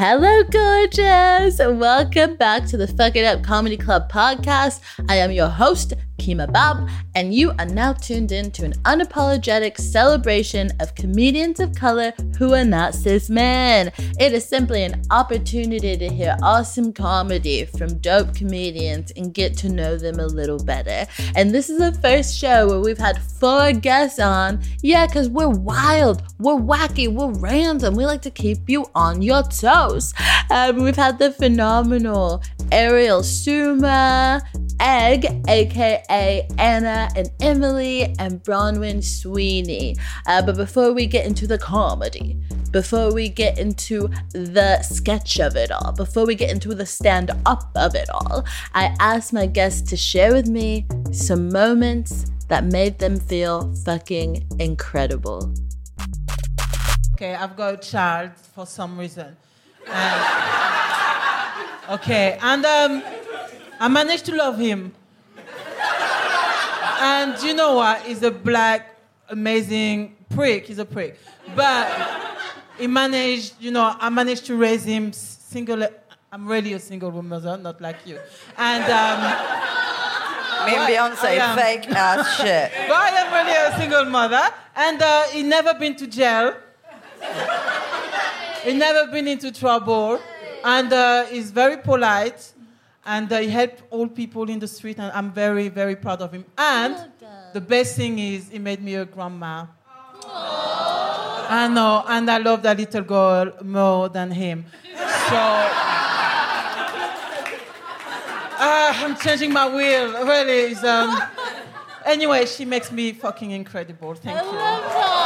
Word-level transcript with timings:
Hello, 0.00 0.44
gorgeous! 0.44 1.58
Welcome 1.58 2.36
back 2.36 2.66
to 2.66 2.76
the 2.76 2.86
Fuck 2.86 3.16
It 3.16 3.24
Up 3.24 3.42
Comedy 3.42 3.76
Club 3.76 4.08
podcast. 4.08 4.80
I 5.08 5.16
am 5.16 5.32
your 5.32 5.48
host, 5.48 5.94
Kemah 6.18 6.52
Bob, 6.52 6.88
and 7.16 7.34
you 7.34 7.50
are 7.58 7.66
now 7.66 7.94
tuned 7.94 8.30
in 8.30 8.52
to 8.52 8.64
an 8.64 8.74
unapologetic 8.84 9.76
celebration 9.76 10.70
of 10.78 10.94
comedians 10.94 11.58
of 11.58 11.74
color 11.74 12.12
who 12.38 12.54
are 12.54 12.64
not 12.64 12.94
cis 12.94 13.28
men. 13.28 13.90
It 14.20 14.32
is 14.32 14.48
simply 14.48 14.84
an 14.84 15.02
opportunity 15.10 15.96
to 15.96 16.08
hear 16.08 16.36
awesome 16.42 16.92
comedy 16.92 17.64
from 17.64 17.98
dope 17.98 18.36
comedians 18.36 19.10
and 19.16 19.34
get 19.34 19.56
to 19.58 19.68
know 19.68 19.96
them 19.96 20.20
a 20.20 20.26
little 20.26 20.62
better. 20.62 21.10
And 21.34 21.50
this 21.50 21.70
is 21.70 21.78
the 21.78 21.92
first 22.00 22.38
show 22.38 22.68
where 22.68 22.80
we've 22.80 22.98
had 22.98 23.20
four 23.20 23.72
guests 23.72 24.20
on. 24.20 24.60
Yeah, 24.80 25.06
because 25.06 25.28
we're 25.28 25.48
wild, 25.48 26.22
we're 26.38 26.54
wacky, 26.54 27.08
we're 27.08 27.32
random. 27.32 27.96
We 27.96 28.06
like 28.06 28.22
to 28.22 28.30
keep 28.30 28.68
you 28.68 28.86
on 28.94 29.22
your 29.22 29.42
toes. 29.42 29.87
Um, 30.50 30.82
we've 30.82 30.96
had 30.96 31.18
the 31.18 31.32
phenomenal 31.32 32.42
Arielle 32.70 33.22
Souma, 33.22 34.42
Egg, 34.80 35.26
aka 35.48 36.46
Anna 36.58 37.08
and 37.16 37.30
Emily, 37.40 38.14
and 38.18 38.42
Bronwyn 38.42 39.02
Sweeney. 39.02 39.96
Uh, 40.26 40.42
but 40.42 40.56
before 40.56 40.92
we 40.92 41.06
get 41.06 41.26
into 41.26 41.46
the 41.46 41.58
comedy, 41.58 42.36
before 42.70 43.12
we 43.12 43.28
get 43.28 43.58
into 43.58 44.08
the 44.32 44.82
sketch 44.82 45.40
of 45.40 45.56
it 45.56 45.70
all, 45.70 45.92
before 45.92 46.26
we 46.26 46.34
get 46.34 46.50
into 46.50 46.74
the 46.74 46.86
stand 46.86 47.30
up 47.46 47.70
of 47.74 47.94
it 47.94 48.08
all, 48.10 48.44
I 48.74 48.94
asked 49.00 49.32
my 49.32 49.46
guests 49.46 49.88
to 49.90 49.96
share 49.96 50.32
with 50.32 50.48
me 50.48 50.86
some 51.12 51.48
moments 51.48 52.26
that 52.48 52.64
made 52.64 52.98
them 52.98 53.18
feel 53.18 53.74
fucking 53.84 54.46
incredible. 54.58 55.52
Okay, 57.14 57.34
I've 57.34 57.56
got 57.56 57.74
a 57.74 57.76
child 57.78 58.32
for 58.36 58.64
some 58.64 58.96
reason. 58.98 59.36
Okay, 61.90 62.38
and 62.42 62.66
um, 62.66 63.02
I 63.80 63.88
managed 63.88 64.26
to 64.26 64.34
love 64.36 64.58
him. 64.58 64.92
And 67.00 67.40
you 67.42 67.54
know 67.54 67.76
what? 67.76 68.02
He's 68.02 68.22
a 68.22 68.30
black, 68.30 68.94
amazing 69.30 70.14
prick. 70.28 70.66
He's 70.66 70.78
a 70.78 70.84
prick. 70.84 71.18
But 71.56 71.88
he 72.78 72.86
managed, 72.88 73.54
you 73.58 73.70
know, 73.70 73.96
I 73.98 74.10
managed 74.10 74.44
to 74.46 74.56
raise 74.56 74.84
him 74.84 75.14
single. 75.14 75.82
I'm 76.30 76.46
really 76.46 76.74
a 76.74 76.78
single 76.78 77.10
mother, 77.22 77.56
not 77.56 77.80
like 77.80 77.96
you. 78.04 78.18
And 78.58 78.84
um, 78.84 79.20
Me 80.66 80.74
and 80.76 80.92
Beyonce, 80.92 81.54
fake 81.56 81.88
ass 81.90 82.36
shit. 82.40 82.70
but 82.86 82.96
I 82.96 83.08
am 83.16 83.32
really 83.32 83.56
a 83.56 83.78
single 83.78 84.04
mother, 84.04 84.42
and 84.76 85.00
uh, 85.00 85.22
he 85.28 85.42
never 85.42 85.72
been 85.72 85.96
to 85.96 86.06
jail. 86.06 86.54
He 88.64 88.72
never 88.74 89.10
been 89.10 89.28
into 89.28 89.52
trouble, 89.52 90.20
and 90.64 90.92
uh, 90.92 91.24
he's 91.26 91.50
very 91.50 91.76
polite, 91.78 92.52
and 93.04 93.32
uh, 93.32 93.38
he 93.38 93.48
helped 93.48 93.82
all 93.90 94.08
people 94.08 94.48
in 94.50 94.58
the 94.58 94.68
street, 94.68 94.98
and 94.98 95.10
I'm 95.12 95.32
very, 95.32 95.68
very 95.68 95.96
proud 95.96 96.20
of 96.22 96.32
him. 96.32 96.44
And 96.56 96.96
the 97.52 97.60
best 97.60 97.96
thing 97.96 98.18
is, 98.18 98.48
he 98.50 98.58
made 98.58 98.82
me 98.82 98.94
a 98.96 99.04
grandma. 99.04 99.66
I 101.50 101.68
know, 101.72 102.04
and 102.06 102.30
I 102.30 102.38
love 102.38 102.62
that 102.62 102.76
little 102.76 103.02
girl 103.02 103.52
more 103.62 104.08
than 104.08 104.30
him. 104.30 104.66
So. 104.84 105.36
Ah, 108.60 109.04
I'm 109.04 109.16
changing 109.16 109.52
my 109.52 109.66
will. 109.66 110.26
Really, 110.26 110.74
um, 110.76 111.18
Anyway, 112.08 112.46
she 112.46 112.64
makes 112.64 112.90
me 112.90 113.12
fucking 113.12 113.50
incredible. 113.50 114.14
Thank 114.14 114.40
you. 114.40 115.17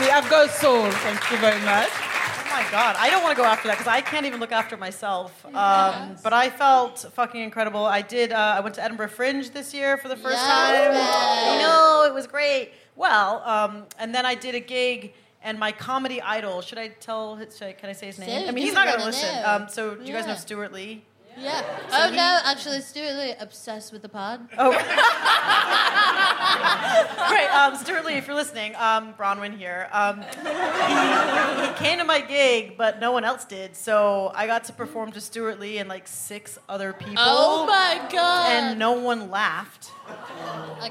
See, 0.00 0.08
I've 0.08 0.30
got 0.30 0.48
soul. 0.48 0.90
Thank 0.90 1.30
you 1.30 1.36
very 1.36 1.60
much. 1.60 1.90
Oh 1.92 2.48
my 2.50 2.66
god, 2.70 2.96
I 2.98 3.10
don't 3.10 3.22
want 3.22 3.36
to 3.36 3.42
go 3.42 3.46
after 3.46 3.68
that 3.68 3.76
because 3.76 3.86
I 3.86 4.00
can't 4.00 4.24
even 4.24 4.40
look 4.40 4.50
after 4.50 4.78
myself. 4.78 5.44
Um, 5.44 6.16
but 6.22 6.32
I 6.32 6.48
felt 6.48 7.00
fucking 7.12 7.42
incredible. 7.42 7.84
I 7.84 8.00
did. 8.00 8.32
Uh, 8.32 8.54
I 8.56 8.60
went 8.60 8.76
to 8.76 8.82
Edinburgh 8.82 9.10
Fringe 9.10 9.50
this 9.50 9.74
year 9.74 9.98
for 9.98 10.08
the 10.08 10.16
first 10.16 10.38
time. 10.38 10.90
I 10.92 11.58
know 11.60 12.06
it 12.10 12.14
was 12.14 12.26
great. 12.26 12.72
Well, 12.96 13.42
um, 13.44 13.84
and 13.98 14.14
then 14.14 14.24
I 14.24 14.34
did 14.34 14.54
a 14.54 14.60
gig. 14.60 15.12
And 15.42 15.58
my 15.58 15.72
comedy 15.72 16.20
idol, 16.20 16.60
should 16.62 16.78
I 16.78 16.88
tell? 16.88 17.38
Should 17.38 17.62
I, 17.62 17.72
can 17.72 17.88
I 17.88 17.92
say 17.92 18.06
his 18.06 18.18
name? 18.18 18.28
Say 18.28 18.48
I 18.48 18.50
mean, 18.52 18.64
he's 18.64 18.74
not 18.74 18.86
going 18.86 19.00
to 19.00 19.06
listen. 19.06 19.44
Um, 19.44 19.68
so, 19.68 19.94
do 19.94 20.04
you 20.04 20.12
guys 20.12 20.26
know 20.26 20.34
Stewart 20.34 20.72
Lee? 20.72 21.02
Yeah. 21.38 21.62
Oh 21.92 22.10
no, 22.10 22.40
actually, 22.44 22.80
Stewart 22.80 23.14
Lee 23.14 23.34
obsessed 23.38 23.92
with 23.92 24.02
the 24.02 24.08
pod. 24.08 24.48
Oh. 24.58 24.70
Great. 27.28 27.48
Um, 27.48 27.76
Stewart 27.76 28.04
Lee, 28.04 28.14
if 28.14 28.26
you're 28.26 28.36
listening, 28.36 28.74
um, 28.76 29.14
Bronwyn 29.14 29.56
here. 29.56 29.88
Um, 29.92 30.22
he, 30.22 31.66
he 31.66 31.72
came 31.74 31.98
to 31.98 32.04
my 32.04 32.20
gig, 32.20 32.76
but 32.76 33.00
no 33.00 33.12
one 33.12 33.24
else 33.24 33.44
did. 33.44 33.76
So 33.76 34.32
I 34.34 34.46
got 34.46 34.64
to 34.64 34.72
perform 34.72 35.12
to 35.12 35.20
Stewart 35.20 35.60
Lee 35.60 35.78
and 35.78 35.88
like 35.88 36.08
six 36.08 36.58
other 36.68 36.92
people. 36.92 37.14
Oh 37.18 37.66
my 37.66 38.00
god! 38.10 38.50
And 38.50 38.78
no 38.78 38.92
one 38.92 39.30
laughed. 39.30 39.90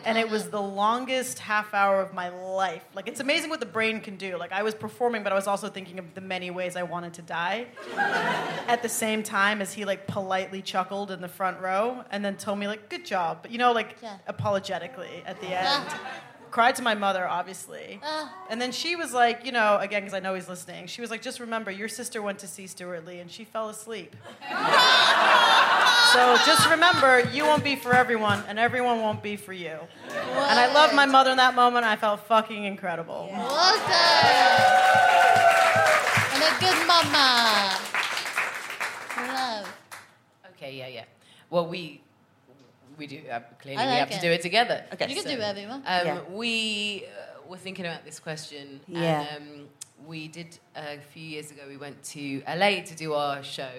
And 0.06 0.18
it 0.18 0.26
um, 0.26 0.32
was 0.32 0.50
the 0.50 0.62
longest 0.62 1.40
half 1.40 1.74
hour 1.74 2.00
of 2.02 2.14
my 2.14 2.30
life. 2.30 2.84
Like, 2.94 3.08
it's 3.08 3.20
amazing 3.20 3.50
what 3.50 3.60
the 3.60 3.66
brain 3.66 4.02
can 4.02 4.18
do. 4.18 4.38
Like, 4.38 4.52
I 4.52 4.64
was 4.64 4.76
performing, 4.76 5.24
but 5.24 5.32
I 5.32 5.36
was 5.36 5.48
also 5.48 5.68
thinking 5.70 6.00
of 6.00 6.14
the 6.14 6.22
many 6.22 6.52
ways 6.52 6.76
I 6.76 6.84
wanted 6.84 7.14
to 7.16 7.22
die. 7.22 7.68
At 7.98 8.82
the 8.82 8.90
same 8.90 9.24
time 9.24 9.62
as 9.62 9.74
he, 9.74 9.86
like, 9.86 10.08
politely 10.08 10.62
chuckled 10.62 11.12
in 11.12 11.22
the 11.22 11.28
front 11.28 11.60
row 11.60 12.04
and 12.12 12.24
then 12.24 12.38
told 12.38 12.60
me, 12.60 12.68
like, 12.68 12.90
good 12.90 13.06
job. 13.06 13.40
But, 13.42 13.52
you 13.52 13.58
know, 13.58 13.72
like, 13.72 13.98
Yeah. 14.02 14.18
apologetically 14.28 15.24
at 15.26 15.40
the 15.42 15.48
end. 15.48 15.86
Cried 16.52 16.76
to 16.78 16.82
my 16.82 16.96
mother, 16.96 17.28
obviously. 17.28 18.00
Ah. 18.04 18.34
And 18.50 18.60
then 18.60 18.72
she 18.72 18.96
was 18.96 19.14
like, 19.14 19.46
you 19.46 19.52
know, 19.52 19.78
again, 19.80 20.02
because 20.02 20.14
I 20.14 20.20
know 20.20 20.34
he's 20.34 20.50
listening, 20.50 20.88
she 20.88 21.02
was 21.02 21.12
like, 21.12 21.22
just 21.22 21.40
remember, 21.40 21.70
your 21.70 21.88
sister 21.88 22.22
went 22.22 22.40
to 22.40 22.48
see 22.48 22.66
Stewart 22.68 23.06
Lee 23.06 23.20
and 23.20 23.30
she 23.30 23.44
fell 23.44 23.70
asleep. 23.70 24.16
So 26.14 26.38
just 26.46 26.68
remember, 26.70 27.30
you 27.32 27.46
won't 27.46 27.64
be 27.64 27.76
for 27.76 27.94
everyone, 27.94 28.44
and 28.48 28.58
everyone 28.58 29.02
won't 29.02 29.22
be 29.22 29.36
for 29.36 29.54
you. 29.54 29.78
And 30.10 30.60
I 30.60 30.74
loved 30.74 30.96
my 30.96 31.06
mother 31.06 31.30
in 31.30 31.38
that 31.38 31.54
moment. 31.54 31.86
I 31.86 31.96
felt 31.96 32.22
fucking 32.22 32.64
incredible. 32.64 33.30
Well 33.32 33.78
done. 33.78 34.66
And 36.34 36.44
a 36.44 36.60
good 36.60 36.88
mama. 36.88 37.78
Love. 39.18 39.72
Okay, 40.56 40.76
yeah, 40.76 40.88
yeah. 40.88 41.06
Well, 41.52 41.68
we 41.68 42.02
we 43.00 43.08
do 43.08 43.20
uh, 43.32 43.40
clearly 43.62 43.82
I 43.82 43.86
we 43.94 44.00
have 44.00 44.12
it. 44.12 44.16
to 44.16 44.22
do 44.22 44.32
it 44.38 44.42
together. 44.42 44.86
Okay. 44.94 45.08
You 45.10 45.16
can 45.16 45.24
do 45.34 45.38
whatever 45.40 45.60
you 45.62 45.68
want. 45.68 45.84
Um, 45.88 46.08
Yeah. 46.08 46.20
We 46.30 47.06
uh, 47.06 47.50
were 47.50 47.58
thinking 47.58 47.86
about 47.86 48.04
this 48.06 48.20
question. 48.20 48.82
Yeah. 48.88 49.26
And, 49.36 49.62
um, 49.62 49.68
we 50.06 50.28
did 50.28 50.58
a 50.76 50.98
few 51.14 51.24
years 51.24 51.52
ago. 51.52 51.64
We 51.68 51.78
went 51.78 52.02
to 52.16 52.42
LA 52.48 52.82
to 52.90 52.96
do 52.96 53.14
our 53.14 53.44
show. 53.44 53.70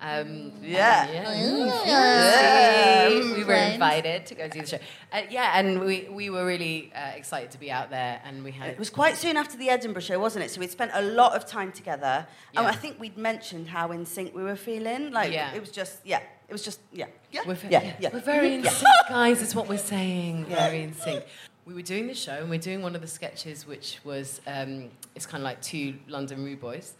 Um, 0.00 0.52
Yeah. 0.62 1.10
yeah. 1.10 1.86
Yeah. 1.86 3.08
We 3.34 3.44
were 3.44 3.54
invited 3.54 4.26
to 4.26 4.34
go 4.34 4.48
do 4.48 4.60
the 4.60 4.66
show. 4.66 4.78
Uh, 5.12 5.22
yeah, 5.30 5.58
and 5.58 5.80
we, 5.80 6.06
we 6.10 6.28
were 6.30 6.44
really 6.44 6.92
uh, 6.94 7.12
excited 7.16 7.50
to 7.52 7.58
be 7.58 7.70
out 7.70 7.90
there, 7.90 8.20
and 8.24 8.44
we 8.44 8.50
had 8.50 8.68
It 8.70 8.78
was 8.78 8.90
quite 8.90 9.16
soon 9.16 9.36
after 9.36 9.56
the 9.56 9.70
Edinburgh 9.70 10.02
show, 10.02 10.18
wasn't 10.18 10.44
it? 10.44 10.50
So 10.50 10.60
we'd 10.60 10.70
spent 10.70 10.90
a 10.94 11.02
lot 11.02 11.34
of 11.34 11.46
time 11.46 11.72
together. 11.72 12.26
And 12.56 12.66
I 12.66 12.72
think 12.72 13.00
we'd 13.00 13.16
mentioned 13.16 13.68
how 13.68 13.90
in 13.92 14.04
sync 14.04 14.34
we 14.34 14.42
were 14.42 14.56
feeling. 14.56 15.12
Like, 15.12 15.32
Yeah. 15.32 15.54
it 15.54 15.60
was 15.60 15.70
just, 15.70 15.98
yeah. 16.04 16.20
It 16.48 16.52
was 16.52 16.62
just, 16.62 16.80
yeah. 16.92 17.06
Yeah. 17.32 17.40
We're, 17.46 17.54
ve- 17.54 17.68
yeah. 17.70 17.94
yeah. 17.98 18.10
we're 18.12 18.20
very 18.20 18.54
in 18.54 18.62
Yeah. 18.64 18.70
sync, 18.70 18.88
guys. 19.08 19.40
Is 19.42 19.54
what 19.54 19.68
we're 19.68 19.78
saying. 19.78 20.46
Yeah. 20.48 20.68
Very 20.68 20.82
in 20.82 20.92
sync. 20.94 21.24
We 21.64 21.74
were 21.74 21.82
doing 21.82 22.06
the 22.06 22.14
show, 22.14 22.32
and 22.34 22.48
we're 22.48 22.60
doing 22.60 22.82
one 22.82 22.94
of 22.94 23.00
the 23.00 23.08
sketches, 23.08 23.66
which 23.66 23.98
was 24.04 24.40
um, 24.46 24.90
it's 25.16 25.26
kind 25.26 25.42
of 25.42 25.44
like 25.46 25.60
two 25.62 25.94
London 26.06 26.44
Rude 26.44 26.60
Boys. 26.60 26.94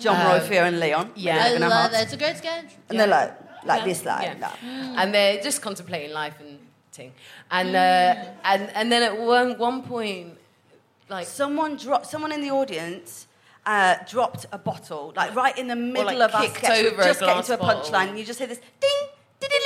John 0.00 0.16
Um, 0.16 0.26
Royfield 0.40 0.68
and 0.68 0.80
Leon. 0.80 1.12
yeah. 1.16 1.44
I 1.44 1.48
a 1.48 1.58
love 1.58 1.72
half. 1.72 1.90
that. 1.92 2.02
It's 2.04 2.12
a 2.12 2.16
great 2.16 2.36
sketch. 2.36 2.70
And 2.88 2.98
they're 3.00 3.06
like, 3.06 3.34
like 3.64 3.80
Yeah. 3.80 3.86
this, 3.86 4.04
like 4.04 4.22
Yeah. 4.22 4.34
that. 4.34 4.58
and 4.62 5.14
they're 5.14 5.40
just 5.42 5.60
contemplating 5.62 6.12
life 6.12 6.34
and 6.40 6.58
ting. 6.92 7.12
And 7.50 7.74
uh, 7.74 8.14
and 8.44 8.70
and 8.74 8.92
then 8.92 9.02
at 9.02 9.18
one 9.18 9.58
one 9.58 9.82
point, 9.82 10.38
like 11.08 11.26
Someone 11.26 11.76
dropped, 11.76 12.06
someone 12.06 12.32
in 12.32 12.40
the 12.42 12.50
audience 12.50 13.26
uh, 13.66 13.96
dropped 14.08 14.46
a 14.52 14.58
bottle, 14.58 15.12
like 15.16 15.34
right 15.34 15.56
in 15.58 15.66
the 15.68 15.76
middle 15.76 16.04
like, 16.18 16.28
of 16.30 16.34
our 16.34 16.42
kicked 16.42 16.58
sketch. 16.58 16.84
over 16.86 17.02
a 17.02 17.04
just 17.04 17.20
get 17.20 17.26
glass 17.26 17.50
into 17.50 17.62
a 17.62 17.66
punchline, 17.66 18.08
and 18.10 18.18
you 18.18 18.24
just 18.24 18.38
hear 18.38 18.48
this 18.48 18.60
ding, 18.80 18.90
ding, 19.40 19.50
ding, 19.50 19.60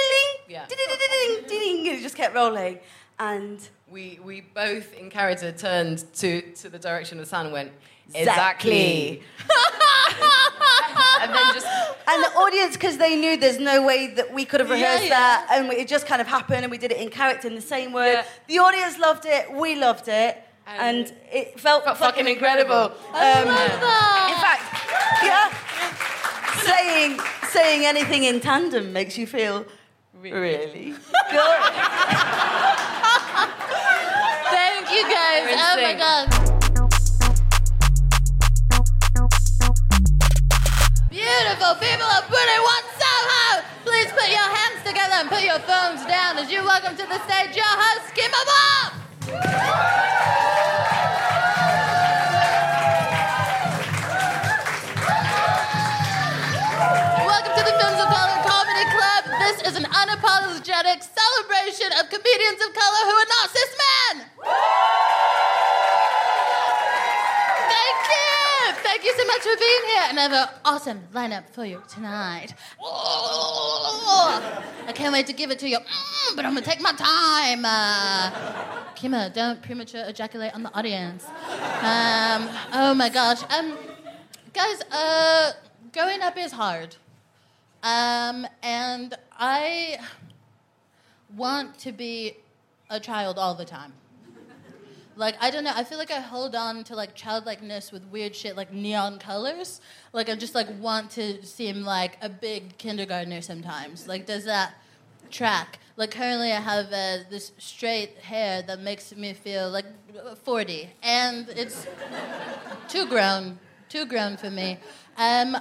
ding, 0.68 0.68
ding, 0.68 1.44
ding, 1.46 1.48
ding, 1.48 1.88
and 1.88 1.98
it 1.98 2.02
just 2.02 2.16
kept 2.16 2.34
rolling. 2.34 2.78
and 3.18 3.68
we 3.90 4.18
we 4.24 4.40
both 4.40 4.92
in 4.94 5.10
character 5.10 5.52
turned 5.52 5.98
to 6.14 6.40
to 6.54 6.68
the 6.70 6.78
direction 6.78 7.18
of 7.18 7.24
the 7.24 7.28
sound 7.28 7.46
and 7.46 7.52
went 7.52 7.70
Exactly. 8.14 9.22
exactly, 9.22 9.22
and 11.22 11.34
then 11.34 11.54
just 11.54 11.66
and 12.08 12.22
the 12.24 12.28
audience 12.36 12.74
because 12.76 12.98
they 12.98 13.16
knew 13.16 13.36
there's 13.36 13.58
no 13.58 13.82
way 13.86 14.08
that 14.14 14.32
we 14.32 14.44
could 14.44 14.60
have 14.60 14.70
rehearsed 14.70 15.04
yeah. 15.04 15.08
that 15.10 15.46
and 15.52 15.72
it 15.72 15.88
just 15.88 16.06
kind 16.06 16.20
of 16.20 16.26
happened 16.28 16.62
and 16.64 16.70
we 16.70 16.78
did 16.78 16.90
it 16.92 16.98
in 16.98 17.08
character 17.10 17.48
in 17.48 17.54
the 17.54 17.60
same 17.60 17.92
word 17.92 18.12
Yeah. 18.12 18.24
the 18.48 18.58
audience 18.58 18.98
loved 18.98 19.24
it 19.26 19.50
we 19.52 19.74
loved 19.76 20.08
it 20.08 20.42
and, 20.66 21.06
And 21.08 21.12
it 21.32 21.58
felt 21.58 21.84
felt 21.84 21.98
fucking 21.98 22.24
fucking 22.24 22.28
incredible, 22.28 22.84
incredible. 22.84 23.14
I 23.14 23.32
Um, 23.42 23.48
love 23.48 23.80
that. 23.80 24.28
in 24.32 24.38
fact 24.44 24.62
yeah 25.24 25.48
saying 26.62 27.20
saying 27.50 27.84
anything 27.86 28.24
in 28.24 28.40
tandem 28.40 28.92
makes 28.92 29.16
you 29.18 29.26
feel 29.26 29.64
really 30.20 30.94
good 31.30 31.60
Thank 34.52 34.90
you 34.90 35.02
guys. 35.04 35.56
Oh 35.58 35.76
my 35.82 35.94
god. 35.94 36.51
Beautiful 41.52 41.76
people 41.84 42.08
of 42.08 42.24
One 42.30 42.86
Soho. 42.96 43.60
Please 43.84 44.08
put 44.08 44.24
your 44.24 44.48
hands 44.56 44.80
together 44.88 45.20
and 45.20 45.28
put 45.28 45.44
your 45.44 45.58
phones 45.68 46.00
down 46.06 46.38
as 46.38 46.50
you 46.50 46.64
welcome 46.64 46.96
to 46.96 47.04
the 47.04 47.20
stage 47.28 47.54
your 47.54 47.68
host, 47.68 48.08
Kemah 48.16 48.46
Bob. 48.48 48.92
Welcome 57.20 57.52
to 57.52 57.64
the 57.68 57.76
Films 57.76 58.00
of 58.00 58.08
Color 58.08 58.40
Comedy 58.48 58.88
Club. 58.96 59.22
This 59.44 59.60
is 59.68 59.76
an 59.76 59.84
unapologetic 59.92 61.04
celebration 61.04 61.92
of 62.00 62.08
comedians 62.08 62.64
of 62.64 62.72
color 62.72 63.02
who 63.04 63.16
are 63.20 63.28
not 63.28 63.50
cis 63.52 63.76
men. 63.76 65.11
Thank 69.02 69.16
you 69.16 69.24
so 69.24 69.26
much 69.26 69.40
for 69.42 69.56
being 69.58 69.80
here. 69.88 70.04
And 70.10 70.20
I 70.20 70.22
have 70.22 70.32
an 70.32 70.48
awesome 70.64 71.00
lineup 71.12 71.50
for 71.50 71.64
you 71.64 71.82
tonight. 71.88 72.54
I 74.86 74.92
can't 74.94 75.12
wait 75.12 75.26
to 75.26 75.32
give 75.32 75.50
it 75.50 75.58
to 75.58 75.68
you, 75.68 75.78
Mm, 75.78 76.36
but 76.36 76.44
I'm 76.44 76.54
gonna 76.54 76.64
take 76.64 76.80
my 76.80 76.92
time. 76.92 77.64
Uh, 77.64 78.30
Kemah, 78.94 79.34
don't 79.34 79.60
premature 79.60 80.04
ejaculate 80.06 80.54
on 80.54 80.62
the 80.62 80.72
audience. 80.72 81.24
Um, 81.26 82.48
oh 82.72 82.94
my 82.94 83.08
gosh. 83.08 83.42
Um, 83.50 83.76
guys, 84.54 84.80
uh, 84.92 85.54
growing 85.92 86.22
up 86.22 86.38
is 86.38 86.52
hard. 86.52 86.94
Um, 87.82 88.46
and 88.62 89.16
I 89.36 89.98
want 91.36 91.76
to 91.80 91.90
be 91.90 92.36
a 92.88 93.00
child 93.00 93.36
all 93.36 93.56
the 93.56 93.64
time. 93.64 93.94
Like 95.16 95.36
I 95.40 95.50
don't 95.50 95.64
know, 95.64 95.72
I 95.74 95.84
feel 95.84 95.98
like 95.98 96.10
I 96.10 96.20
hold 96.20 96.54
on 96.54 96.84
to 96.84 96.96
like 96.96 97.14
childlikeness 97.14 97.92
with 97.92 98.04
weird 98.06 98.34
shit 98.34 98.56
like 98.56 98.72
neon 98.72 99.18
colors. 99.18 99.80
Like 100.12 100.28
I 100.28 100.34
just 100.34 100.54
like 100.54 100.68
want 100.80 101.10
to 101.12 101.44
seem 101.44 101.82
like 101.82 102.16
a 102.22 102.28
big 102.28 102.78
kindergartner 102.78 103.42
sometimes. 103.42 104.08
Like 104.08 104.26
does 104.26 104.44
that 104.44 104.74
track? 105.30 105.78
Like 105.96 106.10
currently 106.12 106.52
I 106.52 106.60
have 106.60 106.86
uh, 106.86 107.24
this 107.30 107.52
straight 107.58 108.18
hair 108.18 108.62
that 108.62 108.80
makes 108.80 109.14
me 109.14 109.34
feel 109.34 109.70
like 109.70 109.86
40 110.44 110.90
and 111.02 111.48
it's 111.50 111.86
too 112.88 113.06
grown, 113.06 113.58
too 113.88 114.06
grown 114.06 114.36
for 114.36 114.50
me. 114.50 114.78
Um, 115.18 115.56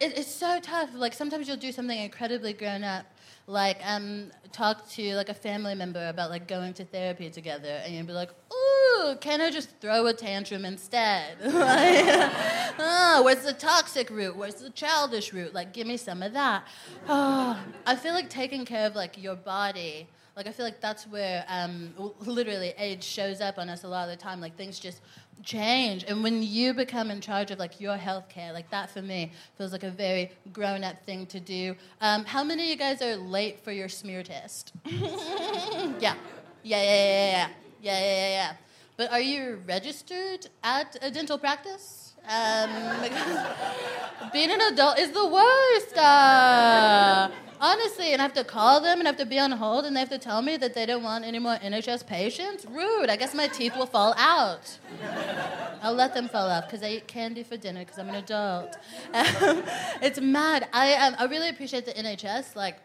it, 0.00 0.18
it's 0.18 0.32
so 0.32 0.60
tough. 0.60 0.90
Like 0.94 1.12
sometimes 1.12 1.48
you'll 1.48 1.56
do 1.56 1.72
something 1.72 1.98
incredibly 1.98 2.52
grown 2.52 2.84
up, 2.84 3.06
like 3.46 3.78
um, 3.84 4.30
talk 4.52 4.88
to 4.90 5.14
like 5.14 5.28
a 5.28 5.34
family 5.34 5.74
member 5.74 6.08
about 6.08 6.30
like 6.30 6.48
going 6.48 6.74
to 6.74 6.84
therapy 6.84 7.30
together, 7.30 7.80
and 7.84 7.94
you'll 7.94 8.06
be 8.06 8.12
like, 8.12 8.30
"Ooh, 8.52 9.16
can 9.20 9.40
I 9.40 9.50
just 9.50 9.70
throw 9.80 10.06
a 10.06 10.12
tantrum 10.12 10.64
instead?" 10.64 11.40
like, 11.44 12.04
oh, 12.78 13.22
where's 13.24 13.44
the 13.44 13.52
toxic 13.52 14.10
root? 14.10 14.36
Where's 14.36 14.56
the 14.56 14.70
childish 14.70 15.32
root? 15.32 15.54
Like, 15.54 15.72
give 15.72 15.86
me 15.86 15.96
some 15.96 16.22
of 16.22 16.32
that. 16.32 16.66
Oh, 17.08 17.58
I 17.86 17.94
feel 17.94 18.14
like 18.14 18.28
taking 18.28 18.64
care 18.64 18.86
of 18.86 18.96
like 18.96 19.22
your 19.22 19.36
body. 19.36 20.08
Like 20.36 20.46
I 20.46 20.52
feel 20.52 20.66
like 20.66 20.82
that's 20.82 21.06
where 21.06 21.46
um, 21.48 21.94
literally 22.20 22.74
age 22.76 23.02
shows 23.02 23.40
up 23.40 23.58
on 23.58 23.70
us 23.70 23.84
a 23.84 23.88
lot 23.88 24.08
of 24.08 24.10
the 24.10 24.22
time. 24.22 24.38
Like 24.38 24.54
things 24.56 24.78
just 24.78 25.00
change. 25.42 26.04
And 26.08 26.22
when 26.22 26.42
you 26.42 26.74
become 26.74 27.10
in 27.10 27.20
charge 27.20 27.50
of 27.50 27.58
like 27.58 27.80
your 27.80 27.96
healthcare, 27.96 28.52
like 28.52 28.70
that 28.70 28.90
for 28.90 29.02
me 29.02 29.32
feels 29.56 29.72
like 29.72 29.84
a 29.84 29.90
very 29.90 30.32
grown 30.52 30.84
up 30.84 31.04
thing 31.04 31.26
to 31.26 31.40
do. 31.40 31.76
Um, 32.00 32.24
how 32.24 32.42
many 32.44 32.64
of 32.64 32.68
you 32.68 32.76
guys 32.76 33.02
are 33.02 33.16
late 33.16 33.60
for 33.60 33.72
your 33.72 33.88
smear 33.88 34.22
test? 34.22 34.72
yeah. 34.84 36.14
Yeah, 36.62 36.82
yeah, 36.82 36.82
yeah, 36.82 36.82
yeah, 36.82 37.48
yeah, 37.80 38.00
yeah, 38.00 38.00
yeah, 38.00 38.28
yeah. 38.28 38.52
But 38.96 39.12
are 39.12 39.20
you 39.20 39.60
registered 39.66 40.46
at 40.62 40.96
a 41.02 41.10
dental 41.10 41.38
practice? 41.38 42.14
Um, 42.28 42.70
being 44.32 44.50
an 44.50 44.60
adult 44.72 44.98
is 44.98 45.10
the 45.12 45.26
worst. 45.26 45.96
Uh, 45.96 47.30
honestly, 47.60 48.12
and 48.12 48.20
I 48.20 48.24
have 48.24 48.32
to 48.34 48.44
call 48.44 48.80
them 48.80 48.98
and 48.98 49.06
I 49.06 49.10
have 49.10 49.18
to 49.18 49.26
be 49.26 49.38
on 49.38 49.52
hold 49.52 49.84
and 49.84 49.94
they 49.94 50.00
have 50.00 50.10
to 50.10 50.18
tell 50.18 50.42
me 50.42 50.56
that 50.56 50.74
they 50.74 50.86
don't 50.86 51.02
want 51.02 51.24
any 51.24 51.38
more 51.38 51.56
NHS 51.56 52.06
patients. 52.06 52.64
Rude. 52.64 53.10
I 53.10 53.16
guess 53.16 53.34
my 53.34 53.48
teeth 53.48 53.76
will 53.76 53.86
fall 53.86 54.14
out. 54.16 54.78
I'll 55.82 55.94
let 55.94 56.14
them 56.14 56.28
fall 56.28 56.48
off 56.48 56.64
because 56.64 56.82
I 56.82 56.92
eat 56.92 57.06
candy 57.06 57.42
for 57.42 57.56
dinner 57.56 57.80
because 57.80 57.98
I'm 57.98 58.08
an 58.08 58.16
adult. 58.16 58.76
Um, 59.12 59.62
it's 60.02 60.20
mad. 60.20 60.68
I 60.72 60.94
um, 60.94 61.16
I 61.18 61.26
really 61.26 61.48
appreciate 61.50 61.84
the 61.84 61.92
NHS. 61.92 62.56
Like, 62.56 62.78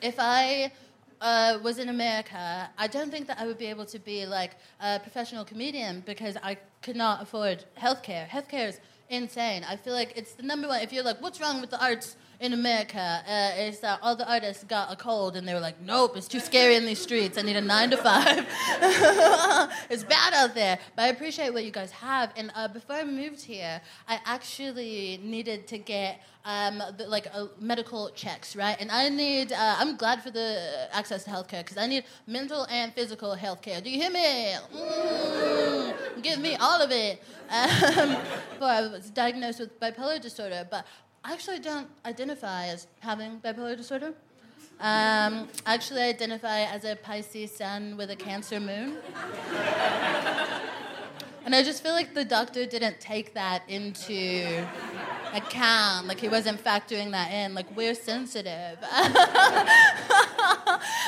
if 0.00 0.16
I 0.18 0.72
uh, 1.22 1.58
was 1.62 1.78
in 1.78 1.88
America, 1.88 2.68
I 2.76 2.86
don't 2.88 3.10
think 3.10 3.28
that 3.28 3.38
I 3.38 3.46
would 3.46 3.56
be 3.56 3.66
able 3.66 3.86
to 3.86 3.98
be 3.98 4.26
like 4.26 4.56
a 4.80 4.98
professional 4.98 5.44
comedian 5.44 6.02
because 6.04 6.36
I 6.42 6.58
could 6.82 6.96
not 6.96 7.22
afford 7.22 7.64
healthcare. 7.78 8.28
Healthcare 8.28 8.68
is 8.68 8.80
insane. 9.08 9.64
I 9.66 9.76
feel 9.76 9.94
like 9.94 10.12
it's 10.16 10.32
the 10.32 10.42
number 10.42 10.66
one. 10.66 10.80
If 10.80 10.92
you're 10.92 11.04
like, 11.04 11.22
what's 11.22 11.40
wrong 11.40 11.60
with 11.60 11.70
the 11.70 11.82
arts 11.82 12.16
in 12.42 12.52
America? 12.52 13.22
Uh, 13.26 13.70
that 13.82 13.98
all 14.02 14.16
the 14.16 14.30
artists 14.30 14.64
got 14.64 14.92
a 14.92 14.96
cold 14.96 15.36
and 15.36 15.46
they 15.46 15.54
were 15.54 15.60
like, 15.60 15.80
nope, 15.80 16.16
it's 16.16 16.28
too 16.28 16.40
scary 16.40 16.76
in 16.76 16.84
these 16.84 17.00
streets. 17.00 17.38
I 17.38 17.42
need 17.42 17.56
a 17.56 17.60
nine 17.60 17.90
to 17.90 17.96
five. 17.96 18.46
it's 19.90 20.04
bad 20.04 20.34
out 20.34 20.54
there. 20.54 20.78
But 20.96 21.02
I 21.02 21.08
appreciate 21.08 21.52
what 21.52 21.64
you 21.64 21.70
guys 21.70 21.90
have. 21.92 22.32
And 22.36 22.50
uh, 22.54 22.68
before 22.68 22.96
I 22.96 23.04
moved 23.04 23.42
here, 23.42 23.80
I 24.08 24.18
actually 24.24 25.20
needed 25.22 25.66
to 25.68 25.78
get 25.78 26.20
um, 26.44 26.82
the, 26.98 27.06
like 27.06 27.28
uh, 27.32 27.46
medical 27.60 28.10
checks, 28.10 28.56
right? 28.56 28.76
And 28.80 28.90
I 28.90 29.08
need, 29.08 29.52
uh, 29.52 29.76
I'm 29.78 29.96
glad 29.96 30.22
for 30.22 30.30
the 30.30 30.88
access 30.92 31.24
to 31.24 31.30
healthcare 31.30 31.64
because 31.64 31.76
I 31.76 31.86
need 31.86 32.04
mental 32.26 32.66
and 32.70 32.92
physical 32.92 33.36
healthcare. 33.36 33.82
Do 33.82 33.90
you 33.90 34.00
hear 34.00 34.10
me? 34.10 34.54
Mm, 34.74 36.22
give 36.22 36.40
me 36.40 36.56
all 36.56 36.80
of 36.80 36.90
it. 36.90 37.22
Um, 37.52 38.16
before 38.50 38.68
I 38.68 38.80
was 38.80 39.10
diagnosed 39.10 39.60
with 39.60 39.78
bipolar 39.78 40.18
disorder, 40.18 40.66
but 40.70 40.86
I 41.24 41.32
actually 41.32 41.60
don't 41.60 41.88
identify 42.04 42.66
as 42.66 42.88
having 43.00 43.40
bipolar 43.40 43.76
disorder. 43.76 44.14
Um, 44.80 45.48
I 45.64 45.78
identify 45.92 46.62
as 46.62 46.84
a 46.84 46.96
Pisces 46.96 47.52
sun 47.52 47.96
with 47.96 48.10
a 48.10 48.16
Cancer 48.16 48.58
moon. 48.58 48.96
And 51.44 51.54
I 51.54 51.62
just 51.62 51.82
feel 51.82 51.92
like 51.92 52.14
the 52.14 52.24
doctor 52.24 52.66
didn't 52.66 53.00
take 53.00 53.34
that 53.34 53.62
into 53.68 54.66
account. 55.32 56.06
Like 56.06 56.20
he 56.20 56.28
wasn't 56.28 56.62
factoring 56.62 57.10
that 57.12 57.32
in. 57.32 57.54
Like 57.54 57.76
we're 57.76 57.94
sensitive. 57.94 58.78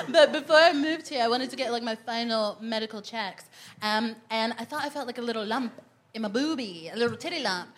but 0.09 0.33
before 0.33 0.56
I 0.56 0.73
moved 0.73 1.09
here, 1.09 1.23
I 1.23 1.28
wanted 1.28 1.50
to 1.50 1.56
get 1.56 1.71
like 1.73 1.83
my 1.83 1.94
final 1.94 2.56
medical 2.61 3.00
checks. 3.00 3.44
Um, 3.83 4.16
and 4.30 4.54
I 4.59 4.64
thought 4.64 4.85
I 4.85 4.90
felt 4.90 5.06
like 5.06 5.18
a 5.18 5.23
little 5.23 5.44
lump 5.44 5.73
in 6.14 6.23
my 6.23 6.28
boobie, 6.28 6.94
a 6.94 6.97
little 6.97 7.16
titty 7.16 7.40
lump. 7.42 7.68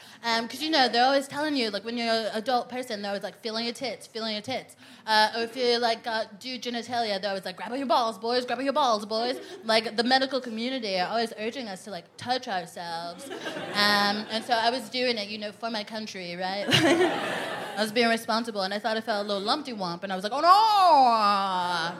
Because, 0.42 0.62
you 0.62 0.70
know, 0.70 0.88
they're 0.88 1.06
always 1.06 1.26
telling 1.26 1.56
you, 1.56 1.70
like, 1.70 1.84
when 1.84 1.96
you're 1.96 2.06
an 2.06 2.30
adult 2.34 2.68
person, 2.68 3.00
they're 3.00 3.10
always 3.10 3.22
like, 3.22 3.40
feeling 3.40 3.64
your 3.64 3.72
tits, 3.74 4.06
feeling 4.06 4.34
your 4.34 4.42
tits. 4.42 4.76
Uh, 5.06 5.30
or 5.36 5.42
if 5.42 5.56
you, 5.56 5.78
like, 5.78 6.04
got 6.04 6.38
do 6.38 6.58
genitalia, 6.58 7.20
they're 7.20 7.30
always 7.30 7.46
like, 7.46 7.56
grab 7.56 7.74
your 7.74 7.86
balls, 7.86 8.18
boys, 8.18 8.44
grab 8.44 8.60
your 8.60 8.74
balls, 8.74 9.06
boys. 9.06 9.40
Like, 9.64 9.96
the 9.96 10.04
medical 10.04 10.40
community 10.40 10.98
are 11.00 11.08
always 11.08 11.32
urging 11.38 11.66
us 11.66 11.84
to, 11.84 11.90
like, 11.90 12.04
touch 12.18 12.46
ourselves. 12.46 13.28
Um, 13.72 14.26
and 14.30 14.44
so 14.44 14.52
I 14.52 14.68
was 14.68 14.90
doing 14.90 15.16
it, 15.16 15.28
you 15.28 15.38
know, 15.38 15.52
for 15.52 15.70
my 15.70 15.82
country, 15.82 16.36
right? 16.36 16.66
I 17.76 17.82
was 17.82 17.92
being 17.92 18.08
responsible, 18.08 18.62
and 18.62 18.72
I 18.72 18.78
thought 18.78 18.96
I 18.96 19.00
felt 19.00 19.24
a 19.24 19.28
little 19.28 19.42
lumpy 19.42 19.72
wump, 19.72 20.02
and 20.02 20.12
I 20.12 20.16
was 20.16 20.24
like, 20.24 20.32
oh 20.34 20.40
no! 20.40 21.92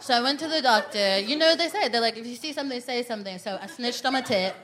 So 0.00 0.12
I 0.12 0.20
went 0.20 0.38
to 0.40 0.48
the 0.48 0.60
doctor. 0.60 1.18
You 1.18 1.36
know 1.36 1.46
what 1.46 1.58
they 1.58 1.68
say? 1.68 1.88
They're 1.88 2.02
like, 2.02 2.18
if 2.18 2.26
you 2.26 2.36
see 2.36 2.52
something, 2.52 2.78
say 2.82 3.02
something. 3.02 3.38
So 3.38 3.58
I 3.58 3.66
snitched 3.66 4.04
on 4.04 4.12
my 4.12 4.20
tit. 4.20 4.54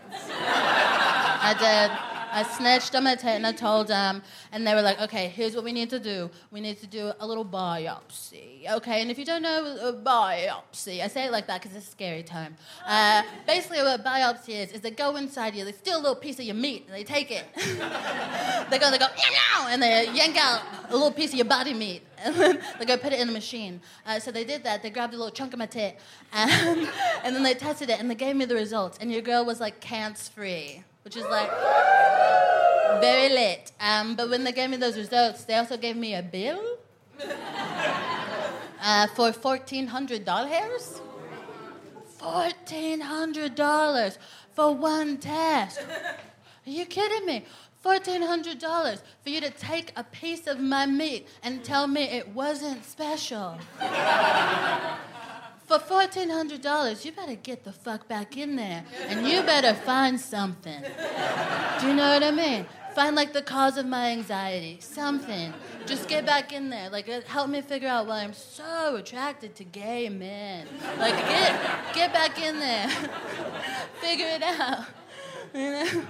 I 1.41 1.55
did. 1.55 2.21
I 2.33 2.45
snitched 2.45 2.95
on 2.95 3.05
my 3.05 3.17
tit 3.17 3.31
and 3.31 3.47
I 3.47 3.53
told 3.53 3.89
them, 3.89 4.23
and 4.53 4.67
they 4.67 4.75
were 4.75 4.83
like, 4.83 5.01
okay, 5.01 5.29
here's 5.29 5.55
what 5.55 5.65
we 5.65 5.73
need 5.73 5.91
to 5.91 5.99
do. 5.99 6.31
We 6.51 6.61
need 6.61 6.79
to 6.79 6.87
do 6.87 7.13
a 7.19 7.27
little 7.27 7.45
biopsy, 7.45 8.71
okay? 8.71 9.03
And 9.03 9.11
if 9.11 9.19
you 9.19 9.25
don't 9.25 9.43
know 9.43 9.77
a 9.83 9.93
biopsy, 9.93 11.03
I 11.03 11.09
say 11.09 11.27
it 11.27 11.33
like 11.33 11.49
that 11.49 11.61
because 11.61 11.77
it's 11.77 11.89
a 11.89 11.91
scary 11.91 12.23
term. 12.23 12.55
Uh, 12.87 13.23
basically, 13.47 13.79
what 13.79 13.99
a 13.99 14.03
biopsy 14.03 14.51
is, 14.51 14.73
is 14.73 14.81
they 14.81 14.93
go 14.93 15.17
inside 15.17 15.57
you, 15.57 15.65
they 15.65 15.73
steal 15.73 15.97
a 15.97 16.03
little 16.03 16.15
piece 16.15 16.39
of 16.39 16.45
your 16.45 16.55
meat, 16.55 16.85
and 16.87 16.95
they 16.95 17.05
take 17.05 17.33
it. 17.33 17.45
they 17.57 18.79
go, 18.79 18.91
they 18.91 18.99
go, 18.99 19.07
meow, 19.17 19.67
and 19.69 19.83
they 19.83 20.09
yank 20.13 20.37
out 20.37 20.63
a 20.89 20.93
little 20.93 21.13
piece 21.13 21.31
of 21.31 21.37
your 21.37 21.47
body 21.47 21.75
meat. 21.75 22.03
And 22.23 22.35
then 22.35 22.61
they 22.79 22.85
go 22.85 22.99
put 22.99 23.15
it 23.15 23.19
in 23.19 23.29
the 23.29 23.33
machine. 23.33 23.81
Uh, 24.05 24.21
so 24.21 24.31
they 24.31 24.45
did 24.45 24.63
that. 24.65 24.83
They 24.83 24.91
grabbed 24.91 25.15
a 25.15 25.17
little 25.17 25.33
chunk 25.33 25.55
of 25.55 25.59
my 25.59 25.65
tit, 25.65 25.99
and, 26.35 26.87
and 27.25 27.35
then 27.35 27.43
they 27.43 27.55
tested 27.55 27.89
it, 27.89 27.99
and 27.99 28.11
they 28.11 28.15
gave 28.15 28.37
me 28.37 28.45
the 28.45 28.55
results. 28.55 28.99
And 29.01 29.11
your 29.11 29.23
girl 29.23 29.47
was 29.47 29.59
like 29.59 29.81
cancer 29.81 30.31
free, 30.31 30.85
which 31.03 31.17
is 31.17 31.25
like 31.25 31.51
very 33.01 33.29
lit. 33.29 33.73
Um, 33.81 34.17
but 34.17 34.29
when 34.29 34.45
they 34.45 34.53
gave 34.53 34.71
me 34.71 34.77
those 34.77 34.97
results, 34.97 35.45
they 35.45 35.55
also 35.55 35.77
gave 35.77 35.97
me 35.97 36.15
a 36.15 36.23
bill 36.23 36.79
uh, 38.83 39.07
for 39.09 39.33
fourteen 39.33 39.89
hundred 39.89 40.25
dollars. 40.25 41.01
Fourteen 42.19 43.01
hundred 43.01 43.55
dollars 43.55 44.19
for 44.55 44.75
one 44.75 45.17
test. 45.17 45.81
Are 46.67 46.71
you 46.71 46.85
kidding 46.85 47.27
me? 47.27 47.45
$1,400 47.83 49.01
for 49.23 49.31
you 49.31 49.41
to 49.41 49.51
take 49.51 49.91
a 49.97 50.05
piece 50.05 50.47
of 50.47 50.61
my 50.61 50.85
meat 50.85 51.27
and 51.43 51.65
tell 51.65 51.87
me 51.87 52.03
it 52.03 52.29
wasn't 52.29 52.85
special. 52.85 53.59
for 55.71 55.79
$1,400, 55.79 57.05
you 57.05 57.13
better 57.13 57.37
get 57.37 57.63
the 57.63 57.71
fuck 57.71 58.09
back 58.09 58.37
in 58.37 58.57
there 58.57 58.85
and 59.07 59.25
you 59.25 59.41
better 59.43 59.73
find 59.73 60.21
something. 60.21 60.83
Do 61.81 61.87
you 61.87 61.95
know 61.95 62.13
what 62.13 62.25
I 62.25 62.33
mean? 62.33 62.67
Find 62.97 63.15
like 63.15 63.33
the 63.33 63.43
cause 63.43 63.77
of 63.77 63.87
my 63.87 64.11
anxiety, 64.11 64.79
something. 64.81 65.55
Just 65.87 66.09
get 66.09 66.27
back 66.27 66.53
in 66.53 66.71
there. 66.71 66.91
Like, 66.91 67.09
uh, 67.09 67.21
help 67.25 67.51
me 67.51 67.61
figure 67.61 67.89
out 67.89 68.09
why 68.09 68.25
I'm 68.25 68.33
so 68.33 68.97
attracted 68.97 69.55
to 69.57 69.65
gay 69.65 70.09
men. 70.09 70.67
Like, 70.99 71.15
get, 71.15 71.95
get 71.95 72.13
back 72.13 72.43
in 72.43 72.59
there. 72.59 72.89
figure 74.01 74.27
it 74.27 74.43
out. 74.43 74.87
You 75.55 75.71
know? 75.71 76.05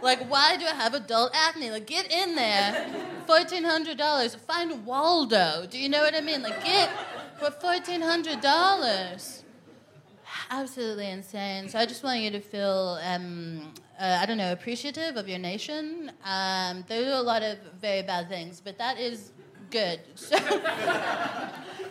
Like, 0.00 0.30
why 0.30 0.56
do 0.56 0.64
I 0.64 0.74
have 0.74 0.94
adult 0.94 1.32
acne? 1.34 1.70
Like, 1.70 1.86
get 1.86 2.10
in 2.10 2.36
there. 2.36 2.86
Fourteen 3.26 3.64
hundred 3.64 3.98
dollars. 3.98 4.34
Find 4.34 4.86
Waldo. 4.86 5.66
Do 5.68 5.78
you 5.78 5.88
know 5.88 6.00
what 6.00 6.14
I 6.14 6.20
mean? 6.20 6.42
Like, 6.42 6.64
get 6.64 6.88
for 7.38 7.50
fourteen 7.50 8.00
hundred 8.00 8.40
dollars. 8.40 9.44
Absolutely 10.50 11.10
insane. 11.10 11.68
So 11.68 11.78
I 11.78 11.86
just 11.86 12.02
want 12.02 12.20
you 12.20 12.30
to 12.30 12.40
feel, 12.40 12.98
um, 13.02 13.72
uh, 13.98 14.18
I 14.20 14.26
don't 14.26 14.38
know, 14.38 14.52
appreciative 14.52 15.16
of 15.16 15.28
your 15.28 15.38
nation. 15.38 16.10
Um, 16.24 16.84
there 16.88 17.10
are 17.12 17.18
a 17.18 17.22
lot 17.22 17.42
of 17.42 17.58
very 17.80 18.02
bad 18.02 18.28
things, 18.28 18.60
but 18.62 18.78
that 18.78 18.98
is 18.98 19.32
good. 19.70 20.00
So 20.16 20.36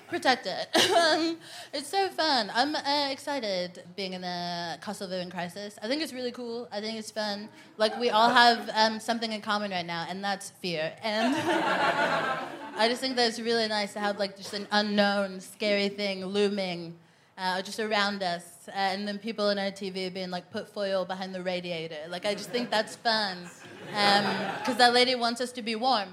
protect 0.08 0.48
it. 0.48 0.68
Um, 0.92 1.38
it's 1.74 1.88
so 1.89 2.08
fun. 2.10 2.50
I'm 2.54 2.75
uh, 2.75 3.10
excited 3.12 3.84
being 3.96 4.13
in 4.13 4.22
the 4.22 4.80
living 5.01 5.30
crisis. 5.30 5.77
I 5.82 5.88
think 5.88 6.01
it's 6.01 6.13
really 6.13 6.32
cool. 6.32 6.68
I 6.72 6.80
think 6.80 6.98
it's 6.98 7.12
fun. 7.12 7.50
Like 7.77 8.00
we 8.00 8.10
all 8.10 8.30
have 8.30 8.70
um, 8.74 9.00
something 9.00 9.34
in 9.34 9.42
common 9.42 9.72
right 9.72 9.86
now, 9.86 10.06
and 10.10 10.24
that's 10.24 10.51
fear. 10.62 10.94
And 11.04 11.36
I 12.78 12.88
just 12.88 13.02
think 13.02 13.16
that 13.16 13.28
it's 13.28 13.40
really 13.40 13.68
nice 13.68 13.94
to 13.94 14.00
have 14.00 14.20
like 14.20 14.38
just 14.38 14.54
an 14.54 14.68
unknown, 14.72 15.40
scary 15.40 15.90
thing 15.90 16.26
looming. 16.26 16.96
Uh, 17.40 17.62
just 17.62 17.80
around 17.80 18.24
us, 18.24 18.68
uh, 18.68 18.72
and 18.72 19.08
then 19.08 19.20
people 19.20 19.46
on 19.46 19.60
our 19.60 19.70
TV 19.70 20.12
being 20.12 20.32
like, 20.32 20.50
put 20.50 20.68
foil 20.68 21.06
behind 21.06 21.36
the 21.36 21.44
radiator. 21.44 22.00
Like, 22.10 22.26
I 22.26 22.34
just 22.34 22.50
think 22.50 22.72
that's 22.72 22.96
fun. 22.96 23.48
Because 23.92 24.78
that 24.78 24.92
lady 24.92 25.14
wants 25.14 25.40
us 25.40 25.52
to 25.52 25.62
be 25.62 25.76
warm. 25.76 26.10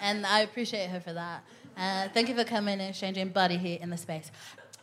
And 0.00 0.24
I 0.24 0.42
appreciate 0.42 0.90
her 0.90 1.00
for 1.00 1.12
that. 1.12 1.42
Uh, 1.76 2.08
thank 2.14 2.28
you 2.28 2.36
for 2.36 2.44
coming 2.44 2.74
and 2.74 2.90
exchanging 2.90 3.30
body 3.30 3.56
heat 3.56 3.80
in 3.80 3.90
the 3.90 3.96
space. 3.96 4.30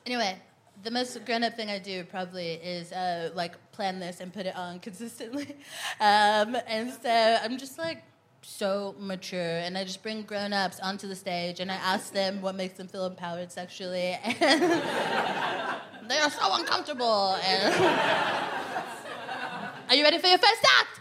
Anyway, 0.05 0.37
the 0.83 0.91
most 0.91 1.25
grown 1.25 1.43
up 1.43 1.55
thing 1.55 1.69
I 1.69 1.79
do 1.79 2.03
probably 2.03 2.53
is 2.53 2.91
uh, 2.91 3.31
like 3.33 3.53
plan 3.71 3.99
this 3.99 4.19
and 4.19 4.33
put 4.33 4.45
it 4.45 4.55
on 4.55 4.79
consistently. 4.81 5.55
Um, 5.99 6.57
and 6.67 6.91
so 7.01 7.37
I'm 7.41 7.57
just 7.57 7.77
like 7.77 8.03
so 8.47 8.95
mature 8.99 9.39
and 9.39 9.77
I 9.77 9.83
just 9.83 10.03
bring 10.03 10.21
grown 10.21 10.53
ups 10.53 10.79
onto 10.79 11.07
the 11.07 11.15
stage 11.15 11.59
and 11.59 11.71
I 11.71 11.75
ask 11.75 12.13
them 12.13 12.41
what 12.41 12.55
makes 12.55 12.75
them 12.75 12.87
feel 12.87 13.05
empowered 13.05 13.51
sexually. 13.51 14.17
And 16.05 16.11
they 16.11 16.19
are 16.19 16.29
so 16.29 16.53
uncomfortable. 16.53 17.35
And 17.43 17.73
are 19.89 19.95
you 19.95 20.03
ready 20.03 20.19
for 20.19 20.27
your 20.27 20.37
first 20.37 20.63
act? 20.79 20.99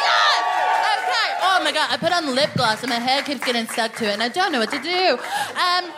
Yes! 0.00 0.42
Okay. 0.98 1.30
Oh 1.42 1.60
my 1.62 1.70
god, 1.70 1.92
I 1.92 1.96
put 1.96 2.10
on 2.10 2.34
lip 2.34 2.50
gloss 2.56 2.82
and 2.82 2.90
my 2.90 2.98
hair 2.98 3.22
keeps 3.22 3.44
getting 3.44 3.68
stuck 3.68 3.94
to 3.98 4.06
it 4.06 4.14
and 4.14 4.22
I 4.24 4.30
don't 4.30 4.50
know 4.50 4.58
what 4.58 4.72
to 4.72 4.82
do. 4.82 5.16
Um, 5.54 5.92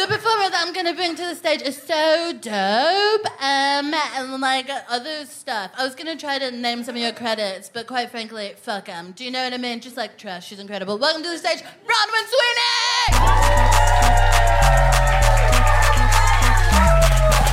the 0.00 0.06
performer 0.06 0.48
that 0.48 0.64
I'm 0.66 0.72
gonna 0.72 0.94
bring 0.94 1.14
to 1.14 1.22
the 1.22 1.34
stage 1.34 1.60
is 1.60 1.76
so 1.76 2.32
dope. 2.32 3.26
Um, 3.42 3.92
and 3.92 4.40
like 4.40 4.70
other 4.88 5.26
stuff. 5.26 5.72
I 5.76 5.84
was 5.84 5.94
gonna 5.94 6.16
try 6.16 6.38
to 6.38 6.50
name 6.50 6.82
some 6.84 6.94
of 6.94 7.02
your 7.02 7.12
credits, 7.12 7.68
but 7.68 7.86
quite 7.86 8.10
frankly, 8.10 8.54
fuck 8.56 8.86
them. 8.86 9.12
Do 9.14 9.26
you 9.26 9.30
know 9.30 9.44
what 9.44 9.52
I 9.52 9.58
mean? 9.58 9.78
Just 9.80 9.98
like 9.98 10.16
trash. 10.16 10.46
She's 10.46 10.58
incredible. 10.58 10.96
Welcome 10.96 11.22
to 11.22 11.28
the 11.28 11.36
stage, 11.36 11.58
Bronwyn 11.58 12.26
Sweeney! 12.32 13.12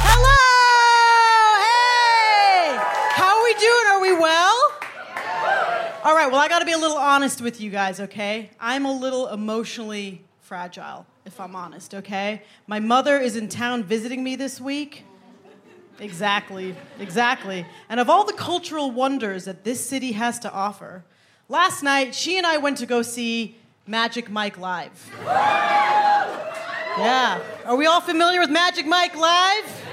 Hello! 0.08 0.40
Hey! 1.68 2.78
How 3.12 3.38
are 3.38 3.44
we 3.44 3.54
doing? 3.56 3.88
Are 3.92 4.00
we 4.02 4.14
well? 4.14 4.56
All 6.06 6.16
right, 6.16 6.32
well, 6.32 6.40
I 6.40 6.48
got 6.48 6.60
to 6.60 6.66
be 6.66 6.72
a 6.72 6.78
little 6.78 6.96
honest 6.96 7.42
with 7.42 7.60
you 7.60 7.70
guys, 7.72 8.00
okay? 8.00 8.52
I'm 8.58 8.86
a 8.86 8.94
little 8.94 9.28
emotionally 9.28 10.24
fragile, 10.40 11.06
if 11.28 11.40
I'm 11.42 11.56
honest, 11.56 11.94
okay? 11.94 12.42
My 12.68 12.80
mother 12.80 13.20
is 13.20 13.36
in 13.36 13.50
town 13.50 13.84
visiting 13.84 14.24
me 14.24 14.38
this 14.38 14.62
week. 14.62 15.04
Exactly, 16.00 16.74
exactly. 17.00 17.66
And 17.90 18.00
of 18.00 18.10
all 18.10 18.24
the 18.24 18.34
cultural 18.34 18.92
wonders 18.92 19.46
that 19.46 19.66
this 19.66 19.86
city 19.86 20.14
has 20.14 20.40
to 20.40 20.52
offer, 20.52 21.04
last 21.50 21.84
night 21.84 22.16
she 22.16 22.38
and 22.38 22.48
I 22.48 22.58
went 22.58 22.78
to 22.78 22.86
go 22.86 23.02
see 23.02 23.58
Magic 23.86 24.30
Mike 24.30 24.58
Live. 24.58 25.12
Yeah. 26.98 27.42
Are 27.66 27.76
we 27.76 27.86
all 27.86 28.02
familiar 28.02 28.40
with 28.40 28.50
Magic 28.50 28.86
Mike 28.86 29.16
Live? 29.16 29.84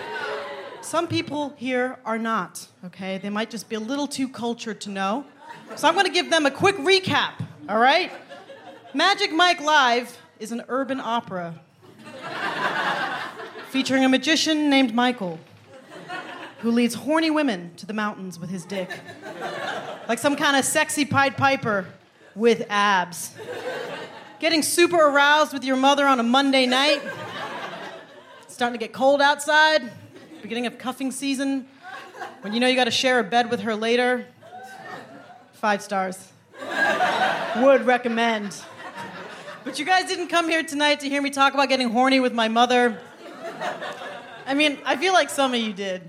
Some 0.83 1.09
people 1.09 1.53
here 1.57 1.99
are 2.05 2.19
not, 2.19 2.69
okay? 2.85 3.19
They 3.19 3.31
might 3.31 3.50
just 3.50 3.69
be 3.69 3.75
a 3.75 3.81
little 3.81 4.07
too 4.07 4.29
cultured 4.29 4.81
to 4.83 4.91
know. 4.91 5.25
So 5.75 5.88
I'm 5.88 5.97
gonna 5.97 6.11
give 6.11 6.31
them 6.31 6.47
a 6.47 6.50
quick 6.50 6.76
recap, 6.76 7.33
all 7.69 7.79
right? 7.79 8.12
Magic 8.93 9.33
Mike 9.33 9.61
Live 9.61 10.17
is 10.44 10.52
an 10.52 10.62
urban 10.68 11.00
opera 11.00 11.58
featuring 13.68 14.04
a 14.04 14.08
magician 14.10 14.68
named 14.68 14.94
Michael 14.94 15.40
who 16.58 16.70
leads 16.70 16.94
horny 16.94 17.30
women 17.30 17.74
to 17.76 17.86
the 17.86 17.94
mountains 17.94 18.38
with 18.38 18.50
his 18.50 18.66
dick. 18.66 18.90
Like 20.06 20.18
some 20.18 20.36
kind 20.36 20.54
of 20.58 20.66
sexy 20.66 21.06
Pied 21.06 21.38
Piper 21.38 21.86
with 22.34 22.66
abs. 22.68 23.34
Getting 24.38 24.60
super 24.60 24.98
aroused 24.98 25.54
with 25.54 25.64
your 25.64 25.76
mother 25.76 26.06
on 26.06 26.20
a 26.20 26.22
Monday 26.22 26.66
night. 26.66 27.00
Starting 28.46 28.78
to 28.78 28.84
get 28.84 28.92
cold 28.92 29.22
outside. 29.22 29.90
Beginning 30.42 30.66
of 30.66 30.76
cuffing 30.76 31.10
season. 31.10 31.66
When 32.42 32.52
you 32.52 32.60
know 32.60 32.68
you 32.68 32.76
gotta 32.76 32.90
share 32.90 33.18
a 33.18 33.24
bed 33.24 33.50
with 33.50 33.60
her 33.60 33.74
later. 33.74 34.26
Five 35.54 35.80
stars. 35.80 36.32
Would 37.56 37.86
recommend. 37.86 38.54
But 39.64 39.78
you 39.78 39.87
guys 39.87 40.04
didn't 40.04 40.28
come 40.28 40.47
here 40.50 40.62
tonight 40.62 41.00
to 41.00 41.09
hear 41.09 41.23
me 41.23 41.30
talk 41.30 41.54
about 41.54 41.71
getting 41.71 41.88
horny 41.88 42.21
with 42.21 42.35
my 42.35 42.49
mother. 42.49 42.99
I 44.47 44.52
mean, 44.52 44.76
I 44.85 44.97
feel 44.97 45.14
like 45.14 45.30
some 45.30 45.54
of 45.54 45.61
you 45.61 45.73
did. 45.73 46.02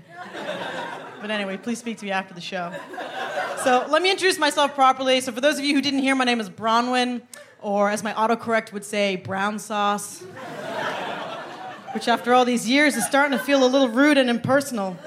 But 1.22 1.30
anyway, 1.30 1.56
please 1.56 1.78
speak 1.78 1.96
to 1.98 2.04
me 2.04 2.10
after 2.10 2.34
the 2.34 2.40
show. 2.42 2.70
So 3.64 3.86
let 3.88 4.02
me 4.02 4.10
introduce 4.10 4.38
myself 4.38 4.74
properly. 4.74 5.22
So 5.22 5.32
for 5.32 5.40
those 5.40 5.58
of 5.58 5.64
you 5.64 5.74
who 5.74 5.80
didn't 5.80 6.00
hear, 6.00 6.14
my 6.14 6.24
name 6.24 6.38
is 6.38 6.50
Bronwyn, 6.50 7.22
or 7.62 7.88
as 7.88 8.04
my 8.04 8.12
autocorrect 8.12 8.74
would 8.74 8.84
say, 8.84 9.16
brown 9.16 9.58
sauce. 9.58 10.22
Which 11.94 12.08
after 12.08 12.34
all 12.34 12.44
these 12.44 12.68
years 12.68 12.94
is 12.94 13.06
starting 13.06 13.38
to 13.38 13.42
feel 13.42 13.64
a 13.64 13.66
little 13.66 13.88
rude 13.88 14.18
and 14.18 14.28
impersonal. 14.28 14.98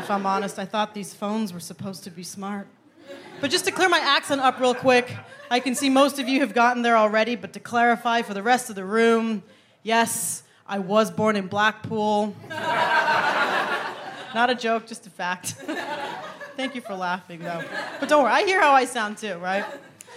If 0.00 0.10
I'm 0.10 0.26
honest, 0.26 0.58
I 0.58 0.66
thought 0.66 0.92
these 0.92 1.14
phones 1.14 1.54
were 1.54 1.60
supposed 1.60 2.04
to 2.04 2.10
be 2.10 2.24
smart. 2.24 2.66
But 3.44 3.50
just 3.50 3.66
to 3.66 3.72
clear 3.72 3.90
my 3.90 3.98
accent 3.98 4.40
up 4.40 4.58
real 4.58 4.74
quick, 4.74 5.14
I 5.50 5.60
can 5.60 5.74
see 5.74 5.90
most 5.90 6.18
of 6.18 6.26
you 6.26 6.40
have 6.40 6.54
gotten 6.54 6.80
there 6.80 6.96
already, 6.96 7.36
but 7.36 7.52
to 7.52 7.60
clarify 7.60 8.22
for 8.22 8.32
the 8.32 8.42
rest 8.42 8.70
of 8.70 8.74
the 8.74 8.86
room, 8.86 9.42
yes, 9.82 10.42
I 10.66 10.78
was 10.78 11.10
born 11.10 11.36
in 11.36 11.48
Blackpool. 11.48 12.34
Not 12.48 14.48
a 14.48 14.54
joke, 14.54 14.86
just 14.86 15.06
a 15.06 15.10
fact. 15.10 15.48
Thank 16.56 16.74
you 16.74 16.80
for 16.80 16.94
laughing, 16.94 17.40
though. 17.40 17.62
But 18.00 18.08
don't 18.08 18.22
worry, 18.22 18.32
I 18.32 18.44
hear 18.44 18.62
how 18.62 18.72
I 18.72 18.86
sound 18.86 19.18
too, 19.18 19.34
right? 19.34 19.66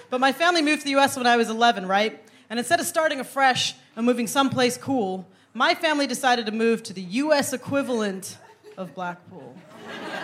But 0.09 0.21
my 0.21 0.31
family 0.31 0.61
moved 0.61 0.83
to 0.83 0.85
the 0.85 0.97
US 0.97 1.17
when 1.17 1.27
I 1.27 1.35
was 1.35 1.49
11, 1.49 1.85
right? 1.85 2.23
And 2.49 2.57
instead 2.57 2.79
of 2.79 2.85
starting 2.85 3.19
afresh 3.19 3.75
and 3.97 4.05
moving 4.05 4.27
someplace 4.27 4.77
cool, 4.77 5.27
my 5.53 5.75
family 5.75 6.07
decided 6.07 6.45
to 6.45 6.53
move 6.53 6.81
to 6.83 6.93
the 6.93 7.01
US 7.01 7.51
equivalent 7.51 8.37
of 8.77 8.95
Blackpool, 8.95 9.53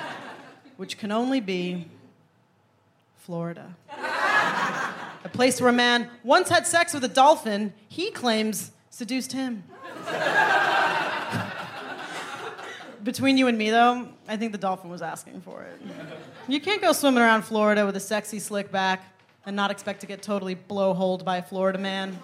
which 0.77 0.97
can 0.97 1.11
only 1.11 1.41
be 1.41 1.89
Florida. 3.23 3.73
a 5.23 5.29
place 5.29 5.61
where 5.61 5.69
a 5.69 5.73
man 5.73 6.09
once 6.25 6.49
had 6.49 6.67
sex 6.67 6.93
with 6.93 7.05
a 7.05 7.07
dolphin 7.07 7.73
he 7.87 8.11
claims 8.11 8.71
seduced 8.89 9.31
him. 9.31 9.63
Between 13.01 13.37
you 13.37 13.47
and 13.47 13.57
me, 13.57 13.69
though, 13.69 14.09
I 14.27 14.35
think 14.35 14.51
the 14.51 14.57
dolphin 14.57 14.89
was 14.89 15.01
asking 15.01 15.39
for 15.39 15.63
it. 15.63 15.81
You 16.49 16.59
can't 16.59 16.81
go 16.81 16.91
swimming 16.91 17.23
around 17.23 17.43
Florida 17.43 17.85
with 17.85 17.95
a 17.95 17.99
sexy 18.01 18.39
slick 18.39 18.73
back 18.73 19.05
and 19.45 19.55
not 19.55 19.71
expect 19.71 20.01
to 20.01 20.05
get 20.05 20.21
totally 20.21 20.55
blowholed 20.55 21.23
by 21.23 21.37
a 21.37 21.43
Florida 21.43 21.79
man. 21.79 22.19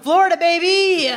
Florida, 0.00 0.36
baby! 0.36 1.08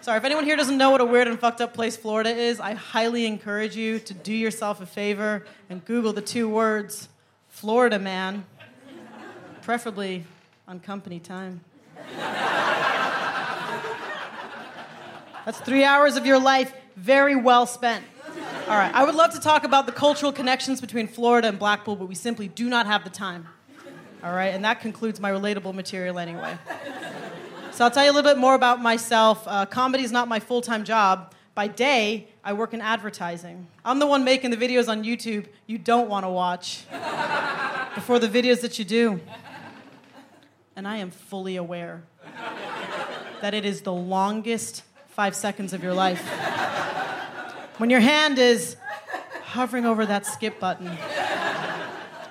Sorry, 0.00 0.16
if 0.16 0.24
anyone 0.24 0.44
here 0.44 0.54
doesn't 0.54 0.78
know 0.78 0.90
what 0.90 1.00
a 1.00 1.04
weird 1.04 1.26
and 1.26 1.40
fucked 1.40 1.60
up 1.60 1.74
place 1.74 1.96
Florida 1.96 2.30
is, 2.30 2.60
I 2.60 2.74
highly 2.74 3.26
encourage 3.26 3.74
you 3.74 3.98
to 3.98 4.14
do 4.14 4.32
yourself 4.32 4.80
a 4.80 4.86
favor 4.86 5.44
and 5.68 5.84
Google 5.84 6.12
the 6.12 6.22
two 6.22 6.48
words 6.48 7.08
Florida 7.58 7.98
man, 7.98 8.46
preferably 9.62 10.22
on 10.68 10.78
company 10.78 11.18
time. 11.18 11.60
That's 15.44 15.58
three 15.62 15.82
hours 15.82 16.14
of 16.14 16.24
your 16.24 16.38
life 16.38 16.72
very 16.94 17.34
well 17.34 17.66
spent. 17.66 18.04
All 18.68 18.76
right, 18.76 18.94
I 18.94 19.02
would 19.02 19.16
love 19.16 19.32
to 19.32 19.40
talk 19.40 19.64
about 19.64 19.86
the 19.86 19.92
cultural 19.92 20.30
connections 20.30 20.80
between 20.80 21.08
Florida 21.08 21.48
and 21.48 21.58
Blackpool, 21.58 21.96
but 21.96 22.06
we 22.06 22.14
simply 22.14 22.46
do 22.46 22.68
not 22.68 22.86
have 22.86 23.02
the 23.02 23.10
time. 23.10 23.48
All 24.22 24.32
right, 24.32 24.54
and 24.54 24.64
that 24.64 24.80
concludes 24.80 25.18
my 25.18 25.32
relatable 25.32 25.74
material 25.74 26.20
anyway. 26.20 26.56
So 27.72 27.84
I'll 27.84 27.90
tell 27.90 28.04
you 28.04 28.12
a 28.12 28.14
little 28.14 28.30
bit 28.30 28.38
more 28.38 28.54
about 28.54 28.80
myself. 28.80 29.42
Uh, 29.48 29.66
comedy 29.66 30.04
is 30.04 30.12
not 30.12 30.28
my 30.28 30.38
full 30.38 30.60
time 30.60 30.84
job. 30.84 31.34
By 31.56 31.66
day, 31.66 32.28
I 32.44 32.52
work 32.52 32.72
in 32.72 32.80
advertising. 32.80 33.66
I'm 33.84 33.98
the 33.98 34.06
one 34.06 34.22
making 34.22 34.52
the 34.52 34.56
videos 34.56 34.88
on 34.88 35.02
YouTube 35.02 35.46
you 35.66 35.76
don't 35.76 36.08
want 36.08 36.24
to 36.24 36.30
watch 36.30 36.84
before 37.98 38.20
the 38.20 38.28
videos 38.28 38.60
that 38.60 38.78
you 38.78 38.84
do. 38.84 39.20
And 40.76 40.86
I 40.86 40.98
am 40.98 41.10
fully 41.10 41.56
aware 41.56 42.04
that 43.40 43.54
it 43.54 43.64
is 43.64 43.80
the 43.80 43.92
longest 43.92 44.84
five 45.08 45.34
seconds 45.34 45.72
of 45.72 45.82
your 45.82 45.94
life. 45.94 46.24
When 47.78 47.90
your 47.90 47.98
hand 47.98 48.38
is 48.38 48.76
hovering 49.42 49.84
over 49.84 50.06
that 50.06 50.26
skip 50.26 50.60
button. 50.60 50.96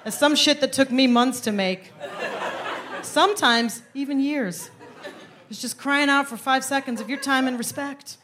It's 0.05 0.17
some 0.17 0.37
shit 0.37 0.61
that 0.61 0.71
took 0.71 0.89
me 0.89 1.05
months 1.05 1.41
to 1.41 1.51
make. 1.51 1.91
Sometimes 3.01 3.81
even 3.93 4.21
years. 4.21 4.71
It's 5.49 5.59
just 5.59 5.77
crying 5.77 6.07
out 6.07 6.29
for 6.29 6.37
five 6.37 6.63
seconds 6.63 7.01
of 7.01 7.09
your 7.09 7.19
time 7.19 7.45
and 7.45 7.57
respect. 7.57 8.15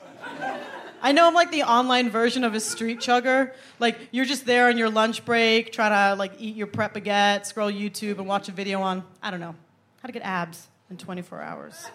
I 1.03 1.11
know 1.11 1.27
I'm 1.27 1.33
like 1.33 1.51
the 1.51 1.63
online 1.63 2.09
version 2.09 2.45
of 2.45 2.55
a 2.55 2.61
street 2.61 2.99
chugger. 2.99 3.51
Like 3.77 4.07
you're 4.11 4.23
just 4.23 4.45
there 4.45 4.69
on 4.69 4.77
your 4.77 4.89
lunch 4.89 5.25
break, 5.25 5.73
trying 5.73 5.91
to 5.91 6.17
like 6.17 6.31
eat 6.39 6.55
your 6.55 6.65
Pret 6.65 6.93
baguette, 6.93 7.45
scroll 7.45 7.69
YouTube, 7.69 8.19
and 8.19 8.25
watch 8.25 8.47
a 8.47 8.53
video 8.53 8.81
on 8.81 9.03
I 9.21 9.29
don't 9.29 9.41
know 9.41 9.53
how 10.01 10.07
to 10.07 10.13
get 10.13 10.21
abs 10.21 10.69
in 10.89 10.95
24 10.95 11.41
hours. 11.41 11.85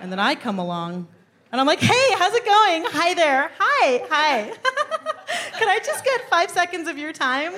And 0.00 0.10
then 0.10 0.18
I 0.18 0.34
come 0.34 0.58
along 0.58 1.08
and 1.52 1.60
I'm 1.60 1.66
like, 1.66 1.80
hey, 1.80 2.14
how's 2.16 2.32
it 2.32 2.44
going? 2.46 2.84
Hi 2.86 3.12
there. 3.12 3.50
Hi, 3.58 4.02
hi. 4.08 4.44
Can 5.58 5.68
I 5.68 5.78
just 5.84 6.02
get 6.02 6.22
five 6.30 6.50
seconds 6.50 6.88
of 6.88 6.96
your 6.96 7.12
time? 7.12 7.52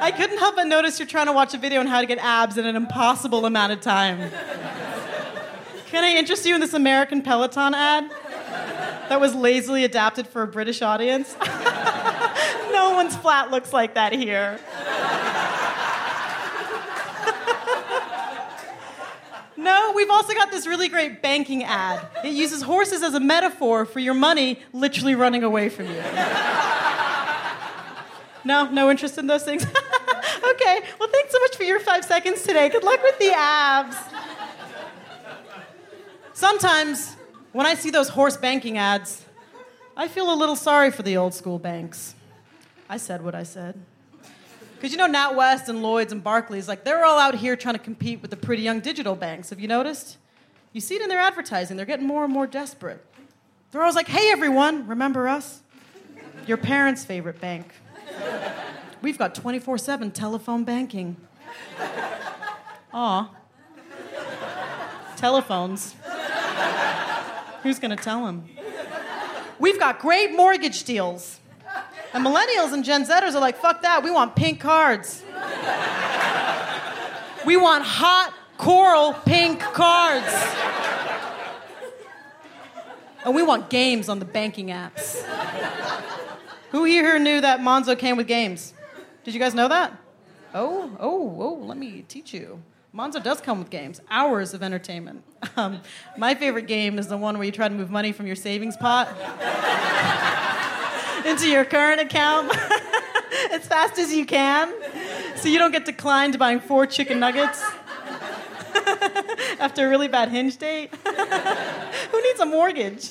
I 0.00 0.14
couldn't 0.16 0.38
help 0.38 0.56
but 0.56 0.66
notice 0.66 0.98
you're 0.98 1.06
trying 1.06 1.26
to 1.26 1.32
watch 1.32 1.52
a 1.52 1.58
video 1.58 1.80
on 1.80 1.88
how 1.88 2.00
to 2.00 2.06
get 2.06 2.18
abs 2.18 2.56
in 2.56 2.64
an 2.64 2.74
impossible 2.74 3.44
amount 3.44 3.72
of 3.72 3.82
time. 3.82 4.30
Can 5.88 6.04
I 6.04 6.14
interest 6.16 6.46
you 6.46 6.54
in 6.54 6.62
this 6.62 6.72
American 6.72 7.20
Peloton 7.20 7.74
ad 7.74 8.10
that 9.12 9.20
was 9.20 9.34
lazily 9.34 9.84
adapted 9.84 10.26
for 10.26 10.40
a 10.40 10.46
British 10.46 10.80
audience? 10.80 11.36
no 12.72 12.92
one's 12.94 13.14
flat 13.14 13.50
looks 13.50 13.70
like 13.70 13.94
that 13.94 14.14
here. 14.14 14.58
No, 19.54 19.92
we've 19.94 20.10
also 20.10 20.32
got 20.34 20.50
this 20.50 20.66
really 20.66 20.88
great 20.88 21.22
banking 21.22 21.62
ad. 21.62 22.04
It 22.24 22.32
uses 22.32 22.62
horses 22.62 23.00
as 23.04 23.14
a 23.14 23.20
metaphor 23.20 23.84
for 23.84 24.00
your 24.00 24.14
money 24.14 24.58
literally 24.72 25.14
running 25.14 25.44
away 25.44 25.68
from 25.68 25.86
you. 25.86 26.02
No, 28.44 28.68
no 28.68 28.90
interest 28.90 29.18
in 29.18 29.28
those 29.28 29.44
things? 29.44 29.62
okay, 30.52 30.80
well, 30.98 31.08
thanks 31.08 31.30
so 31.30 31.38
much 31.38 31.54
for 31.54 31.62
your 31.62 31.78
five 31.78 32.04
seconds 32.04 32.42
today. 32.42 32.70
Good 32.70 32.82
luck 32.82 33.00
with 33.04 33.16
the 33.20 33.32
abs. 33.32 33.96
Sometimes, 36.32 37.14
when 37.52 37.66
I 37.66 37.74
see 37.74 37.90
those 37.90 38.08
horse 38.08 38.36
banking 38.36 38.78
ads, 38.78 39.24
I 39.96 40.08
feel 40.08 40.32
a 40.32 40.34
little 40.34 40.56
sorry 40.56 40.90
for 40.90 41.02
the 41.02 41.16
old 41.16 41.34
school 41.34 41.58
banks. 41.58 42.14
I 42.88 42.96
said 42.96 43.22
what 43.22 43.34
I 43.34 43.42
said. 43.42 43.80
Because 44.74 44.90
you 44.90 44.98
know, 44.98 45.08
NatWest 45.08 45.68
and 45.68 45.82
Lloyds 45.82 46.12
and 46.12 46.24
Barclays, 46.24 46.66
like 46.66 46.84
they're 46.84 47.04
all 47.04 47.18
out 47.18 47.36
here 47.36 47.54
trying 47.56 47.74
to 47.74 47.80
compete 47.80 48.20
with 48.20 48.30
the 48.30 48.36
pretty 48.36 48.62
young 48.62 48.80
digital 48.80 49.14
banks. 49.14 49.50
Have 49.50 49.60
you 49.60 49.68
noticed? 49.68 50.16
You 50.72 50.80
see 50.80 50.96
it 50.96 51.02
in 51.02 51.08
their 51.08 51.20
advertising. 51.20 51.76
They're 51.76 51.86
getting 51.86 52.06
more 52.06 52.24
and 52.24 52.32
more 52.32 52.46
desperate. 52.46 53.04
They're 53.70 53.80
always 53.80 53.94
like, 53.94 54.08
hey, 54.08 54.30
everyone, 54.32 54.86
remember 54.86 55.28
us? 55.28 55.62
Your 56.46 56.56
parents' 56.56 57.04
favorite 57.04 57.40
bank. 57.40 57.72
We've 59.02 59.18
got 59.18 59.34
24 59.34 59.78
7 59.78 60.10
telephone 60.10 60.64
banking. 60.64 61.16
Aw. 62.92 63.30
Telephones. 65.16 65.94
Who's 67.62 67.78
going 67.78 67.96
to 67.96 68.02
tell 68.02 68.26
them? 68.26 68.48
We've 69.58 69.78
got 69.78 70.00
great 70.00 70.34
mortgage 70.34 70.84
deals. 70.84 71.38
And 72.12 72.24
millennials 72.26 72.72
and 72.72 72.84
Gen 72.84 73.04
Zers 73.06 73.34
are 73.34 73.40
like, 73.40 73.56
fuck 73.56 73.82
that, 73.82 74.02
we 74.02 74.10
want 74.10 74.36
pink 74.36 74.60
cards. 74.60 75.22
we 77.46 77.56
want 77.56 77.84
hot 77.84 78.34
coral 78.58 79.14
pink 79.24 79.60
cards. 79.60 80.34
And 83.24 83.34
we 83.34 83.42
want 83.42 83.70
games 83.70 84.08
on 84.08 84.18
the 84.18 84.24
banking 84.24 84.68
apps. 84.68 85.22
Who 86.72 86.84
here 86.84 87.18
knew 87.18 87.40
that 87.40 87.60
Monzo 87.60 87.96
came 87.96 88.16
with 88.16 88.26
games? 88.26 88.74
Did 89.24 89.34
you 89.34 89.40
guys 89.40 89.54
know 89.54 89.68
that? 89.68 89.96
Oh, 90.54 90.90
oh, 90.98 91.36
oh, 91.38 91.64
let 91.64 91.78
me 91.78 92.04
teach 92.08 92.34
you. 92.34 92.62
Monzo 92.94 93.22
does 93.22 93.40
come 93.40 93.58
with 93.58 93.70
games, 93.70 94.00
hours 94.10 94.54
of 94.54 94.62
entertainment. 94.62 95.24
Um, 95.54 95.82
my 96.16 96.34
favorite 96.34 96.66
game 96.66 96.98
is 96.98 97.08
the 97.08 97.16
one 97.16 97.36
where 97.36 97.44
you 97.44 97.52
try 97.52 97.68
to 97.68 97.74
move 97.74 97.90
money 97.90 98.12
from 98.12 98.26
your 98.26 98.36
savings 98.36 98.74
pot 98.74 99.06
into 101.26 101.50
your 101.50 101.66
current 101.66 102.00
account 102.00 102.50
as 103.50 103.66
fast 103.66 103.98
as 103.98 104.14
you 104.14 104.24
can 104.24 104.72
so 105.36 105.48
you 105.48 105.58
don't 105.58 105.72
get 105.72 105.84
declined 105.84 106.38
buying 106.38 106.58
four 106.58 106.86
chicken 106.86 107.20
nuggets 107.20 107.62
after 109.60 109.86
a 109.86 109.90
really 109.90 110.08
bad 110.08 110.30
hinge 110.30 110.56
date. 110.56 110.94
Who 110.94 112.22
needs 112.22 112.40
a 112.40 112.46
mortgage? 112.46 113.10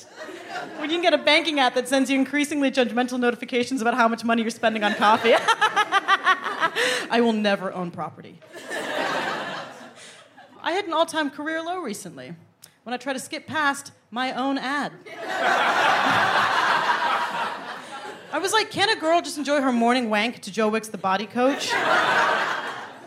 When 0.78 0.90
you 0.90 0.96
can 0.96 1.02
get 1.02 1.14
a 1.14 1.18
banking 1.18 1.60
app 1.60 1.74
that 1.74 1.86
sends 1.86 2.10
you 2.10 2.18
increasingly 2.18 2.72
judgmental 2.72 3.20
notifications 3.20 3.82
about 3.82 3.94
how 3.94 4.08
much 4.08 4.24
money 4.24 4.42
you're 4.42 4.50
spending 4.50 4.82
on 4.82 4.94
coffee. 4.94 5.34
I 7.10 7.20
will 7.20 7.34
never 7.34 7.72
own 7.72 7.92
property. 7.92 8.40
I 10.64 10.72
had 10.72 10.84
an 10.84 10.92
all 10.92 11.06
time 11.06 11.28
career 11.28 11.60
low 11.60 11.80
recently 11.80 12.36
when 12.84 12.94
I 12.94 12.96
tried 12.96 13.14
to 13.14 13.18
skip 13.18 13.48
past 13.48 13.90
my 14.12 14.32
own 14.32 14.58
ad. 14.58 14.92
I 18.34 18.38
was 18.40 18.52
like, 18.52 18.70
can 18.70 18.88
a 18.88 18.96
girl 18.96 19.20
just 19.20 19.36
enjoy 19.38 19.60
her 19.60 19.72
morning 19.72 20.08
wank 20.08 20.38
to 20.42 20.52
Joe 20.52 20.68
Wicks, 20.68 20.88
the 20.88 20.98
body 20.98 21.26
coach? 21.26 21.72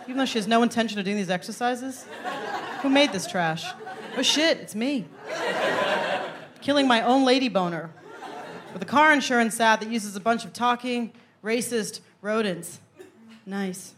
Even 0.04 0.18
though 0.18 0.26
she 0.26 0.38
has 0.38 0.48
no 0.48 0.62
intention 0.64 1.00
of 1.00 1.06
doing 1.06 1.18
these 1.18 1.30
exercises? 1.30 2.06
Who 2.82 2.90
made 2.90 3.14
this 3.14 3.26
trash? 3.26 3.66
Oh 4.18 4.22
shit, 4.22 4.58
it's 4.58 4.76
me. 4.76 5.06
Killing 6.62 6.88
my 6.88 7.02
own 7.02 7.26
lady 7.26 7.48
boner 7.48 7.90
with 8.74 8.82
a 8.82 8.86
car 8.86 9.14
insurance 9.14 9.60
ad 9.62 9.80
that 9.80 9.90
uses 9.90 10.16
a 10.18 10.20
bunch 10.20 10.44
of 10.44 10.52
talking, 10.52 11.14
racist 11.44 12.02
rodents. 12.22 12.82
Nice. 13.46 13.96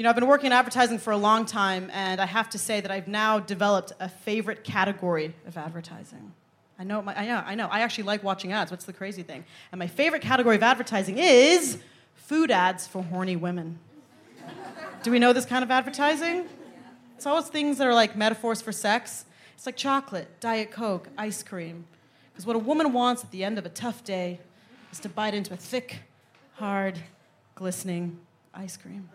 You 0.00 0.04
know, 0.04 0.08
I've 0.08 0.16
been 0.16 0.28
working 0.28 0.46
in 0.46 0.52
advertising 0.52 0.96
for 0.96 1.10
a 1.10 1.16
long 1.18 1.44
time, 1.44 1.90
and 1.92 2.22
I 2.22 2.24
have 2.24 2.48
to 2.48 2.58
say 2.58 2.80
that 2.80 2.90
I've 2.90 3.06
now 3.06 3.38
developed 3.38 3.92
a 4.00 4.08
favorite 4.08 4.64
category 4.64 5.34
of 5.46 5.58
advertising. 5.58 6.32
I 6.78 6.84
know, 6.84 7.02
my, 7.02 7.14
I 7.14 7.26
know, 7.26 7.42
I 7.44 7.54
know. 7.54 7.68
I 7.70 7.80
actually 7.80 8.04
like 8.04 8.22
watching 8.22 8.50
ads. 8.50 8.70
What's 8.70 8.86
the 8.86 8.94
crazy 8.94 9.22
thing? 9.22 9.44
And 9.70 9.78
my 9.78 9.88
favorite 9.88 10.22
category 10.22 10.56
of 10.56 10.62
advertising 10.62 11.18
is 11.18 11.76
food 12.14 12.50
ads 12.50 12.86
for 12.86 13.02
horny 13.02 13.36
women. 13.36 13.78
Do 15.02 15.10
we 15.10 15.18
know 15.18 15.34
this 15.34 15.44
kind 15.44 15.62
of 15.62 15.70
advertising? 15.70 16.46
It's 17.16 17.26
always 17.26 17.48
things 17.48 17.76
that 17.76 17.86
are 17.86 17.92
like 17.92 18.16
metaphors 18.16 18.62
for 18.62 18.72
sex. 18.72 19.26
It's 19.54 19.66
like 19.66 19.76
chocolate, 19.76 20.40
Diet 20.40 20.70
Coke, 20.70 21.08
ice 21.18 21.42
cream. 21.42 21.84
Because 22.32 22.46
what 22.46 22.56
a 22.56 22.58
woman 22.58 22.94
wants 22.94 23.22
at 23.22 23.32
the 23.32 23.44
end 23.44 23.58
of 23.58 23.66
a 23.66 23.68
tough 23.68 24.02
day 24.02 24.40
is 24.92 24.98
to 25.00 25.10
bite 25.10 25.34
into 25.34 25.52
a 25.52 25.58
thick, 25.58 25.98
hard, 26.54 26.98
glistening 27.54 28.18
ice 28.54 28.76
cream. 28.76 29.08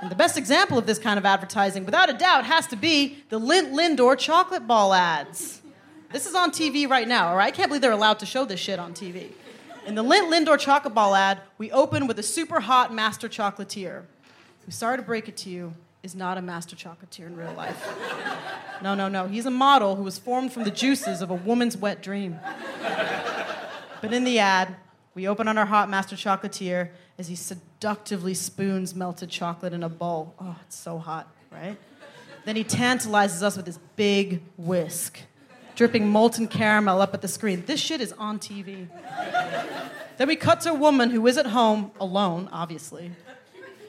and 0.00 0.10
the 0.10 0.14
best 0.14 0.36
example 0.36 0.78
of 0.78 0.86
this 0.86 0.98
kind 0.98 1.18
of 1.18 1.26
advertising, 1.26 1.84
without 1.84 2.08
a 2.08 2.12
doubt, 2.12 2.44
has 2.44 2.66
to 2.68 2.76
be 2.76 3.24
the 3.28 3.40
Lindt 3.40 3.72
Lindor 3.72 4.16
chocolate 4.18 4.66
ball 4.66 4.94
ads. 4.94 5.60
This 6.12 6.26
is 6.26 6.34
on 6.34 6.50
TV 6.50 6.88
right 6.88 7.08
now, 7.08 7.28
all 7.28 7.36
right? 7.36 7.48
I 7.48 7.50
can't 7.50 7.68
believe 7.68 7.82
they're 7.82 7.90
allowed 7.90 8.20
to 8.20 8.26
show 8.26 8.44
this 8.44 8.60
shit 8.60 8.78
on 8.78 8.94
TV. 8.94 9.32
In 9.86 9.94
the 9.94 10.04
Lindt 10.04 10.30
Lindor 10.32 10.58
chocolate 10.58 10.94
ball 10.94 11.14
ad, 11.14 11.40
we 11.58 11.70
open 11.72 12.06
with 12.06 12.18
a 12.18 12.22
super 12.22 12.60
hot 12.60 12.92
master 12.92 13.28
chocolatier 13.28 14.04
who, 14.64 14.70
sorry 14.70 14.96
to 14.96 15.02
break 15.02 15.28
it 15.28 15.36
to 15.38 15.50
you, 15.50 15.74
is 16.02 16.14
not 16.14 16.38
a 16.38 16.42
master 16.42 16.76
chocolatier 16.76 17.26
in 17.26 17.36
real 17.36 17.52
life. 17.54 17.88
No, 18.82 18.94
no, 18.94 19.08
no. 19.08 19.26
He's 19.26 19.46
a 19.46 19.50
model 19.50 19.96
who 19.96 20.02
was 20.02 20.18
formed 20.18 20.52
from 20.52 20.64
the 20.64 20.70
juices 20.70 21.22
of 21.22 21.30
a 21.30 21.34
woman's 21.34 21.76
wet 21.76 22.02
dream. 22.02 22.38
But 24.00 24.12
in 24.12 24.24
the 24.24 24.38
ad, 24.38 24.76
we 25.14 25.26
open 25.26 25.48
on 25.48 25.58
our 25.58 25.66
hot 25.66 25.88
master 25.88 26.14
chocolatier 26.14 26.90
as 27.18 27.28
he 27.28 27.34
seductively 27.34 28.34
spoons 28.34 28.94
melted 28.94 29.30
chocolate 29.30 29.72
in 29.72 29.82
a 29.82 29.88
bowl. 29.88 30.34
Oh, 30.38 30.56
it's 30.66 30.76
so 30.76 30.98
hot, 30.98 31.28
right? 31.50 31.76
Then 32.44 32.56
he 32.56 32.64
tantalizes 32.64 33.42
us 33.42 33.56
with 33.56 33.66
his 33.66 33.78
big 33.96 34.42
whisk, 34.56 35.20
dripping 35.74 36.08
molten 36.08 36.46
caramel 36.46 37.00
up 37.00 37.14
at 37.14 37.22
the 37.22 37.28
screen. 37.28 37.64
This 37.66 37.80
shit 37.80 38.00
is 38.00 38.12
on 38.12 38.38
TV. 38.38 38.88
then 40.16 40.28
we 40.28 40.36
cut 40.36 40.60
to 40.62 40.70
a 40.70 40.74
woman 40.74 41.10
who 41.10 41.26
is 41.26 41.38
at 41.38 41.46
home, 41.46 41.90
alone, 41.98 42.48
obviously. 42.52 43.12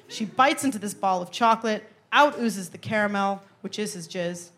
She 0.08 0.26
bites 0.26 0.63
into 0.63 0.80
this 0.80 0.94
ball 0.94 1.22
of 1.22 1.32
chocolate, 1.32 1.84
out 2.12 2.40
oozes 2.40 2.70
the 2.70 2.78
caramel, 2.78 3.44
which 3.62 3.78
is 3.78 3.94
his 3.94 4.08
jizz. 4.08 4.50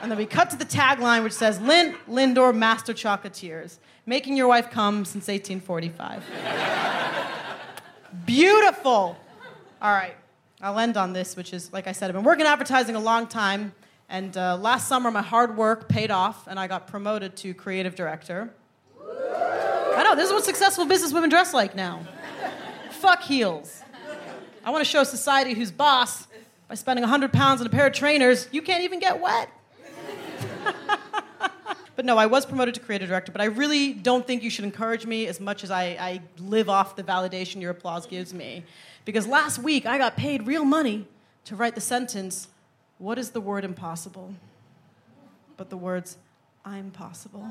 And 0.00 0.10
then 0.10 0.16
we 0.16 0.24
cut 0.24 0.48
to 0.50 0.56
the 0.56 0.64
tagline, 0.64 1.22
which 1.22 1.34
says 1.34 1.58
Lindt 1.58 1.94
Lindor 2.08 2.54
Master 2.54 2.94
Chocolatiers, 2.94 3.76
making 4.10 4.36
your 4.36 4.48
wife 4.48 4.72
come 4.72 5.04
since 5.04 5.28
1845. 5.28 6.24
Beautiful. 8.26 9.16
All 9.80 9.92
right, 9.92 10.16
I'll 10.60 10.80
end 10.80 10.96
on 10.96 11.12
this, 11.12 11.36
which 11.36 11.52
is, 11.52 11.72
like 11.72 11.86
I 11.86 11.92
said, 11.92 12.10
I've 12.10 12.16
been 12.16 12.24
working 12.24 12.44
advertising 12.44 12.96
a 12.96 13.00
long 13.00 13.28
time, 13.28 13.72
and 14.08 14.36
uh, 14.36 14.56
last 14.56 14.88
summer 14.88 15.12
my 15.12 15.22
hard 15.22 15.56
work 15.56 15.88
paid 15.88 16.10
off, 16.10 16.48
and 16.48 16.58
I 16.58 16.66
got 16.66 16.88
promoted 16.88 17.36
to 17.36 17.54
creative 17.54 17.94
director. 17.94 18.52
I 19.00 20.02
know, 20.02 20.16
this 20.16 20.26
is 20.26 20.32
what 20.32 20.44
successful 20.44 20.86
businesswomen 20.86 21.30
dress 21.30 21.54
like 21.54 21.76
now. 21.76 22.04
Fuck 22.90 23.22
heels. 23.22 23.84
I 24.64 24.70
want 24.70 24.84
to 24.84 24.90
show 24.90 25.04
society 25.04 25.54
who's 25.54 25.70
boss 25.70 26.26
by 26.66 26.74
spending 26.74 27.04
100 27.04 27.32
pounds 27.32 27.60
on 27.60 27.66
a 27.68 27.70
pair 27.70 27.86
of 27.86 27.92
trainers. 27.92 28.48
You 28.50 28.62
can't 28.62 28.82
even 28.82 28.98
get 28.98 29.20
wet. 29.20 29.50
but 32.00 32.06
no, 32.06 32.16
I 32.16 32.24
was 32.24 32.46
promoted 32.46 32.72
to 32.76 32.80
creative 32.80 33.10
director, 33.10 33.30
but 33.30 33.42
I 33.42 33.44
really 33.44 33.92
don't 33.92 34.26
think 34.26 34.42
you 34.42 34.48
should 34.48 34.64
encourage 34.64 35.04
me 35.04 35.26
as 35.26 35.38
much 35.38 35.62
as 35.62 35.70
I, 35.70 35.82
I 36.00 36.22
live 36.38 36.70
off 36.70 36.96
the 36.96 37.02
validation 37.02 37.60
your 37.60 37.72
applause 37.72 38.06
gives 38.06 38.32
me. 38.32 38.64
Because 39.04 39.26
last 39.26 39.58
week 39.58 39.84
I 39.84 39.98
got 39.98 40.16
paid 40.16 40.46
real 40.46 40.64
money 40.64 41.06
to 41.44 41.56
write 41.56 41.74
the 41.74 41.82
sentence, 41.82 42.48
What 42.96 43.18
is 43.18 43.32
the 43.32 43.40
word 43.42 43.66
impossible? 43.66 44.34
But 45.58 45.68
the 45.68 45.76
words, 45.76 46.16
I'm 46.64 46.90
possible. 46.90 47.46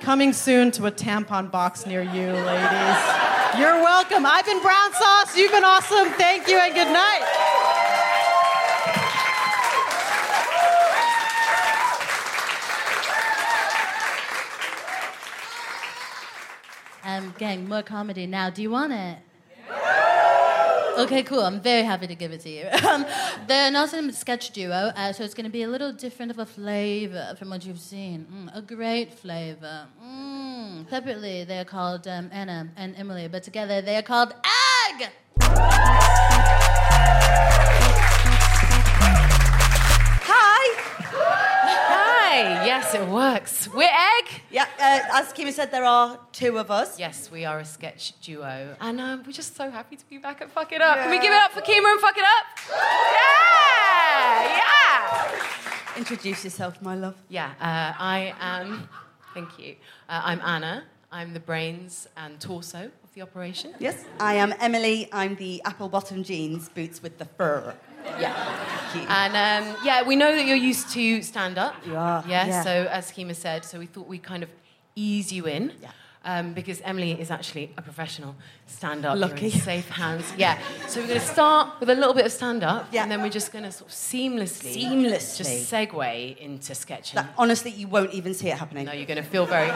Coming 0.00 0.32
soon 0.32 0.70
to 0.70 0.86
a 0.86 0.92
tampon 0.92 1.50
box 1.50 1.84
near 1.84 2.02
you, 2.02 2.30
ladies. 2.30 2.98
You're 3.58 3.82
welcome. 3.82 4.24
I've 4.24 4.46
been 4.46 4.62
Brown 4.62 4.92
Sauce. 4.92 5.36
You've 5.36 5.50
been 5.50 5.64
awesome. 5.64 6.10
Thank 6.12 6.46
you 6.46 6.58
and 6.58 6.72
good 6.72 6.92
night. 6.92 7.51
Um, 17.12 17.34
gang, 17.36 17.68
more 17.68 17.82
comedy 17.82 18.26
now. 18.26 18.48
Do 18.48 18.62
you 18.62 18.70
want 18.70 18.92
it? 18.94 19.18
Okay, 20.98 21.22
cool. 21.22 21.40
I'm 21.40 21.60
very 21.60 21.82
happy 21.82 22.06
to 22.06 22.14
give 22.14 22.32
it 22.32 22.40
to 22.42 22.50
you. 22.50 22.66
Um, 22.92 23.06
they're 23.46 23.68
an 23.68 23.76
awesome 23.76 24.12
sketch 24.12 24.50
duo, 24.50 24.92
uh, 24.94 25.12
so 25.12 25.24
it's 25.24 25.32
going 25.32 25.44
to 25.44 25.50
be 25.50 25.62
a 25.62 25.68
little 25.68 25.92
different 25.92 26.30
of 26.30 26.38
a 26.38 26.44
flavor 26.44 27.34
from 27.38 27.48
what 27.48 27.64
you've 27.64 27.80
seen. 27.80 28.26
Mm, 28.30 28.56
a 28.56 28.60
great 28.60 29.14
flavor. 29.14 29.86
Mm. 30.04 30.90
Separately, 30.90 31.44
they're 31.44 31.64
called 31.64 32.06
um, 32.06 32.28
Anna 32.32 32.68
and 32.76 32.94
Emily, 32.96 33.28
but 33.28 33.42
together 33.42 33.80
they 33.80 33.96
are 33.96 34.02
called 34.02 34.34
Egg! 34.90 35.08
Yes, 42.34 42.94
it 42.94 43.06
works. 43.08 43.68
We're 43.68 43.82
Egg. 43.82 44.42
Yeah, 44.50 44.66
uh, 44.78 45.00
as 45.20 45.32
Kemah 45.32 45.52
said, 45.52 45.70
there 45.70 45.84
are 45.84 46.18
two 46.32 46.58
of 46.58 46.70
us. 46.70 46.98
Yes, 46.98 47.30
we 47.30 47.44
are 47.44 47.58
a 47.58 47.64
sketch 47.64 48.18
duo, 48.22 48.74
and 48.80 49.00
um, 49.00 49.22
we're 49.26 49.32
just 49.32 49.54
so 49.54 49.70
happy 49.70 49.96
to 49.96 50.08
be 50.08 50.16
back 50.18 50.40
at 50.40 50.50
Fuck 50.50 50.72
It 50.72 50.80
Up. 50.80 50.96
Can 50.96 51.10
we 51.10 51.18
give 51.18 51.32
it 51.32 51.42
up 51.42 51.52
for 51.52 51.60
Kemah 51.60 51.92
and 51.92 52.00
Fuck 52.00 52.16
It 52.16 52.24
Up? 52.24 52.46
Yeah, 53.12 54.60
yeah. 54.60 55.96
Introduce 55.96 56.44
yourself, 56.44 56.80
my 56.80 56.94
love. 56.94 57.16
Yeah, 57.28 57.50
uh, 57.60 57.92
I 57.98 58.34
am. 58.40 58.88
Thank 59.34 59.58
you. 59.58 59.76
Uh, 60.08 60.22
I'm 60.24 60.40
Anna. 60.40 60.84
I'm 61.10 61.34
the 61.34 61.40
brains 61.40 62.08
and 62.16 62.40
torso 62.40 62.90
of 63.04 63.14
the 63.14 63.20
operation. 63.20 63.74
Yes. 63.78 64.06
I 64.18 64.34
am 64.34 64.54
Emily. 64.58 65.10
I'm 65.12 65.36
the 65.36 65.60
apple 65.66 65.90
bottom 65.90 66.22
jeans, 66.22 66.70
boots 66.70 67.02
with 67.02 67.18
the 67.18 67.26
fur. 67.26 67.74
Yeah. 68.04 68.58
And 69.08 69.34
um, 69.66 69.76
yeah, 69.84 70.02
we 70.02 70.16
know 70.16 70.34
that 70.34 70.44
you're 70.46 70.56
used 70.56 70.90
to 70.90 71.22
stand 71.22 71.58
up. 71.58 71.74
You 71.86 71.96
are, 71.96 72.24
Yeah, 72.26 72.46
yeah. 72.46 72.62
So 72.62 72.70
as 72.90 73.10
Kemah 73.10 73.34
said, 73.36 73.64
so 73.64 73.78
we 73.78 73.86
thought 73.86 74.06
we'd 74.06 74.22
kind 74.22 74.42
of 74.42 74.50
ease 74.94 75.32
you 75.32 75.46
in. 75.46 75.72
Yeah. 75.80 75.90
Um, 76.24 76.52
because 76.52 76.80
Emily 76.82 77.20
is 77.20 77.32
actually 77.32 77.72
a 77.76 77.82
professional 77.82 78.36
stand 78.66 79.04
up. 79.04 79.18
Lucky. 79.18 79.50
safe 79.50 79.88
hands. 79.88 80.24
Yeah. 80.38 80.56
So 80.86 81.00
we're 81.00 81.08
going 81.08 81.18
to 81.20 81.26
start 81.26 81.80
with 81.80 81.90
a 81.90 81.94
little 81.96 82.14
bit 82.14 82.24
of 82.26 82.30
stand 82.32 82.62
up. 82.62 82.86
Yeah. 82.92 83.02
And 83.02 83.10
then 83.10 83.22
we're 83.22 83.28
just 83.28 83.50
going 83.52 83.64
to 83.64 83.72
sort 83.72 83.90
of 83.90 83.94
seamlessly. 83.96 84.76
Seamlessly. 84.76 85.38
Just 85.38 85.72
segue 85.72 86.36
into 86.38 86.74
sketching. 86.76 87.16
That, 87.16 87.34
honestly, 87.36 87.72
you 87.72 87.88
won't 87.88 88.12
even 88.12 88.34
see 88.34 88.48
it 88.48 88.56
happening. 88.56 88.86
no, 88.86 88.92
you're 88.92 89.06
going 89.06 89.16
to 89.22 89.28
feel 89.28 89.46
very 89.46 89.68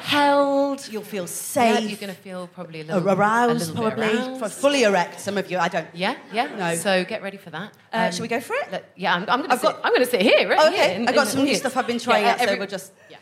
held. 0.00 0.86
You'll 0.90 1.02
feel 1.02 1.22
Yeah, 1.24 1.26
safe. 1.28 1.88
you're 1.90 1.98
going 1.98 2.14
to 2.14 2.20
feel 2.20 2.46
probably 2.48 2.80
a 2.82 2.84
little 2.84 3.08
uh, 3.08 3.14
aroused, 3.14 3.70
a 3.70 3.72
little 3.72 3.90
probably. 3.90 4.16
aroused. 4.18 4.54
Fully 4.54 4.82
erect, 4.84 5.20
some 5.20 5.38
of 5.38 5.50
you. 5.50 5.58
I 5.58 5.68
don't. 5.68 5.86
Yeah, 5.94 6.16
yeah. 6.32 6.54
No. 6.56 6.74
So 6.74 7.04
get 7.04 7.22
ready 7.22 7.36
for 7.36 7.50
that. 7.50 7.72
Uh, 7.92 7.96
Um, 8.06 8.12
shall 8.12 8.22
we 8.22 8.28
go 8.28 8.40
for 8.40 8.54
it? 8.56 8.70
let- 8.72 8.92
yeah, 8.96 9.14
I'm, 9.14 9.22
I'm 9.22 9.38
going 9.38 9.44
to 9.48 9.52
I've 9.54 9.60
sit. 9.60 9.66
got- 9.72 9.80
I'm 9.84 9.92
going 9.92 10.04
to 10.04 10.10
sit 10.10 10.22
here. 10.22 10.48
Right 10.48 10.72
okay. 10.72 10.88
here 10.90 11.00
in- 11.00 11.08
I've 11.08 11.14
got 11.14 11.26
in- 11.26 11.32
some 11.32 11.40
new 11.40 11.46
here. 11.46 11.56
stuff 11.56 11.76
I've 11.76 11.86
been 11.86 11.98
trying 11.98 12.24
Yeah, 12.24 12.32
out, 12.32 12.40
so 12.40 12.58
we'll 12.58 12.66
just. 12.66 12.92
Yeah. 13.10 13.16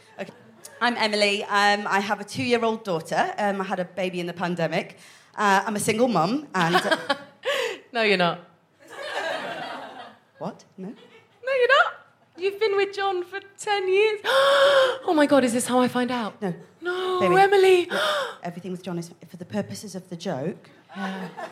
Okay. 0.77 0.87
I'm 0.87 0.97
Emily. 0.99 1.43
Um, 1.45 1.87
I 1.89 2.01
have 2.01 2.21
a 2.21 2.25
two-year-old 2.25 2.85
daughter. 2.85 3.33
Um, 3.39 3.61
I 3.63 3.65
had 3.65 3.81
a 3.81 3.85
baby 3.85 4.21
in 4.21 4.27
the 4.27 4.35
pandemic. 4.35 4.99
Uh, 5.35 5.63
I'm 5.67 5.77
a 5.77 5.81
single 5.81 6.09
mum, 6.09 6.49
and 6.55 6.75
No, 7.93 8.03
you're 8.03 8.19
not. 8.19 8.41
what? 10.39 10.65
No. 10.77 10.89
No, 10.89 11.53
you're 11.61 11.69
not. 11.69 11.93
You've 12.37 12.61
been 12.61 12.77
with 12.77 12.95
John 12.95 13.25
for 13.25 13.41
10 13.59 13.89
years. 13.89 14.21
oh 14.25 15.15
my 15.17 15.25
God, 15.25 15.45
is 15.45 15.55
this 15.55 15.67
how 15.67 15.81
I 15.81 15.89
find 15.89 16.11
out? 16.11 16.43
No. 16.43 16.53
No, 16.83 17.21
Baby. 17.21 17.37
Emily. 17.37 17.91
Everything 18.43 18.73
with 18.73 18.83
John 18.83 18.99
is 18.99 19.11
for 19.29 19.39
the 19.39 19.47
purposes 19.47 19.95
of 19.95 20.11
the 20.11 20.17
joke. 20.17 20.69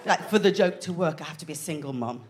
Like 0.04 0.28
for 0.28 0.38
the 0.38 0.52
joke 0.52 0.80
to 0.82 0.92
work, 0.92 1.22
I 1.22 1.24
have 1.24 1.38
to 1.38 1.46
be 1.46 1.54
a 1.54 1.56
single 1.56 1.94
mum. 1.94 2.20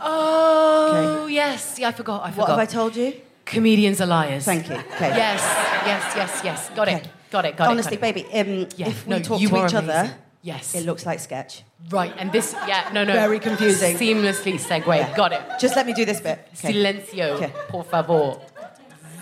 oh, 0.00 1.26
yes. 1.30 1.78
Yeah, 1.78 1.88
I 1.88 1.92
forgot. 1.92 2.24
I 2.24 2.30
forgot. 2.30 2.40
What 2.40 2.50
have 2.50 2.58
I 2.58 2.66
told 2.66 2.94
you? 2.94 3.14
Comedians 3.44 4.00
are 4.00 4.06
liars. 4.06 4.44
Thank 4.44 4.68
you. 4.68 4.76
Okay. 4.76 5.08
Yes, 5.16 5.40
yes, 5.86 6.12
yes, 6.16 6.40
yes. 6.44 6.70
Got 6.74 6.88
it. 6.88 6.94
Okay. 6.94 7.10
Got 7.30 7.44
it. 7.46 7.56
Got 7.56 7.68
Honestly, 7.70 7.96
it. 7.96 8.00
got 8.00 8.14
baby, 8.14 8.24
um, 8.32 8.68
Yeah, 8.76 8.88
if 8.88 9.06
we 9.06 9.10
no, 9.10 9.18
talk 9.20 9.38
to 9.38 9.44
each 9.44 9.50
amazing. 9.50 9.78
other, 9.78 10.14
Yes. 10.42 10.74
it 10.74 10.84
looks 10.84 11.06
like 11.06 11.18
sketch. 11.20 11.62
Right, 11.90 12.12
and 12.18 12.30
this, 12.32 12.54
yeah, 12.66 12.90
no, 12.92 13.04
no. 13.04 13.12
Very 13.12 13.38
confusing. 13.40 13.96
Seamlessly 13.96 14.54
segue. 14.58 15.16
Got 15.16 15.32
it. 15.32 15.40
Just 15.58 15.74
let 15.76 15.86
me 15.86 15.92
do 15.92 16.04
this 16.04 16.20
bit. 16.20 16.38
Okay. 16.54 16.72
Silencio, 16.72 17.34
Okay. 17.36 17.52
por 17.68 17.84
favor. 17.84 18.38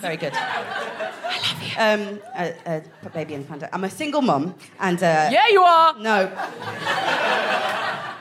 Very 0.01 0.17
good. 0.17 0.33
I 0.35 1.37
love 1.47 1.63
you. 1.63 1.75
Um, 1.79 2.21
uh, 2.37 2.51
uh, 2.67 3.09
baby 3.13 3.35
and 3.35 3.47
panda. 3.49 3.69
I'm 3.73 3.85
a 3.85 3.91
single 3.91 4.23
mum, 4.23 4.55
and 4.79 5.03
uh, 5.03 5.29
Yeah, 5.31 5.49
you 5.49 5.63
are. 5.63 5.95
no 5.99 6.31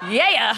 Yeah. 0.09 0.55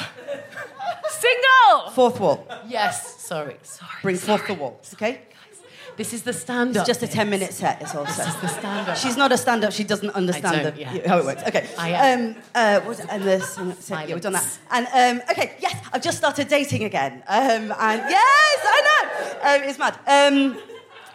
Single. 1.10 1.92
fourth 1.92 2.20
wall. 2.20 2.48
Yes. 2.68 3.22
Sorry. 3.22 3.58
Sorry. 3.64 3.90
Bring 4.02 4.18
forth 4.18 4.48
the 4.48 4.54
wall. 4.54 4.80
Okay. 4.94 5.14
Guys, 5.14 5.62
this 5.98 6.14
is 6.14 6.24
the 6.24 6.34
stand-up. 6.34 6.82
It's 6.82 6.88
just 6.88 7.04
a 7.04 7.08
ten 7.08 7.30
minute 7.30 7.54
set. 7.54 7.82
It's 7.82 7.96
all 7.96 8.06
set. 8.06 8.26
This 8.26 8.36
is 8.36 8.42
the 8.42 8.48
stand-up. 8.48 8.98
She's 8.98 9.18
not 9.18 9.32
a 9.32 9.38
stand 9.38 9.64
up. 9.64 9.72
She 9.74 9.84
doesn't 9.84 10.12
understand 10.12 10.74
the, 10.74 10.80
yeah. 10.80 11.08
how 11.08 11.20
it 11.20 11.26
works. 11.26 11.44
Okay. 11.44 11.68
I 11.78 11.90
am. 11.90 12.30
Um, 12.30 12.36
uh, 12.56 12.80
what 12.80 12.88
was 12.88 13.00
it? 13.00 13.08
and 13.10 13.24
this, 13.24 13.58
and 13.58 13.76
yeah, 13.90 14.14
we've 14.14 14.22
done 14.22 14.34
that. 14.34 14.60
And 14.72 14.88
um, 14.88 15.30
okay, 15.30 15.56
yes, 15.60 15.76
I've 15.94 16.02
just 16.02 16.18
started 16.18 16.48
dating 16.48 16.84
again. 16.84 17.24
Um, 17.28 17.74
and 17.78 18.02
yes, 18.10 18.60
I 18.64 18.82
know. 18.86 19.64
Um, 19.64 19.70
it's 19.70 19.80
mad. 19.80 19.98
Um, 20.08 20.58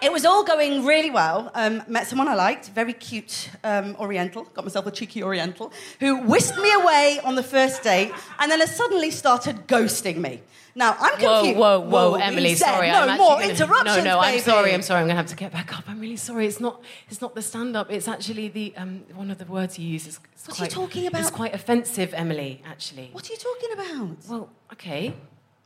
it 0.03 0.13
was 0.13 0.25
all 0.25 0.45
going 0.45 0.85
really 0.85 1.11
well. 1.11 1.51
Um, 1.55 1.83
met 1.89 2.07
someone 2.07 2.29
I 2.29 2.35
liked, 2.35 2.69
very 2.71 2.93
cute 2.93 3.51
um, 3.65 3.97
Oriental. 3.99 4.45
Got 4.55 4.65
myself 4.65 4.87
a 4.87 4.91
cheeky 4.91 5.23
Oriental 5.23 5.73
who 6.01 6.17
whisked 6.23 6.59
me 6.59 6.73
away 6.73 7.21
on 7.25 7.35
the 7.35 7.43
first 7.43 7.83
date, 7.83 8.13
and 8.39 8.51
then 8.51 8.61
has 8.61 8.75
suddenly 8.77 9.11
started 9.11 9.67
ghosting 9.67 10.17
me. 10.19 10.43
Now 10.75 10.95
I'm 11.01 11.19
Whoa, 11.19 11.35
confused. 11.41 11.59
whoa, 11.59 11.81
whoa, 11.81 12.15
he 12.17 12.23
Emily, 12.23 12.55
said. 12.55 12.67
sorry. 12.67 12.89
No 12.91 13.01
I'm 13.09 13.17
more 13.17 13.37
gonna- 13.39 13.49
interruptions. 13.49 13.97
No, 13.97 14.05
no, 14.05 14.19
I'm 14.21 14.39
sorry. 14.41 14.75
I'm 14.75 14.83
sorry. 14.83 15.01
I'm 15.01 15.07
going 15.07 15.17
to 15.17 15.23
have 15.23 15.31
to 15.31 15.37
get 15.37 15.51
back 15.51 15.77
up. 15.77 15.85
I'm 15.89 15.99
really 16.01 16.17
sorry. 16.17 16.47
It's 16.47 16.61
not. 16.61 16.83
It's 17.09 17.23
not 17.23 17.35
the 17.35 17.41
stand-up. 17.41 17.91
It's 17.91 18.09
actually 18.09 18.49
the 18.49 18.75
um, 18.77 19.05
one 19.15 19.31
of 19.31 19.39
the 19.39 19.47
words 19.47 19.79
you 19.79 19.89
use 19.89 20.07
is. 20.07 20.21
is 20.37 20.47
What 20.49 20.61
are 20.61 20.65
you 20.65 20.71
talking 20.71 21.07
about? 21.07 21.23
It's 21.23 21.31
quite 21.31 21.55
offensive, 21.55 22.13
Emily. 22.13 22.63
Actually. 22.67 23.09
What 23.13 23.27
are 23.29 23.33
you 23.33 23.39
talking 23.39 23.73
about? 23.73 24.17
Well, 24.29 24.51
okay, 24.75 25.15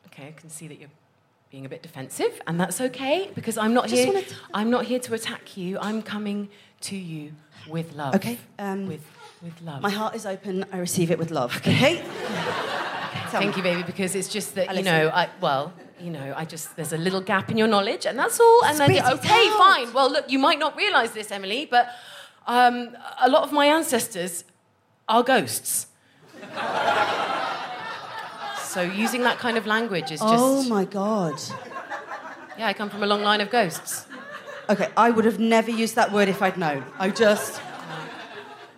okay. 0.06 0.28
I 0.28 0.32
can 0.40 0.48
see 0.48 0.68
that 0.68 0.78
you're 0.78 0.90
being 1.50 1.66
a 1.66 1.68
bit 1.68 1.82
defensive, 1.82 2.40
and 2.46 2.60
that's 2.60 2.80
okay 2.80 3.30
because 3.34 3.58
I'm 3.58 3.74
not 3.74 3.90
here. 3.90 4.12
to- 4.12 4.34
I'm 4.54 4.70
not 4.70 4.84
here 4.84 5.00
to 5.00 5.14
attack 5.14 5.56
you. 5.56 5.78
I'm 5.80 6.00
coming 6.02 6.48
to 6.82 6.96
you 6.96 7.32
with 7.68 7.94
love. 7.94 8.14
Okay, 8.14 8.38
um, 8.58 8.86
with 8.86 9.04
with 9.42 9.60
love. 9.62 9.82
My 9.82 9.90
heart 9.90 10.14
is 10.14 10.26
open. 10.26 10.64
I 10.72 10.78
receive 10.78 11.10
it 11.10 11.18
with 11.18 11.30
love. 11.30 11.56
Okay. 11.56 12.02
Tell 13.30 13.40
Thank 13.40 13.56
you, 13.56 13.62
baby, 13.62 13.82
because 13.84 14.14
it's 14.16 14.28
just 14.28 14.54
that 14.56 14.70
I 14.70 14.74
you 14.74 14.82
know, 14.82 15.08
I 15.12 15.28
well, 15.40 15.72
you 16.00 16.10
know, 16.10 16.34
I 16.36 16.44
just 16.44 16.74
there's 16.76 16.92
a 16.92 16.98
little 16.98 17.20
gap 17.20 17.50
in 17.50 17.56
your 17.58 17.68
knowledge, 17.68 18.06
and 18.06 18.18
that's 18.18 18.38
all. 18.40 18.64
And 18.64 18.78
then 18.78 18.90
Spit 18.90 19.04
it 19.04 19.12
okay, 19.14 19.48
out. 19.48 19.58
fine. 19.58 19.92
Well, 19.92 20.10
look, 20.10 20.30
you 20.30 20.38
might 20.38 20.58
not 20.58 20.76
realise 20.76 21.10
this, 21.10 21.30
Emily, 21.30 21.66
but 21.70 21.88
um, 22.46 22.96
a 23.20 23.28
lot 23.28 23.42
of 23.42 23.52
my 23.52 23.66
ancestors 23.66 24.44
are 25.08 25.22
ghosts. 25.22 25.86
So 28.70 28.82
using 28.82 29.22
that 29.22 29.38
kind 29.38 29.56
of 29.58 29.66
language 29.66 30.10
is 30.12 30.20
oh 30.22 30.30
just 30.30 30.42
Oh 30.42 30.62
my 30.68 30.84
god. 30.84 31.40
yeah. 32.58 32.66
I 32.68 32.72
come 32.72 32.88
from 32.90 33.02
a 33.02 33.06
long 33.06 33.22
line 33.22 33.40
of 33.40 33.50
ghosts. 33.50 34.06
Okay, 34.68 34.88
I 34.96 35.10
would 35.10 35.24
have 35.24 35.40
never 35.40 35.70
used 35.70 35.96
that 35.96 36.12
word 36.12 36.28
if 36.28 36.40
I'd 36.42 36.56
known. 36.56 36.84
I 36.98 37.10
just. 37.10 37.60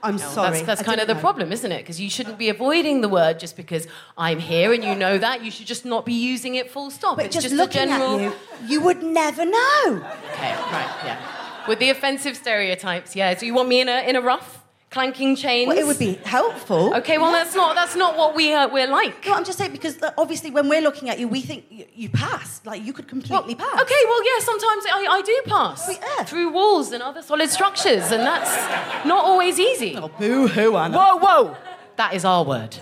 I'm 0.05 0.17
No, 0.17 0.29
sorry. 0.31 0.51
That's, 0.63 0.67
that's 0.67 0.83
kind 0.83 1.01
of 1.01 1.07
the 1.07 1.15
know. 1.15 1.21
problem, 1.21 1.53
isn't 1.53 1.71
it? 1.71 1.79
Because 1.79 2.01
you 2.01 2.11
shouldn't 2.11 2.37
be 2.37 2.49
avoiding 2.49 3.03
the 3.03 3.09
word 3.09 3.39
just 3.39 3.57
because 3.57 3.87
I'm 4.19 4.41
here 4.41 4.73
and 4.73 4.83
you 4.83 4.95
know 4.97 5.17
that. 5.19 5.45
You 5.45 5.51
should 5.51 5.67
just 5.67 5.85
not 5.85 6.05
be 6.05 6.15
using 6.15 6.57
it 6.57 6.71
full 6.71 6.91
stop. 6.91 7.17
But 7.17 7.27
it's 7.27 7.35
just, 7.35 7.45
just, 7.45 7.55
looking 7.55 7.83
a 7.83 7.87
general. 7.87 8.17
at 8.19 8.23
you, 8.23 8.33
you 8.67 8.81
would 8.81 9.03
never 9.03 9.45
know. 9.45 9.85
Okay, 9.87 10.55
right, 10.57 10.93
yeah. 11.05 11.67
With 11.69 11.79
the 11.79 11.91
offensive 11.91 12.37
stereotypes, 12.37 13.15
yeah. 13.15 13.35
Do 13.35 13.47
you 13.47 13.55
want 13.55 13.69
me 13.69 13.81
in 13.81 13.89
a 13.89 14.09
in 14.09 14.17
a 14.17 14.21
rough, 14.21 14.62
clanking 14.93 15.35
chains? 15.35 15.67
Well, 15.69 15.79
it 15.79 15.87
would 15.87 15.99
be 15.99 16.15
helpful. 16.25 16.95
Okay, 16.97 17.19
well 17.19 17.33
that's 17.33 17.55
not 17.55 17.75
that's 17.75 17.97
not 17.97 18.17
what 18.17 18.37
we 18.37 18.53
uh, 18.53 18.69
we're 18.69 18.87
like. 18.87 19.27
No, 19.27 19.35
I'm 19.35 19.45
just 19.45 19.59
saying 19.59 19.73
because 19.73 20.01
uh, 20.03 20.13
obviously 20.17 20.51
when 20.51 20.69
we're 20.69 20.83
looking 20.83 21.09
at 21.09 21.19
you, 21.19 21.27
we 21.27 21.41
think 21.41 21.65
you, 21.71 21.87
you 21.95 22.09
pass. 22.09 22.61
Like 22.65 22.85
you 22.85 22.93
could 22.93 23.09
completely 23.09 23.55
pass. 23.55 23.81
Okay, 23.85 24.03
well 24.11 24.23
yeah, 24.25 24.39
sometimes 24.45 24.85
I, 24.87 25.07
I 25.17 25.23
do 25.23 25.37
pass 25.47 25.89
Well, 25.89 25.99
yeah. 26.19 26.25
through 26.25 26.53
walls 26.53 26.93
and 26.93 27.03
other 27.03 27.23
solid 27.23 27.51
structures, 27.51 28.13
and 28.13 28.23
that's 28.23 29.05
not 29.05 29.25
always 29.25 29.59
easy. 29.59 29.97
Oh, 29.97 30.09
boo 30.19 30.47
hoo, 30.47 30.77
Anna. 30.77 30.97
Whoa, 30.97 31.17
whoa! 31.17 31.57
That 31.97 32.15
is 32.15 32.25
our 32.25 32.45
word. 32.45 32.77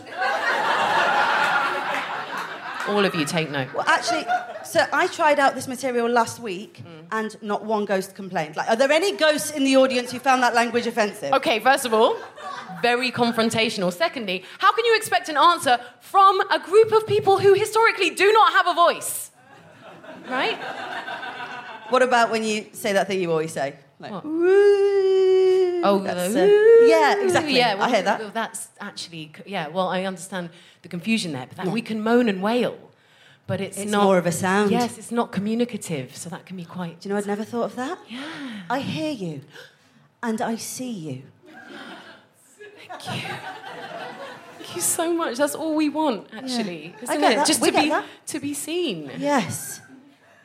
All 2.90 3.04
of 3.04 3.14
you 3.14 3.24
take 3.24 3.50
note. 3.50 3.68
Well, 3.74 3.84
actually, 3.86 4.24
so 4.64 4.84
I 4.92 5.06
tried 5.06 5.38
out 5.38 5.54
this 5.54 5.68
material 5.68 6.08
last 6.08 6.40
week, 6.40 6.82
Mm. 6.84 7.04
and 7.12 7.36
not 7.42 7.64
one 7.64 7.84
ghost 7.84 8.14
complained. 8.14 8.56
Like, 8.56 8.68
are 8.68 8.76
there 8.76 8.90
any 8.90 9.12
ghosts 9.12 9.50
in 9.52 9.62
the 9.64 9.76
audience 9.76 10.10
who 10.12 10.18
found 10.18 10.42
that 10.42 10.54
language 10.54 10.86
offensive? 10.86 11.32
Okay, 11.34 11.60
first 11.60 11.84
of 11.86 11.92
all, 11.94 12.16
very 12.82 13.10
confrontational. 13.12 13.92
Secondly, 13.92 14.44
how 14.58 14.72
can 14.72 14.84
you 14.84 14.94
expect 14.96 15.28
an 15.28 15.36
answer 15.36 15.78
from 16.00 16.40
a 16.50 16.58
group 16.58 16.90
of 16.92 17.06
people 17.06 17.38
who 17.38 17.52
historically 17.54 18.10
do 18.10 18.32
not 18.32 18.52
have 18.54 18.66
a 18.66 18.74
voice? 18.74 19.30
Right? 20.28 20.58
What 21.90 22.02
about 22.02 22.30
when 22.30 22.42
you 22.44 22.66
say 22.72 22.92
that 22.92 23.06
thing 23.08 23.20
you 23.20 23.30
always 23.30 23.52
say? 23.52 23.74
Like, 23.98 24.12
What? 24.12 24.24
"Woo." 24.24 25.59
Oh, 25.82 25.98
That's, 25.98 26.34
uh, 26.34 26.84
yeah, 26.86 27.22
exactly. 27.24 27.56
Yeah, 27.56 27.74
well, 27.74 27.84
I 27.84 27.90
hear 27.90 28.02
that. 28.02 28.20
well, 28.20 28.30
That's 28.32 28.68
actually, 28.80 29.32
yeah, 29.46 29.68
well, 29.68 29.88
I 29.88 30.04
understand 30.04 30.50
the 30.82 30.88
confusion 30.88 31.32
there, 31.32 31.46
but 31.46 31.56
that, 31.56 31.66
we 31.72 31.82
can 31.82 32.02
moan 32.02 32.28
and 32.28 32.42
wail, 32.42 32.76
but 33.46 33.60
it's, 33.60 33.78
It's 33.78 33.90
not. 33.90 34.04
more 34.04 34.18
of 34.18 34.26
a 34.26 34.32
sound. 34.32 34.70
Yes, 34.70 34.98
it's 34.98 35.10
not 35.10 35.32
communicative, 35.32 36.16
so 36.16 36.28
that 36.30 36.46
can 36.46 36.56
be 36.56 36.64
quite. 36.64 37.00
Do 37.00 37.08
you 37.08 37.14
know 37.14 37.18
I'd 37.18 37.26
never 37.26 37.44
thought 37.44 37.64
of 37.64 37.76
that? 37.76 37.98
Yeah. 38.08 38.22
I 38.68 38.80
hear 38.80 39.12
you, 39.12 39.42
and 40.22 40.40
I 40.40 40.56
see 40.56 40.90
you. 40.90 41.22
Thank 42.88 43.22
you 43.24 43.34
Thank 44.58 44.76
you 44.76 44.82
so 44.82 45.12
much. 45.12 45.36
That's 45.36 45.54
all 45.56 45.74
we 45.74 45.88
want, 45.88 46.28
actually. 46.32 46.94
I 47.08 47.14
Isn't 47.14 47.24
it? 47.24 47.46
Just 47.46 47.60
We 47.60 47.70
to 47.72 47.80
be 47.80 47.88
that. 47.88 48.04
to 48.28 48.38
be 48.40 48.54
seen. 48.54 49.10
Yes. 49.18 49.80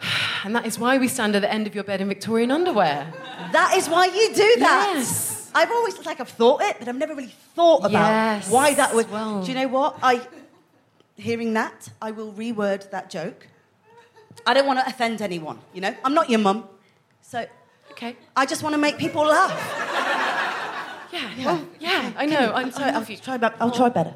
And 0.44 0.56
that 0.56 0.66
is 0.68 0.78
why 0.78 1.00
we 1.00 1.08
stand 1.08 1.36
at 1.36 1.42
the 1.42 1.52
end 1.52 1.66
of 1.66 1.74
your 1.74 1.84
bed 1.84 2.02
in 2.02 2.08
Victorian 2.08 2.52
underwear. 2.52 3.12
That 3.52 3.74
is 3.78 3.90
why 3.90 4.06
you 4.06 4.28
do 4.34 4.56
that. 4.60 4.94
Yes. 4.96 5.25
I've 5.56 5.72
always 5.72 6.06
like 6.06 6.20
I've 6.20 6.30
thought 6.30 6.62
it, 6.62 6.76
but 6.80 6.88
I've 6.88 6.98
never 6.98 7.16
really 7.16 7.34
thought 7.56 7.80
about 7.80 7.92
Yes, 7.92 8.50
why 8.50 8.74
that 8.76 8.94
would. 8.94 9.10
well. 9.10 9.42
Do 9.44 9.48
you 9.52 9.58
know 9.58 9.68
what? 9.70 9.98
I, 10.04 10.22
hearing 11.16 11.54
that, 11.54 11.90
I 12.02 12.12
will 12.12 12.32
reword 12.34 12.92
that 12.92 13.10
joke. 13.10 13.48
I 14.46 14.54
don't 14.54 14.68
want 14.68 14.80
to 14.80 14.86
offend 14.88 15.22
anyone. 15.22 15.58
You 15.74 15.82
know, 15.82 15.96
I'm 16.04 16.14
not 16.14 16.30
your 16.30 16.40
mum, 16.40 16.66
so 17.22 17.46
Okay. 17.92 18.18
I 18.36 18.46
just 18.46 18.62
want 18.62 18.74
to 18.74 18.78
make 18.88 18.98
people 18.98 19.24
laugh. 19.24 19.56
Yeah, 21.14 21.32
yeah, 21.38 21.60
yeah. 21.80 22.12
I 22.18 22.26
know. 22.26 22.52
I'm 22.54 22.70
Sorry, 22.72 22.92
I'll 22.92 23.04
you. 23.06 23.16
try. 23.16 23.40
I'll 23.62 23.72
try 23.72 23.88
better. 23.88 24.14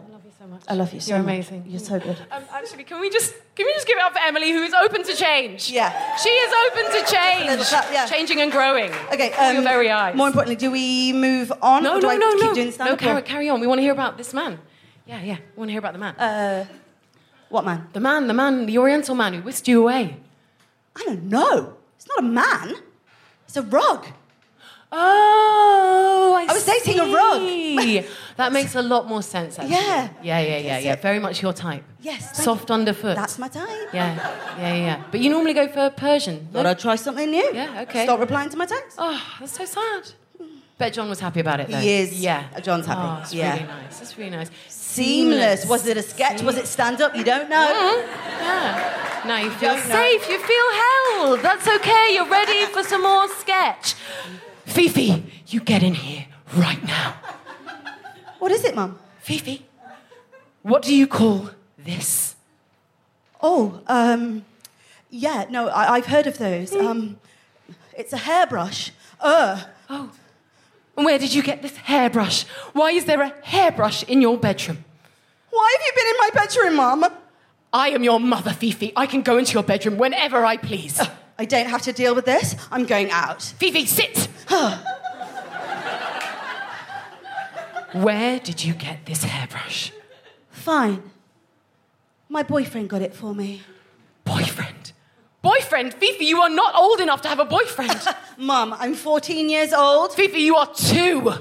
I 0.50 0.56
love 0.56 0.60
you 0.60 0.60
much. 0.60 0.64
I 0.68 0.74
love 0.74 0.94
you 0.94 1.00
so 1.00 1.10
You're 1.10 1.24
much. 1.24 1.34
amazing. 1.34 1.66
You're 1.68 1.80
so 1.80 2.00
good. 2.00 2.18
Um, 2.32 2.44
actually, 2.52 2.84
can 2.84 3.00
we 3.00 3.10
just 3.10 3.34
can 3.56 3.66
we 3.66 3.74
just 3.74 3.88
give 3.88 3.98
it 3.98 4.04
up 4.04 4.14
for 4.14 4.20
Emily, 4.20 4.52
who 4.52 4.64
is 4.64 4.74
open 4.74 5.04
to 5.04 5.16
change? 5.16 5.70
Yeah. 5.72 6.16
she 6.18 6.30
is 6.30 6.54
open 6.68 6.86
to 6.92 7.12
change, 7.12 7.62
clap, 7.62 7.92
yeah. 7.92 8.06
changing 8.06 8.42
and 8.42 8.52
growing. 8.52 8.92
Okay. 9.14 9.30
Before 9.30 9.52
your 9.52 9.58
um, 9.58 9.64
very 9.64 9.92
eyes. 9.92 10.16
More 10.16 10.28
importantly, 10.28 10.56
do 10.56 10.72
we 10.72 11.14
move 11.14 11.52
on? 11.62 11.84
no, 11.84 12.00
no, 12.00 12.16
no, 12.16 12.32
no. 12.32 12.54
no, 12.54 12.96
carry, 12.96 13.22
carry 13.22 13.50
on. 13.50 13.60
We 13.60 13.68
want 13.68 13.80
to 13.80 13.84
hear 13.84 13.94
about 13.94 14.18
this 14.18 14.34
man. 14.34 14.60
Yeah, 15.06 15.22
yeah. 15.22 15.38
We 15.56 15.60
want 15.60 15.70
to 15.70 15.74
hear 15.74 15.80
about 15.80 15.94
the 15.94 16.00
man. 16.00 16.16
Uh, 16.16 16.66
what 17.50 17.66
man? 17.66 17.88
the 17.94 18.00
man, 18.00 18.28
the 18.28 18.34
man, 18.34 18.66
the 18.66 18.78
Oriental 18.78 19.16
man 19.16 19.34
who 19.34 19.42
whisked 19.42 19.68
you 19.68 19.82
away. 19.82 20.18
I 20.96 21.04
don't 21.06 21.24
know. 21.24 21.78
It's 21.96 22.08
not 22.08 22.20
a 22.20 22.28
man. 22.28 22.76
It's 23.46 23.58
a 23.58 23.64
rug. 23.64 24.06
Oh, 24.92 26.36
I, 26.38 26.52
I 26.52 26.54
was 26.54 26.66
dating 26.66 27.00
a 27.00 27.06
rug. 27.06 28.06
that 28.38 28.52
makes 28.52 28.76
a 28.76 28.82
lot 28.82 29.08
more 29.08 29.22
sense. 29.22 29.60
Actually. 29.60 29.76
Yeah. 29.76 30.10
yeah, 30.24 30.40
yeah, 30.40 30.58
yeah, 30.58 30.80
yeah. 30.80 30.96
Very 30.96 31.20
much 31.20 31.42
your 31.42 31.54
type. 31.54 31.84
Yes. 32.02 32.44
Soft 32.44 32.70
you. 32.70 32.76
underfoot. 32.76 33.16
That's 33.16 33.38
my 33.38 33.48
type. 33.50 33.68
Yeah, 33.94 34.16
yeah, 34.58 34.76
yeah. 34.76 35.04
But 35.12 35.20
you 35.20 35.30
normally 35.30 35.54
go 35.54 35.68
for 35.68 35.90
Persian. 35.92 36.48
no? 36.54 36.62
I'd 36.62 36.80
try 36.80 36.96
something 36.96 37.30
new. 37.30 37.52
Yeah, 37.54 37.82
okay. 37.82 38.04
Stop 38.06 38.20
replying 38.20 38.50
to 38.50 38.58
my 38.58 38.66
texts. 38.66 38.96
Oh, 38.98 39.22
that's 39.40 39.58
so 39.58 39.66
sad. 39.66 40.12
Bet 40.80 40.94
John 40.94 41.10
was 41.10 41.20
happy 41.20 41.42
about 41.42 41.60
it. 41.60 41.68
Though. 41.68 41.78
He 41.78 41.92
is. 42.00 42.20
Yeah, 42.22 42.48
John's 42.62 42.86
happy. 42.86 43.02
Oh, 43.04 43.20
it's 43.22 43.34
Yeah. 43.34 43.54
really 43.54 43.68
nice. 43.68 44.02
It's 44.02 44.18
really 44.18 44.30
nice. 44.32 44.50
Seamless. 44.70 45.66
Was 45.66 45.86
it 45.86 45.98
a 45.98 46.02
sketch? 46.02 46.42
Was 46.42 46.58
it 46.58 46.68
stand 46.68 47.02
up? 47.02 47.16
You 47.16 47.24
don't 47.26 47.50
know. 47.50 47.58
Mm-hmm. 47.58 48.42
Yeah. 48.42 49.24
Now 49.28 49.38
you 49.38 49.52
feel 49.52 49.74
don't 49.76 49.90
know. 49.90 49.96
safe. 49.96 50.30
You 50.30 50.40
feel 50.40 50.70
held. 50.84 51.40
That's 51.42 51.68
okay. 51.68 52.14
You're 52.14 52.30
ready 52.30 52.66
for 52.68 52.82
some 52.84 53.02
more 53.04 53.28
sketch. 53.28 53.96
Fifi, 54.70 55.24
you 55.48 55.60
get 55.60 55.84
in 55.84 55.94
here 55.96 56.26
right 56.56 56.84
now. 56.86 57.16
What 58.40 58.52
is 58.52 58.64
it, 58.64 58.76
Mum? 58.76 58.98
Fifi, 59.20 59.66
what 60.62 60.82
do 60.82 60.96
you 60.96 61.08
call 61.08 61.50
this? 61.78 62.36
Oh, 63.42 63.82
um, 63.88 64.46
yeah, 65.10 65.46
no, 65.50 65.68
I, 65.70 65.96
I've 65.96 66.06
heard 66.06 66.28
of 66.28 66.38
those. 66.38 66.74
Um, 66.76 67.20
it's 67.98 68.14
a 68.14 68.18
hairbrush. 68.18 68.92
Uh, 69.20 69.64
Oh. 69.90 70.12
And 70.96 71.06
where 71.06 71.18
did 71.18 71.34
you 71.34 71.42
get 71.42 71.62
this 71.62 71.76
hairbrush? 71.78 72.44
Why 72.74 72.92
is 72.92 73.06
there 73.06 73.22
a 73.22 73.34
hairbrush 73.44 74.04
in 74.04 74.22
your 74.22 74.38
bedroom? 74.38 74.84
why 75.50 75.76
have 75.78 75.86
you 75.86 75.94
been 75.96 76.08
in 76.08 76.18
my 76.18 76.30
bedroom, 76.34 76.76
Mum? 76.76 77.14
I 77.74 77.90
am 77.90 78.04
your 78.04 78.20
mother, 78.20 78.52
Fifi. 78.54 78.94
I 78.96 79.08
can 79.08 79.22
go 79.24 79.38
into 79.38 79.54
your 79.54 79.64
bedroom 79.64 79.98
whenever 79.98 80.46
I 80.46 80.58
please. 80.58 81.02
I 81.38 81.46
don't 81.46 81.68
have 81.68 81.82
to 81.84 81.94
deal 81.94 82.16
with 82.16 82.26
this. 82.26 82.56
I'm 82.72 82.86
going 82.86 83.12
out. 83.12 83.42
Fifi, 83.42 83.86
sit! 83.86 84.29
Where 87.94 88.40
did 88.40 88.64
you 88.64 88.74
get 88.74 89.06
this 89.06 89.24
hairbrush? 89.24 89.92
Fine. 90.52 91.04
My 92.30 92.44
boyfriend 92.44 92.90
got 92.90 93.02
it 93.02 93.16
for 93.16 93.34
me. 93.34 93.64
Boyfriend. 94.24 94.94
Boyfriend? 95.42 95.94
Fifi, 95.96 96.26
you 96.26 96.40
are 96.42 96.50
not 96.50 96.76
old 96.76 97.00
enough 97.00 97.22
to 97.24 97.28
have 97.28 97.40
a 97.40 97.46
boyfriend. 97.46 98.00
Mum, 98.38 98.76
I'm 98.78 98.94
14 98.94 99.50
years 99.50 99.74
old. 99.74 100.14
Fifi, 100.14 100.42
you 100.42 100.56
are 100.56 100.72
two. 100.74 101.30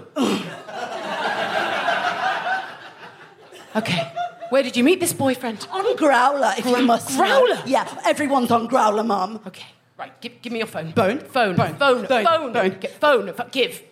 okay. 3.77 4.13
Where 4.51 4.63
did 4.63 4.77
you 4.77 4.85
meet 4.85 5.01
this 5.01 5.13
boyfriend? 5.13 5.67
On 5.71 5.97
Growler, 5.97 6.55
if 6.57 6.65
you 6.65 6.81
must 6.83 7.11
know. 7.11 7.45
Growler? 7.47 7.63
Yeah, 7.67 7.87
everyone's 8.07 8.51
on 8.51 8.67
Growler, 8.67 9.05
Mum. 9.05 9.41
Okay. 9.47 9.67
Right. 9.99 10.21
Give, 10.21 10.41
give 10.41 10.53
me 10.53 10.61
your 10.61 10.69
phone. 10.69 10.93
Phone? 10.93 11.19
Phone. 11.19 11.57
Phone. 11.57 11.75
Phone. 11.75 12.07
Phone. 12.07 12.25
Phone. 12.25 12.53
Phone. 12.55 12.79
Get 12.79 12.93
phone. 12.93 13.35
Give. 13.51 13.83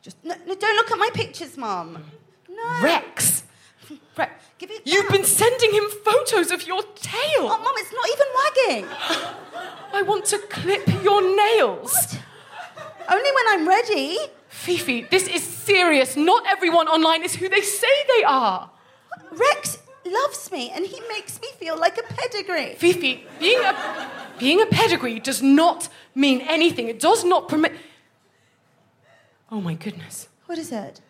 Just 0.00 0.16
no, 0.24 0.34
no, 0.46 0.54
don't 0.54 0.76
look 0.76 0.90
at 0.90 0.98
my 0.98 1.10
pictures, 1.12 1.58
Mum. 1.58 2.02
No. 2.48 2.80
Rex. 2.82 3.44
Rex. 4.16 4.44
Give 4.56 4.70
it 4.70 4.82
You've 4.86 5.04
back. 5.08 5.12
been 5.18 5.24
sending 5.24 5.72
him 5.74 5.84
photos 6.04 6.50
of 6.50 6.66
your 6.66 6.82
tail. 6.94 7.20
Oh, 7.40 7.60
Mum, 7.62 7.74
it's 7.76 7.92
not 7.92 8.08
even 8.14 8.26
wagging. 8.40 9.34
I 9.92 10.02
want 10.02 10.24
to 10.26 10.38
clip 10.38 10.86
your 11.04 11.20
nails. 11.20 12.16
Only 13.10 13.30
when 13.30 13.48
I'm 13.48 13.68
ready. 13.68 14.16
Fifi, 14.48 15.02
this 15.02 15.28
is 15.28 15.42
serious. 15.42 16.16
Not 16.16 16.44
everyone 16.46 16.88
online 16.88 17.22
is 17.24 17.36
who 17.36 17.48
they 17.48 17.60
say 17.60 17.86
they 18.16 18.24
are. 18.24 18.70
Rex 19.30 19.78
loves 20.10 20.50
me 20.50 20.70
and 20.70 20.84
he 20.86 21.00
makes 21.08 21.40
me 21.40 21.48
feel 21.58 21.78
like 21.78 21.98
a 21.98 22.02
pedigree. 22.02 22.74
Fifi, 22.74 23.26
being 23.38 23.60
a, 23.60 24.10
being 24.38 24.60
a 24.60 24.66
pedigree 24.66 25.20
does 25.20 25.42
not 25.42 25.88
mean 26.14 26.40
anything. 26.42 26.88
It 26.88 27.00
does 27.00 27.24
not 27.24 27.48
permit. 27.48 27.72
Oh 29.50 29.60
my 29.60 29.74
goodness. 29.74 30.28
What 30.46 30.58
is 30.58 30.72
it? 30.72 31.00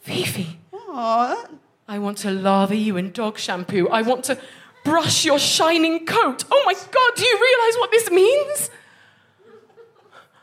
Fifi, 0.00 0.58
Aww. 0.72 1.50
I 1.86 1.98
want 1.98 2.18
to 2.18 2.30
lather 2.30 2.74
you 2.74 2.96
in 2.96 3.12
dog 3.12 3.38
shampoo. 3.38 3.88
I 3.88 4.02
want 4.02 4.24
to 4.24 4.38
brush 4.84 5.24
your 5.24 5.38
shining 5.38 6.06
coat. 6.06 6.44
Oh 6.50 6.62
my 6.64 6.74
god, 6.74 7.12
do 7.16 7.26
you 7.26 7.34
realize 7.34 7.76
what 7.78 7.90
this 7.90 8.10
means? 8.10 8.70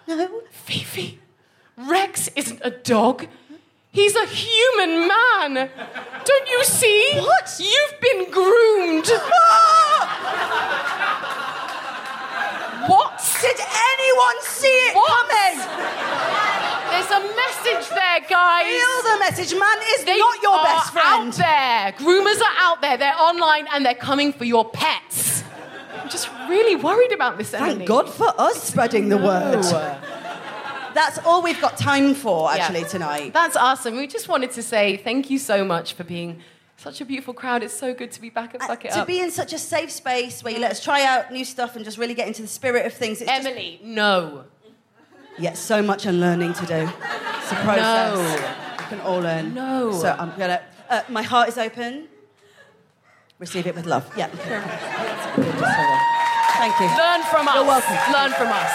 No. 0.07 0.41
Fifi, 0.51 1.19
Rex 1.77 2.29
isn't 2.35 2.61
a 2.63 2.69
dog. 2.69 3.27
He's 3.95 4.15
a 4.15 4.25
human 4.27 5.07
man. 5.07 5.69
Don't 6.25 6.47
you 6.49 6.63
see? 6.65 7.13
What? 7.15 7.47
You've 7.59 7.99
been 8.01 8.29
groomed. 8.29 9.07
what? 12.91 13.21
Did 13.41 13.59
anyone 13.59 14.37
see 14.41 14.67
it 14.67 14.95
What? 14.95 15.29
coming? 15.29 15.57
There's 16.91 17.11
a 17.11 17.21
message 17.35 17.89
there, 17.89 18.19
guys. 18.29 18.65
Feel 18.67 19.01
the 19.13 19.17
message. 19.19 19.53
Man 19.57 19.77
is 19.97 20.03
They 20.05 20.17
not 20.17 20.41
your 20.41 20.63
best 20.63 20.91
friend. 20.93 21.29
out 21.29 21.35
there. 21.35 21.93
Groomers 22.05 22.41
are 22.41 22.55
out 22.59 22.81
there. 22.81 22.97
They're 22.97 23.17
online 23.19 23.67
and 23.73 23.85
they're 23.85 23.95
coming 23.95 24.33
for 24.33 24.45
your 24.45 24.65
pets. 24.69 25.43
I'm 26.01 26.09
just 26.09 26.29
really 26.49 26.75
worried 26.75 27.11
about 27.13 27.37
this, 27.37 27.53
Emily. 27.53 27.75
Thank 27.77 27.87
God 27.87 28.09
for 28.09 28.33
us 28.39 28.61
spreading 28.63 29.09
the 29.09 29.17
word. 29.17 29.63
That's 30.95 31.19
all 31.25 31.41
we've 31.43 31.59
got 31.61 31.77
time 31.77 32.15
for, 32.15 32.49
Yeah. 32.49 32.63
actually, 32.63 32.85
tonight. 32.85 33.33
That's 33.33 33.55
awesome. 33.57 33.97
We 33.97 34.07
just 34.07 34.27
wanted 34.29 34.51
to 34.53 34.63
say 34.63 34.95
thank 34.97 35.29
you 35.29 35.37
so 35.37 35.63
much 35.65 35.93
for 35.93 36.03
being 36.05 36.41
such 36.77 37.01
a 37.01 37.05
beautiful 37.05 37.33
crowd. 37.33 37.63
It's 37.63 37.73
so 37.77 37.93
good 37.93 38.11
to 38.13 38.21
be 38.21 38.29
back 38.29 38.55
at 38.55 38.61
Uh, 38.69 38.73
It 38.73 38.91
to 38.91 38.99
Up. 39.01 39.07
be 39.07 39.19
in 39.19 39.29
such 39.29 39.51
a 39.53 39.59
safe 39.59 39.91
space 39.91 40.41
where 40.43 40.53
you 40.53 40.59
let 40.59 40.71
us 40.71 40.81
try 40.81 41.03
out 41.03 41.31
new 41.31 41.43
stuff 41.45 41.75
and 41.75 41.83
just 41.83 41.97
really 41.97 42.13
get 42.13 42.27
into 42.27 42.41
the 42.41 42.47
spirit 42.47 42.85
of 42.85 42.93
things. 42.93 43.19
It's 43.21 43.29
just, 43.29 43.45
Emily, 43.45 43.79
no. 43.83 44.45
yet 45.37 45.57
so 45.57 45.81
much 45.81 46.05
unlearning 46.05 46.53
to 46.53 46.65
do. 46.65 46.89
It's 47.41 47.51
a 47.51 47.55
process. 47.55 48.15
No. 48.15 48.55
We 48.79 48.85
can 48.85 49.01
all 49.01 49.19
learn. 49.19 49.53
No. 49.53 49.91
So 49.91 50.15
I'm 50.17 50.31
gonna. 50.37 50.61
Uh, 50.89 51.01
my 51.09 51.23
heart 51.23 51.49
is 51.49 51.57
open. 51.57 52.07
Receive 53.37 53.67
it 53.67 53.75
with 53.75 53.85
love. 53.85 54.09
Yeah. 54.15 54.27
okay. 54.27 54.61
Just 55.35 55.75
Thank 56.55 56.79
you. 56.79 56.87
Learn 56.97 57.21
from 57.23 57.47
us. 57.49 57.55
You're 57.55 57.65
welcome. 57.65 58.13
Learn 58.13 58.31
from 58.31 58.47
us. 58.47 58.71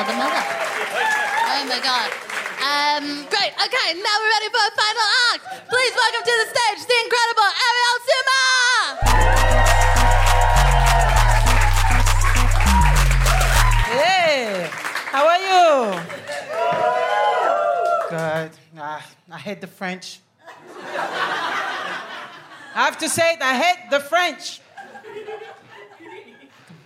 Let's 0.00 0.16
mother. 0.16 0.32
Oh 0.32 1.64
my 1.68 1.76
god. 1.84 2.08
Um, 2.64 3.04
great. 3.28 3.52
Okay, 3.52 4.00
now 4.00 4.16
we're 4.16 4.32
ready 4.32 4.48
for 4.48 4.64
a 4.64 4.72
final 4.72 5.08
act. 5.28 5.44
Please 5.68 5.92
welcome 5.94 6.24
to 6.24 6.34
the 6.40 6.46
stage 6.48 6.80
the 6.88 6.96
incredible 7.04 7.50
Arielle 7.66 8.00
Souma! 8.08 8.40
Hey, 13.92 14.70
how 15.12 15.28
are 15.28 15.42
you? 15.50 15.68
Good. 18.08 18.50
Ah, 18.78 19.04
I 19.30 19.38
hate 19.38 19.60
the 19.60 19.66
French. 19.66 20.20
I 22.74 22.84
have 22.86 22.96
to 22.96 23.08
say 23.10 23.34
it, 23.34 23.42
I 23.42 23.54
hate 23.54 23.90
the 23.90 24.00
French. 24.00 24.62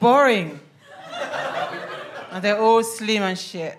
Boring. 0.00 0.58
And 2.34 2.42
they're 2.42 2.60
all 2.60 2.82
slim 2.82 3.22
and 3.22 3.38
shit. 3.38 3.78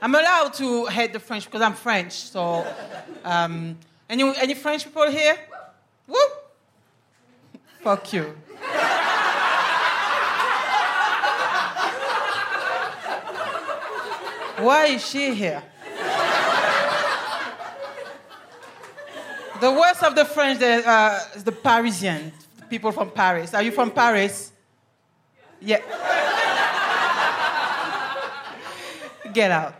I'm 0.00 0.14
allowed 0.14 0.54
to 0.54 0.86
hate 0.86 1.12
the 1.12 1.18
French 1.18 1.44
because 1.44 1.60
I'm 1.60 1.74
French, 1.74 2.12
so. 2.12 2.64
Um, 3.24 3.76
any, 4.08 4.22
any 4.38 4.54
French 4.54 4.84
people 4.84 5.10
here? 5.10 5.36
Whoop! 6.06 6.54
Fuck 7.80 8.12
you. 8.12 8.36
Why 14.58 14.86
is 14.86 15.04
she 15.04 15.34
here? 15.34 15.64
the 19.60 19.72
worst 19.72 20.04
of 20.04 20.14
the 20.14 20.24
French 20.24 20.62
uh, 20.62 21.18
is 21.34 21.42
the 21.42 21.50
Parisian, 21.50 22.32
people 22.70 22.92
from 22.92 23.10
Paris. 23.10 23.52
Are 23.52 23.62
you 23.62 23.72
from 23.72 23.90
Paris? 23.90 24.52
Yeah. 25.60 25.80
Get 29.34 29.50
out. 29.50 29.74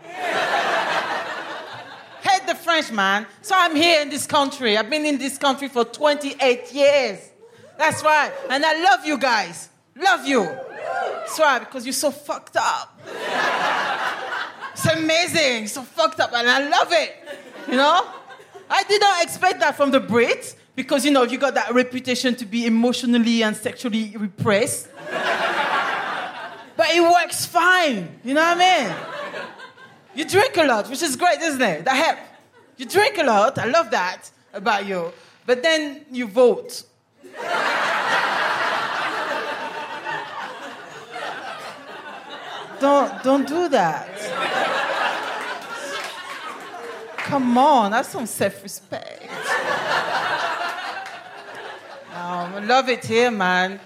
Hate 2.23 2.47
the 2.47 2.57
French, 2.57 2.91
man. 2.91 3.27
So 3.41 3.55
I'm 3.57 3.77
here 3.77 4.03
in 4.03 4.11
this 4.11 4.27
country. 4.27 4.77
I've 4.77 4.91
been 4.91 5.07
in 5.07 5.17
this 5.17 5.39
country 5.39 5.69
for 5.69 5.85
28 5.85 6.73
years. 6.73 7.31
That's 7.79 8.03
right. 8.03 8.33
And 8.51 8.65
I 8.67 8.83
love 8.83 9.07
you 9.07 9.17
guys. 9.17 9.69
Love 9.97 10.27
you. 10.27 10.43
That's 10.43 11.39
right, 11.39 11.61
because 11.61 11.87
you're 11.87 11.93
so 11.93 12.11
fucked 12.11 12.57
up. 12.57 13.01
It's 14.73 14.87
amazing. 14.87 15.69
So 15.69 15.83
fucked 15.83 16.19
up, 16.19 16.33
and 16.33 16.49
I 16.49 16.69
love 16.69 16.89
it. 16.91 17.15
You 17.69 17.77
know? 17.77 18.11
I 18.69 18.83
did 18.85 19.01
not 19.01 19.23
expect 19.23 19.61
that 19.61 19.77
from 19.77 19.93
the 19.93 20.01
Brits 20.01 20.57
because, 20.75 21.05
you 21.05 21.13
know, 21.13 21.23
you 21.23 21.39
got 21.39 21.55
that 21.55 21.73
reputation 21.73 22.35
to 22.37 22.45
be 22.45 22.67
emotionally 22.67 23.43
and 23.45 23.57
sexually 23.57 24.17
repressed. 24.17 24.89
but 26.77 26.89
it 26.91 27.03
works 27.03 27.47
fine. 27.47 28.19
You 28.25 28.35
know 28.35 28.43
what 28.43 28.59
I 28.59 28.85
mean? 28.89 29.14
You 30.15 30.25
drink 30.25 30.57
a 30.57 30.65
lot, 30.65 30.89
which 30.89 31.03
is 31.03 31.17
great, 31.17 31.41
isn't 31.41 31.61
it? 31.61 31.85
That 31.85 31.97
helps. 31.97 32.23
You 32.77 32.87
drink 32.87 33.19
a 33.19 33.25
lot. 33.25 33.59
I 33.59 33.67
love 33.67 33.91
that 33.91 34.31
about 34.53 34.87
you. 34.87 35.13
But 35.47 35.63
then 35.63 36.07
you 36.11 36.27
vote. 36.27 36.85
don't, 42.81 43.23
don't 43.23 43.47
do 43.49 43.69
that. 43.69 44.09
Come 47.17 47.59
on, 47.59 47.91
that's 47.91 48.11
some 48.11 48.27
self-respect. 48.27 49.23
Um, 52.13 52.55
I 52.55 52.59
love 52.61 52.89
it 52.89 53.05
here, 53.05 53.31
man. 53.31 53.81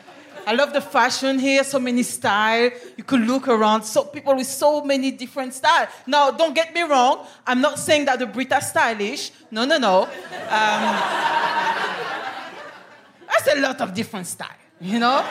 I 0.49 0.53
love 0.53 0.73
the 0.73 0.81
fashion 0.81 1.39
here, 1.39 1.63
so 1.63 1.79
many 1.79 2.03
style. 2.03 2.71
You 2.97 3.05
could 3.05 3.21
look 3.21 3.49
around, 3.49 3.83
so 3.83 4.03
people 4.05 4.35
with 4.35 4.47
so 4.47 4.83
many 4.83 5.11
different 5.11 5.53
style. 5.53 5.89
Now, 6.07 6.31
don't 6.31 6.55
get 6.55 6.73
me 6.73 6.81
wrong. 6.81 7.27
I'm 7.47 7.61
not 7.61 7.79
saying 7.79 8.07
that 8.07 8.19
the 8.19 8.25
Brit 8.25 8.51
are 8.55 8.63
stylish. 8.63 9.31
No, 9.51 9.67
no, 9.67 9.77
no. 9.77 10.05
Um, 10.05 10.09
that's 13.29 13.47
a 13.55 13.61
lot 13.61 13.79
of 13.83 13.93
different 13.93 14.27
style, 14.27 14.49
you 14.81 14.99
know? 14.99 15.23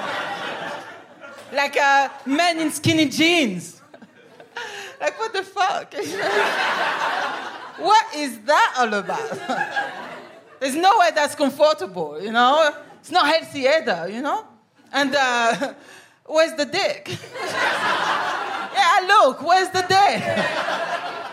Like 1.52 1.76
uh, 1.78 2.10
men 2.28 2.60
in 2.60 2.70
skinny 2.70 3.06
jeans. 3.08 3.82
like, 5.02 5.20
what 5.20 5.34
the 5.34 5.42
fuck? 5.42 5.94
what 7.80 8.06
is 8.16 8.38
that 8.42 8.76
all 8.78 8.94
about? 8.94 9.32
There's 10.60 10.76
no 10.76 11.00
way 11.00 11.10
that's 11.16 11.34
comfortable, 11.34 12.22
you 12.22 12.32
know? 12.32 12.72
It's 13.00 13.10
not 13.10 13.26
healthy 13.26 13.68
either, 13.68 14.10
you 14.10 14.22
know? 14.22 14.46
And 14.92 15.16
uh, 15.16 15.74
where's 16.26 16.54
the 16.54 16.66
dick? 16.66 17.18
yeah, 17.44 19.06
look, 19.08 19.42
where's 19.42 19.70
the 19.70 19.86
dick? 19.88 20.24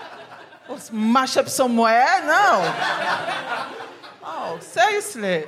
Oh, 0.67 0.79
smash 0.79 1.37
up 1.37 1.47
somewhere? 1.51 2.07
No. 2.23 2.75
Oh, 4.25 4.59
seriously. 4.63 5.45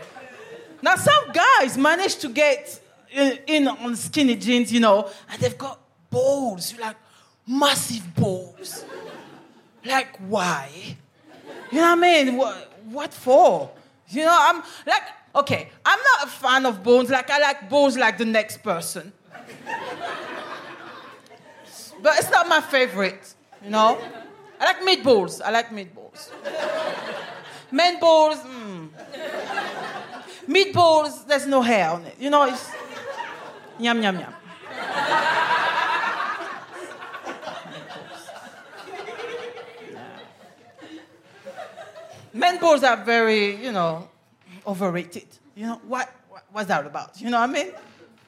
Now, 0.83 0.97
some 0.97 1.33
guys 1.33 1.79
manage 1.79 2.17
to 2.17 2.29
get 2.29 2.79
in, 3.11 3.39
in 3.47 3.67
on 3.67 3.97
skinny 3.97 4.37
jeans, 4.37 4.71
you 4.71 4.81
know, 4.81 5.09
and 5.31 5.41
they've 5.41 5.57
got 5.57 5.81
balls, 6.11 6.75
like 6.79 6.97
massive 7.47 8.15
balls. 8.15 8.85
Like, 9.85 10.17
why? 10.19 10.69
You 11.71 11.79
know 11.81 11.97
what 11.97 11.99
I 11.99 12.25
mean? 12.25 12.37
What, 12.37 12.73
what 12.85 13.15
for? 13.15 13.71
You 14.09 14.25
know, 14.25 14.37
I'm 14.39 14.63
like, 14.87 15.03
okay, 15.37 15.69
I'm 15.85 15.99
not 15.99 16.29
a 16.29 16.31
fan 16.31 16.67
of 16.67 16.83
bones. 16.83 17.11
Like, 17.11 17.31
I 17.31 17.39
like 17.39 17.69
bones 17.69 17.97
like 17.97 18.19
the 18.19 18.25
next 18.25 18.63
person. 18.63 19.13
but 22.03 22.19
it's 22.19 22.31
not 22.31 22.49
my 22.49 22.61
favorite, 22.61 23.35
you 23.63 23.71
know? 23.71 23.99
I 24.59 24.65
like 24.65 24.81
meatballs. 24.81 25.41
I 25.43 25.51
like 25.51 25.69
meatballs. 25.69 26.31
Men 27.71 28.01
balls, 28.01 28.39
mm. 28.39 28.89
Meatballs, 30.49 31.27
there's 31.27 31.47
no 31.47 31.61
hair 31.61 31.91
on 31.91 32.05
it. 32.05 32.15
You 32.19 32.31
know, 32.31 32.45
it's 32.45 32.71
yum, 33.79 34.03
yum, 34.03 34.19
yum. 34.19 34.35
Men 42.33 42.59
balls 42.59 42.83
are 42.85 43.03
very, 43.03 43.57
you 43.57 43.73
know, 43.73 44.09
overrated. 44.67 45.27
You 45.55 45.67
know, 45.67 45.81
what, 45.87 46.13
what 46.29 46.45
what's 46.53 46.69
that 46.69 46.85
about? 46.87 47.21
You 47.21 47.31
know 47.31 47.41
what 47.41 47.51
I 47.51 47.53
mean? 47.53 47.73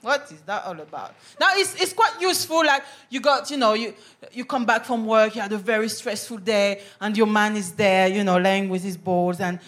What 0.00 0.30
is 0.30 0.40
that 0.42 0.64
all 0.64 0.78
about? 0.80 1.14
Now 1.40 1.48
it's, 1.52 1.74
it's 1.80 1.92
quite 1.92 2.20
useful. 2.20 2.64
Like 2.64 2.84
you 3.10 3.20
got, 3.20 3.50
you 3.50 3.56
know, 3.56 3.74
you 3.74 3.94
you 4.32 4.44
come 4.44 4.64
back 4.64 4.84
from 4.84 5.06
work, 5.06 5.34
you 5.34 5.40
had 5.42 5.52
a 5.52 5.58
very 5.58 5.88
stressful 5.88 6.38
day, 6.38 6.82
and 7.00 7.16
your 7.16 7.26
man 7.26 7.56
is 7.56 7.72
there, 7.72 8.08
you 8.08 8.22
know, 8.22 8.38
laying 8.38 8.68
with 8.68 8.82
his 8.82 8.96
balls, 8.96 9.40
and 9.40 9.58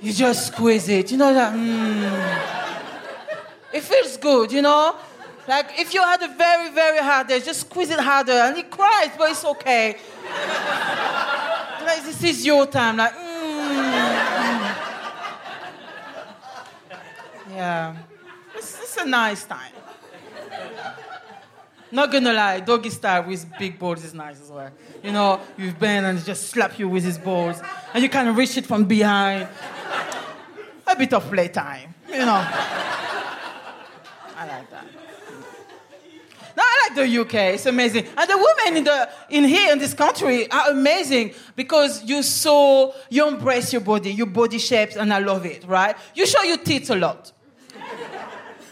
you 0.00 0.12
just 0.12 0.48
squeeze 0.48 0.88
it. 0.88 1.12
You 1.12 1.18
know 1.18 1.32
that. 1.32 1.54
Mm. 1.54 2.56
It 3.72 3.82
feels 3.82 4.16
good, 4.16 4.50
you 4.50 4.62
know. 4.62 4.96
Like 5.46 5.78
if 5.78 5.94
you 5.94 6.02
had 6.02 6.22
a 6.22 6.28
very, 6.28 6.70
very 6.70 6.98
hard 6.98 7.28
day, 7.28 7.40
just 7.40 7.60
squeeze 7.60 7.90
it 7.90 8.00
harder. 8.00 8.32
And 8.32 8.56
he 8.56 8.64
cries, 8.64 9.10
but 9.16 9.30
it's 9.30 9.44
okay. 9.44 9.96
like 11.84 12.04
this 12.04 12.22
is 12.24 12.44
your 12.44 12.66
time. 12.66 12.96
Like, 12.96 13.14
mm. 13.14 13.29
Yeah. 17.60 17.96
It's, 18.56 18.80
it's 18.80 18.96
a 18.96 19.06
nice 19.06 19.44
time. 19.44 19.72
Not 21.92 22.12
gonna 22.12 22.32
lie, 22.32 22.60
doggy 22.60 22.90
style 22.90 23.24
with 23.24 23.46
big 23.58 23.78
balls 23.78 24.04
is 24.04 24.14
nice 24.14 24.40
as 24.40 24.50
well. 24.50 24.70
You 25.02 25.12
know, 25.12 25.40
you've 25.58 25.78
been 25.78 26.04
and 26.04 26.24
just 26.24 26.48
slap 26.48 26.78
you 26.78 26.88
with 26.88 27.04
his 27.04 27.18
balls, 27.18 27.60
and 27.92 28.02
you 28.02 28.08
can 28.08 28.34
reach 28.34 28.56
it 28.56 28.66
from 28.66 28.84
behind. 28.84 29.48
A 30.86 30.96
bit 30.96 31.12
of 31.12 31.28
playtime, 31.30 31.94
you 32.08 32.18
know. 32.18 32.42
I 34.36 34.46
like 34.48 34.70
that. 34.70 34.86
No, 36.56 36.62
I 36.66 36.88
like 36.88 36.96
the 36.96 37.20
UK. 37.20 37.34
It's 37.54 37.66
amazing, 37.66 38.06
and 38.16 38.30
the 38.30 38.36
women 38.36 38.76
in 38.78 38.84
the 38.84 39.08
in 39.28 39.44
here 39.44 39.72
in 39.72 39.78
this 39.78 39.94
country 39.94 40.50
are 40.50 40.70
amazing 40.70 41.34
because 41.56 42.04
you 42.04 42.22
so 42.22 42.94
you 43.08 43.26
embrace 43.28 43.72
your 43.72 43.82
body, 43.82 44.12
your 44.12 44.26
body 44.26 44.58
shapes, 44.58 44.96
and 44.96 45.12
I 45.12 45.18
love 45.18 45.44
it. 45.44 45.64
Right? 45.66 45.96
You 46.14 46.26
show 46.26 46.42
your 46.42 46.58
teeth 46.58 46.90
a 46.90 46.96
lot. 46.96 47.32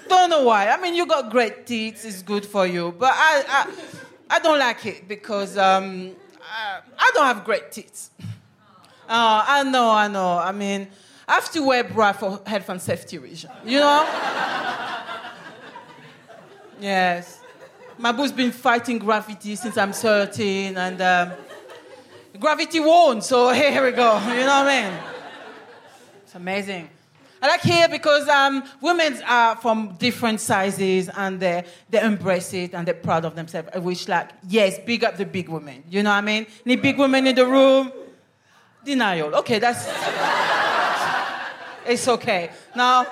Don't 0.09 0.31
know 0.31 0.45
why. 0.45 0.69
I 0.69 0.81
mean, 0.81 0.95
you 0.95 1.07
got 1.07 1.31
great 1.31 1.67
teeth. 1.67 2.05
It's 2.05 2.23
good 2.23 2.47
for 2.47 2.67
you. 2.67 2.95
But 2.99 3.13
I, 3.15 3.45
I, 3.49 4.37
I 4.37 4.39
don't 4.41 4.59
like 4.59 4.85
it 4.87 5.07
because 5.09 5.57
um, 5.59 6.13
I, 6.43 6.81
I 6.99 7.11
don't 7.15 7.27
have 7.27 7.45
great 7.45 7.73
teeth. 7.73 8.11
Uh, 9.11 9.43
I 9.49 9.63
know, 9.63 9.91
I 9.91 10.07
know. 10.07 10.37
I 10.37 10.53
mean, 10.53 10.87
I 11.27 11.33
have 11.33 11.51
to 11.53 11.63
wear 11.63 11.83
bra 11.83 12.13
for 12.13 12.43
health 12.45 12.69
and 12.69 12.79
safety 12.79 13.17
reason. 13.17 13.51
You 13.65 13.79
know? 13.79 14.03
yes. 16.79 17.41
My 17.97 18.13
boo's 18.13 18.33
been 18.33 18.53
fighting 18.53 18.99
gravity 18.99 19.57
since 19.57 19.79
I'm 19.79 19.95
13, 19.95 20.77
and 20.77 21.01
um, 21.01 21.33
gravity 22.39 22.81
won. 22.81 23.23
So 23.23 23.51
here 23.55 23.83
we 23.83 23.93
go. 23.93 24.19
You 24.19 24.41
know 24.41 24.47
what 24.47 24.67
I 24.67 24.91
mean? 24.91 25.01
It's 26.25 26.35
amazing. 26.35 26.91
I 27.41 27.47
like 27.47 27.61
here 27.61 27.89
because 27.89 28.29
um, 28.29 28.65
women 28.81 29.23
are 29.27 29.57
from 29.57 29.95
different 29.99 30.41
sizes 30.41 31.09
and 31.09 31.39
they, 31.39 31.65
they 31.89 32.01
embrace 32.01 32.53
it 32.53 32.75
and 32.75 32.87
they're 32.87 32.95
proud 32.95 33.25
of 33.25 33.37
themselves. 33.37 33.69
I 33.75 33.79
wish, 33.79 34.09
like, 34.09 34.31
yes, 34.49 34.79
big 34.85 35.05
up 35.05 35.17
the 35.17 35.25
big 35.25 35.49
women. 35.49 35.85
You 35.89 36.03
know 36.03 36.11
what 36.11 36.17
I 36.17 36.21
mean? 36.23 36.47
Any 36.67 36.77
big 36.77 36.99
women 36.99 37.27
in 37.27 37.37
the 37.37 37.47
room? 37.47 37.93
Denial. 38.85 39.35
Okay, 39.37 39.59
that's. 39.59 39.87
it's 41.87 42.09
okay. 42.09 42.51
Now, 42.75 43.07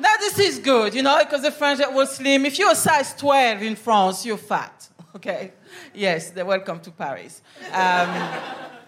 now 0.00 0.16
this 0.18 0.38
is 0.40 0.58
good, 0.58 0.94
you 0.94 1.02
know, 1.02 1.18
because 1.20 1.42
the 1.42 1.52
French 1.52 1.78
that 1.78 1.94
were 1.94 2.06
slim. 2.06 2.44
If 2.44 2.58
you're 2.58 2.72
a 2.72 2.76
size 2.76 3.14
12 3.14 3.62
in 3.62 3.76
France, 3.76 4.26
you're 4.26 4.36
fat. 4.36 4.88
Okay? 5.14 5.52
Yes, 5.92 6.30
they're 6.30 6.46
welcome 6.46 6.80
to 6.80 6.90
Paris. 6.90 7.42
Um, 7.70 8.30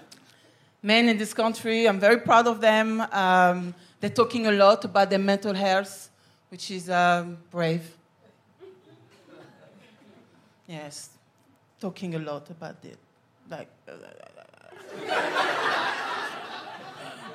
men 0.82 1.10
in 1.10 1.18
this 1.18 1.34
country, 1.34 1.86
I'm 1.86 2.00
very 2.00 2.16
proud 2.16 2.46
of 2.46 2.62
them. 2.62 3.02
Um, 3.12 3.74
they're 4.04 4.10
talking 4.10 4.46
a 4.46 4.52
lot 4.52 4.84
about 4.84 5.08
their 5.08 5.18
mental 5.18 5.54
health, 5.54 6.10
which 6.50 6.70
is 6.70 6.90
um, 6.90 7.38
brave. 7.50 7.96
Yes, 10.66 11.08
talking 11.80 12.14
a 12.14 12.18
lot 12.18 12.50
about 12.50 12.76
it. 12.84 12.98
Like, 13.50 13.70
uh, 13.88 13.92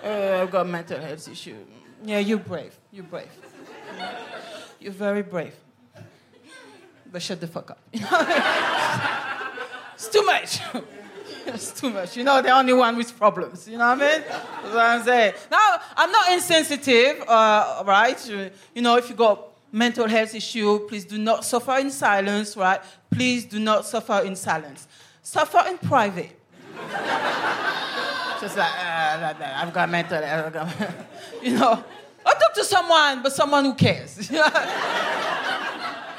I've 0.44 0.52
got 0.52 0.68
mental 0.68 1.00
health 1.00 1.28
issue. 1.28 1.56
Yeah, 2.04 2.20
you're 2.20 2.38
brave. 2.38 2.78
You're 2.92 3.06
brave. 3.06 3.32
You're 4.80 4.94
very 4.94 5.24
brave. 5.24 5.56
But 7.12 7.24
shut 7.24 7.42
the 7.42 7.48
fuck 7.48 7.72
up. 7.72 7.80
it's 9.96 10.08
too 10.08 10.24
much. 10.24 10.60
it's 11.48 11.72
too 11.80 11.90
much. 11.90 12.18
You 12.18 12.24
know, 12.24 12.42
the 12.42 12.52
only 12.52 12.74
one 12.74 12.96
with 12.98 13.18
problems. 13.18 13.68
You 13.68 13.78
know 13.78 13.90
what 13.90 14.02
I 14.02 14.12
mean? 14.12 14.22
That's 14.28 14.74
what 14.74 14.86
I'm 14.86 15.04
saying. 15.04 15.34
Now, 15.52 15.80
I'm 15.96 16.12
not 16.12 16.32
insensitive, 16.34 17.22
uh, 17.28 17.84
right? 17.86 18.30
You 18.76 18.82
know, 18.82 18.98
if 18.98 19.10
you 19.10 19.16
got 19.16 19.50
mental 19.72 20.08
health 20.08 20.36
issue, 20.36 20.88
please 20.88 21.06
do 21.06 21.18
not 21.18 21.46
suffer 21.46 21.78
in 21.78 21.92
silence, 21.92 22.58
right? 22.58 22.82
Please 23.12 23.46
do 23.46 23.60
not 23.60 23.86
suffer 23.86 24.22
in 24.26 24.36
silence. 24.36 24.88
Suffer 25.22 25.64
in 25.68 25.78
private. 25.78 26.32
Just 28.42 28.58
like, 28.58 28.72
uh, 28.72 29.34
I've 29.56 29.74
got 29.74 29.90
mental 29.90 30.22
health. 30.24 30.96
you 31.44 31.58
know, 31.58 31.84
I'll 32.26 32.40
talk 32.40 32.54
to 32.54 32.64
someone, 32.64 33.22
but 33.22 33.34
someone 33.34 33.66
who 33.66 33.74
cares. 33.74 34.32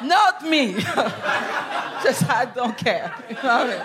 Not 0.02 0.42
me. 0.48 0.74
Just 2.02 2.28
I 2.28 2.50
don't 2.54 2.76
care. 2.76 3.12
You 3.28 3.34
know 3.36 3.42
what 3.42 3.50
I 3.50 3.66
mean? 3.68 3.82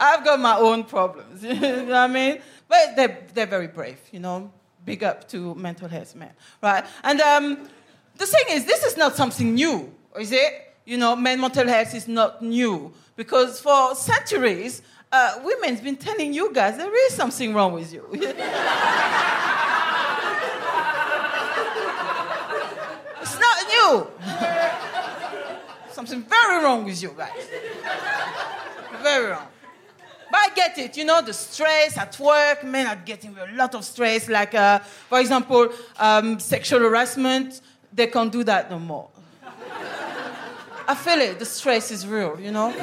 I've 0.00 0.24
got 0.24 0.40
my 0.40 0.56
own 0.56 0.84
problems. 0.84 1.42
you 1.44 1.54
know 1.54 1.84
what 1.84 1.94
I 1.94 2.08
mean? 2.08 2.40
But 2.66 2.96
they're, 2.96 3.18
they're 3.34 3.46
very 3.46 3.68
brave, 3.68 4.00
you 4.10 4.20
know. 4.20 4.50
Big 4.84 5.04
up 5.04 5.28
to 5.28 5.54
mental 5.54 5.88
health 5.88 6.16
men, 6.16 6.32
right? 6.62 6.84
And 7.04 7.20
um, 7.20 7.68
the 8.16 8.26
thing 8.26 8.46
is, 8.50 8.64
this 8.64 8.82
is 8.82 8.96
not 8.96 9.14
something 9.14 9.54
new, 9.54 9.92
is 10.18 10.32
it? 10.32 10.74
You 10.86 10.96
know, 10.96 11.14
men 11.14 11.38
mental 11.38 11.68
health 11.68 11.94
is 11.94 12.08
not 12.08 12.40
new 12.40 12.90
because 13.14 13.60
for 13.60 13.94
centuries, 13.94 14.80
uh, 15.12 15.34
women's 15.44 15.82
been 15.82 15.96
telling 15.96 16.32
you 16.32 16.50
guys 16.52 16.78
there 16.78 17.06
is 17.06 17.14
something 17.14 17.52
wrong 17.52 17.74
with 17.74 17.92
you. 17.92 18.08
it's 18.12 18.38
not 23.38 23.68
new. 23.68 24.06
something 25.92 26.22
very 26.22 26.64
wrong 26.64 26.86
with 26.86 27.02
you 27.02 27.14
guys. 27.16 27.48
Very 29.02 29.32
wrong. 29.32 29.48
But 30.30 30.38
I 30.38 30.48
get 30.54 30.78
it, 30.78 30.96
you 30.96 31.04
know, 31.04 31.20
the 31.22 31.32
stress 31.32 31.98
at 31.98 32.18
work, 32.18 32.62
men 32.64 32.86
are 32.86 32.96
getting 32.96 33.36
a 33.36 33.54
lot 33.56 33.74
of 33.74 33.84
stress. 33.84 34.28
Like, 34.28 34.54
uh, 34.54 34.78
for 34.78 35.20
example, 35.20 35.70
um, 35.98 36.38
sexual 36.38 36.80
harassment, 36.80 37.60
they 37.92 38.06
can't 38.06 38.30
do 38.30 38.44
that 38.44 38.70
no 38.70 38.78
more. 38.78 39.08
I 40.86 40.94
feel 40.94 41.20
it, 41.20 41.38
the 41.38 41.44
stress 41.44 41.90
is 41.90 42.06
real, 42.06 42.38
you 42.40 42.50
know? 42.50 42.74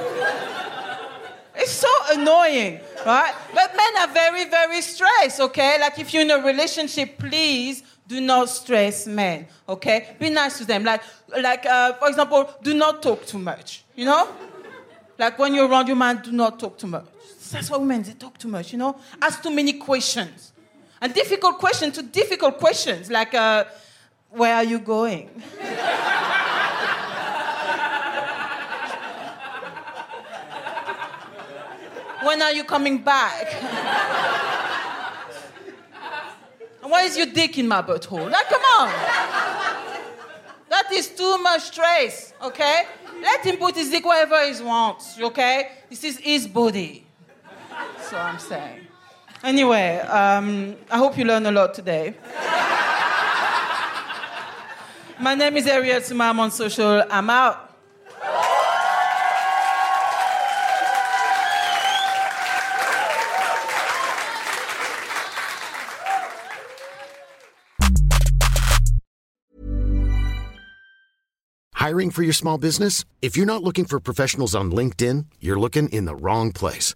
It's 1.55 1.71
so 1.71 1.87
annoying, 2.11 2.79
right? 3.05 3.33
But 3.53 3.75
men 3.75 3.97
are 4.01 4.13
very, 4.13 4.45
very 4.45 4.81
stressed, 4.81 5.39
okay? 5.41 5.77
Like, 5.79 5.97
if 5.99 6.13
you're 6.13 6.21
in 6.23 6.31
a 6.31 6.37
relationship, 6.37 7.17
please 7.17 7.83
do 8.07 8.21
not 8.21 8.49
stress 8.49 9.07
men, 9.07 9.47
okay? 9.67 10.15
Be 10.19 10.29
nice 10.29 10.57
to 10.59 10.65
them. 10.65 10.83
Like, 10.83 11.01
like 11.41 11.65
uh, 11.65 11.93
for 11.93 12.07
example, 12.07 12.49
do 12.61 12.73
not 12.73 13.01
talk 13.01 13.25
too 13.25 13.39
much, 13.39 13.83
you 13.95 14.05
know? 14.05 14.29
Like, 15.17 15.39
when 15.39 15.53
you're 15.53 15.67
around 15.67 15.87
your 15.87 15.97
man, 15.97 16.21
do 16.23 16.31
not 16.31 16.59
talk 16.59 16.77
too 16.77 16.87
much. 16.87 17.05
That's 17.51 17.69
why 17.69 17.77
women, 17.77 18.03
they 18.03 18.13
talk 18.13 18.37
too 18.37 18.47
much, 18.47 18.71
you 18.71 18.77
know? 18.77 18.97
Ask 19.21 19.41
too 19.41 19.51
many 19.51 19.73
questions. 19.73 20.53
And 21.01 21.13
difficult 21.13 21.59
questions 21.59 21.95
to 21.95 22.03
difficult 22.03 22.57
questions, 22.57 23.09
like, 23.11 23.33
uh, 23.33 23.65
where 24.31 24.55
are 24.55 24.63
you 24.63 24.79
going? 24.79 25.27
when 32.23 32.41
are 32.41 32.51
you 32.51 32.63
coming 32.63 33.03
back? 33.03 33.53
and 36.81 36.91
why 36.91 37.03
is 37.03 37.15
your 37.15 37.27
dick 37.27 37.57
in 37.57 37.67
my 37.67 37.81
butthole? 37.81 38.29
Like, 38.29 38.49
come 38.49 38.61
on. 38.61 38.89
That 40.69 40.91
is 40.91 41.07
too 41.09 41.37
much 41.37 41.61
stress, 41.61 42.33
okay? 42.41 42.83
Let 43.21 43.45
him 43.45 43.57
put 43.57 43.75
his 43.75 43.89
dick 43.89 44.05
wherever 44.05 44.45
he 44.51 44.61
wants, 44.61 45.19
okay? 45.19 45.71
This 45.89 46.03
is 46.03 46.17
his 46.17 46.45
body. 46.47 47.06
What 47.77 48.13
I'm 48.21 48.39
saying. 48.39 48.87
Anyway, 49.43 49.99
um, 49.99 50.75
I 50.89 50.97
hope 50.97 51.17
you 51.17 51.25
learned 51.25 51.45
a 51.45 51.51
lot 51.51 51.73
today. 51.73 52.15
My 55.19 55.35
name 55.35 55.57
is 55.57 55.65
Arielle 55.65 56.01
Souma. 56.01 56.37
On 56.37 56.49
social. 56.51 57.03
I'm 57.09 57.29
out. 57.29 57.67
Hiring 71.73 72.11
for 72.11 72.23
your 72.23 72.33
small 72.33 72.57
business? 72.57 73.05
If 73.21 73.37
you're 73.37 73.45
not 73.45 73.63
looking 73.63 73.85
for 73.85 73.99
professionals 73.99 74.53
on 74.55 74.71
LinkedIn, 74.71 75.25
you're 75.39 75.59
looking 75.59 75.89
in 75.89 76.05
the 76.05 76.15
wrong 76.15 76.51
place. 76.51 76.95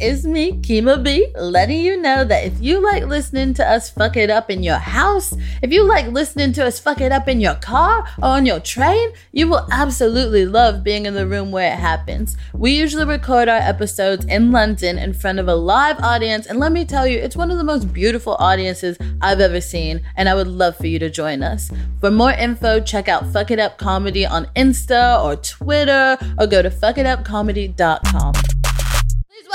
it's 0.00 0.24
me, 0.24 0.52
Kemah 0.52 1.02
B, 1.02 1.32
letting 1.36 1.80
you 1.80 2.00
know 2.00 2.24
that 2.24 2.44
if 2.44 2.60
you 2.60 2.80
like 2.80 3.04
listening 3.04 3.54
to 3.54 3.68
us 3.68 3.90
fuck 3.90 4.16
it 4.16 4.30
up 4.30 4.50
in 4.50 4.62
your 4.62 4.78
house, 4.78 5.34
if 5.62 5.72
you 5.72 5.84
like 5.84 6.06
listening 6.08 6.52
to 6.54 6.64
us 6.64 6.78
fuck 6.78 7.00
it 7.00 7.12
up 7.12 7.28
in 7.28 7.40
your 7.40 7.54
car 7.56 8.06
or 8.18 8.28
on 8.28 8.46
your 8.46 8.60
train, 8.60 9.12
you 9.32 9.48
will 9.48 9.66
absolutely 9.70 10.46
love 10.46 10.82
being 10.82 11.06
in 11.06 11.14
the 11.14 11.26
room 11.26 11.50
where 11.50 11.72
it 11.72 11.78
happens. 11.78 12.36
We 12.52 12.72
usually 12.72 13.04
record 13.04 13.48
our 13.48 13.58
episodes 13.58 14.24
in 14.26 14.52
London 14.52 14.98
in 14.98 15.14
front 15.14 15.38
of 15.38 15.48
a 15.48 15.54
live 15.54 16.00
audience, 16.00 16.46
and 16.46 16.58
let 16.58 16.72
me 16.72 16.84
tell 16.84 17.06
you, 17.06 17.18
it's 17.18 17.36
one 17.36 17.50
of 17.50 17.58
the 17.58 17.64
most 17.64 17.92
beautiful 17.92 18.36
audiences 18.38 18.96
I've 19.20 19.40
ever 19.40 19.60
seen, 19.60 20.02
and 20.16 20.28
I 20.28 20.34
would 20.34 20.48
love 20.48 20.76
for 20.76 20.86
you 20.86 20.98
to 20.98 21.10
join 21.10 21.42
us. 21.42 21.70
For 22.00 22.10
more 22.10 22.32
info, 22.32 22.80
check 22.80 23.08
out 23.08 23.26
Fuck 23.32 23.50
It 23.50 23.58
Up 23.58 23.78
Comedy 23.78 24.24
on 24.26 24.46
Insta 24.56 25.22
or 25.22 25.36
Twitter, 25.36 26.18
or 26.38 26.46
go 26.46 26.62
to 26.62 26.70
focitupcomedy.com. 26.70 28.55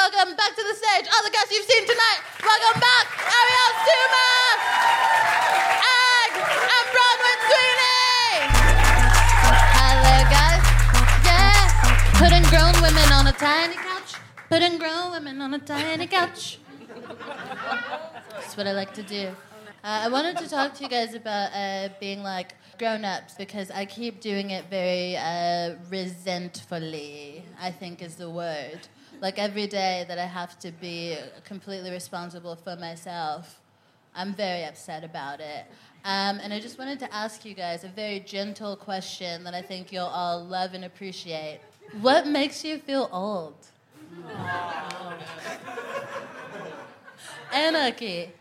Welcome 0.02 0.36
back 0.36 0.56
to 0.56 0.64
the 0.64 0.74
stage 0.74 1.06
all 1.14 1.24
the 1.24 1.30
guests 1.30 1.52
you've 1.52 1.64
seen 1.64 1.86
tonight. 1.86 2.22
Welcome 2.41 2.82
back, 2.82 3.06
Arielle 3.38 3.76
Souma, 3.86 4.30
Egg, 5.93 6.34
and 6.74 6.86
Bronwyn 6.93 7.39
Sweeney. 7.45 8.49
Hello, 9.78 10.18
guys. 10.34 10.64
Yeah, 11.24 12.18
putting 12.18 12.41
grown 12.49 12.74
women 12.82 13.14
on 13.14 13.28
a 13.28 13.32
tiny 13.32 13.76
couch. 13.76 14.16
Putting 14.49 14.80
grown 14.80 15.12
women 15.12 15.39
on 15.39 15.54
a 15.54 15.60
tiny 15.60 16.08
couch. 16.08 16.58
That's 18.32 18.58
what 18.58 18.66
I 18.66 18.72
like 18.72 18.95
to 18.95 19.04
do. 19.04 19.28
Uh, 19.28 19.34
I 19.84 20.10
wanted 20.10 20.36
to 20.38 20.49
talk 20.49 20.74
to 20.76 20.84
you 20.84 20.89
guys 20.89 21.14
about 21.14 21.52
uh, 21.54 21.89
being 21.99 22.24
like 22.24 22.56
grown 22.80 23.06
ups 23.06 23.36
because 23.36 23.70
I 23.70 23.86
keep 23.86 24.20
doing 24.20 24.49
it 24.49 24.66
very 24.68 25.16
uh, 25.16 25.76
resentfully, 25.91 27.45
I 27.62 27.70
think 27.70 28.02
is 28.02 28.16
the 28.16 28.32
word. 28.32 28.80
Like 29.22 29.38
every 29.38 29.68
day 29.68 30.04
that 30.08 30.18
I 30.18 30.26
have 30.26 30.58
to 30.60 30.72
be 30.72 31.16
completely 31.46 31.92
responsible 31.92 32.56
for 32.56 32.76
myself, 32.76 33.62
I'm 34.16 34.34
very 34.34 34.64
upset 34.64 35.04
about 35.04 35.40
it. 35.40 35.68
Um, 36.04 36.40
and 36.42 36.52
I 36.52 36.60
just 36.60 36.80
wanted 36.80 36.98
to 37.02 37.14
ask 37.14 37.46
you 37.46 37.54
guys 37.54 37.84
a 37.84 37.88
very 37.90 38.20
gentle 38.20 38.76
question 38.76 39.44
that 39.44 39.54
I 39.54 39.62
think 39.62 39.92
you'll 39.92 40.06
all 40.06 40.44
love 40.44 40.74
and 40.74 40.84
appreciate. 40.86 41.60
What 42.02 42.26
makes 42.26 42.66
you 42.66 42.80
feel 42.80 43.08
old? 43.12 43.54
Anarchy. 47.54 48.32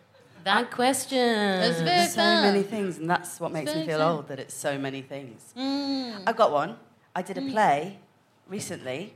That 0.45 0.71
question. 0.71 1.19
It's 1.19 1.83
very 1.83 2.07
so 2.07 2.17
fun. 2.17 2.43
many 2.43 2.63
things, 2.63 2.97
and 2.97 3.11
that's 3.11 3.39
what 3.39 3.53
makes 3.53 3.75
me 3.75 3.85
feel 3.85 3.99
fun. 3.99 4.17
old. 4.17 4.29
That 4.29 4.39
it's 4.39 4.55
so 4.55 4.79
many 4.79 5.03
things. 5.03 5.53
Mm. 5.55 6.23
I've 6.27 6.37
got 6.37 6.51
one. 6.53 6.77
I 7.15 7.21
did 7.21 7.37
a 7.37 7.43
play 7.43 7.99
recently. 8.49 9.13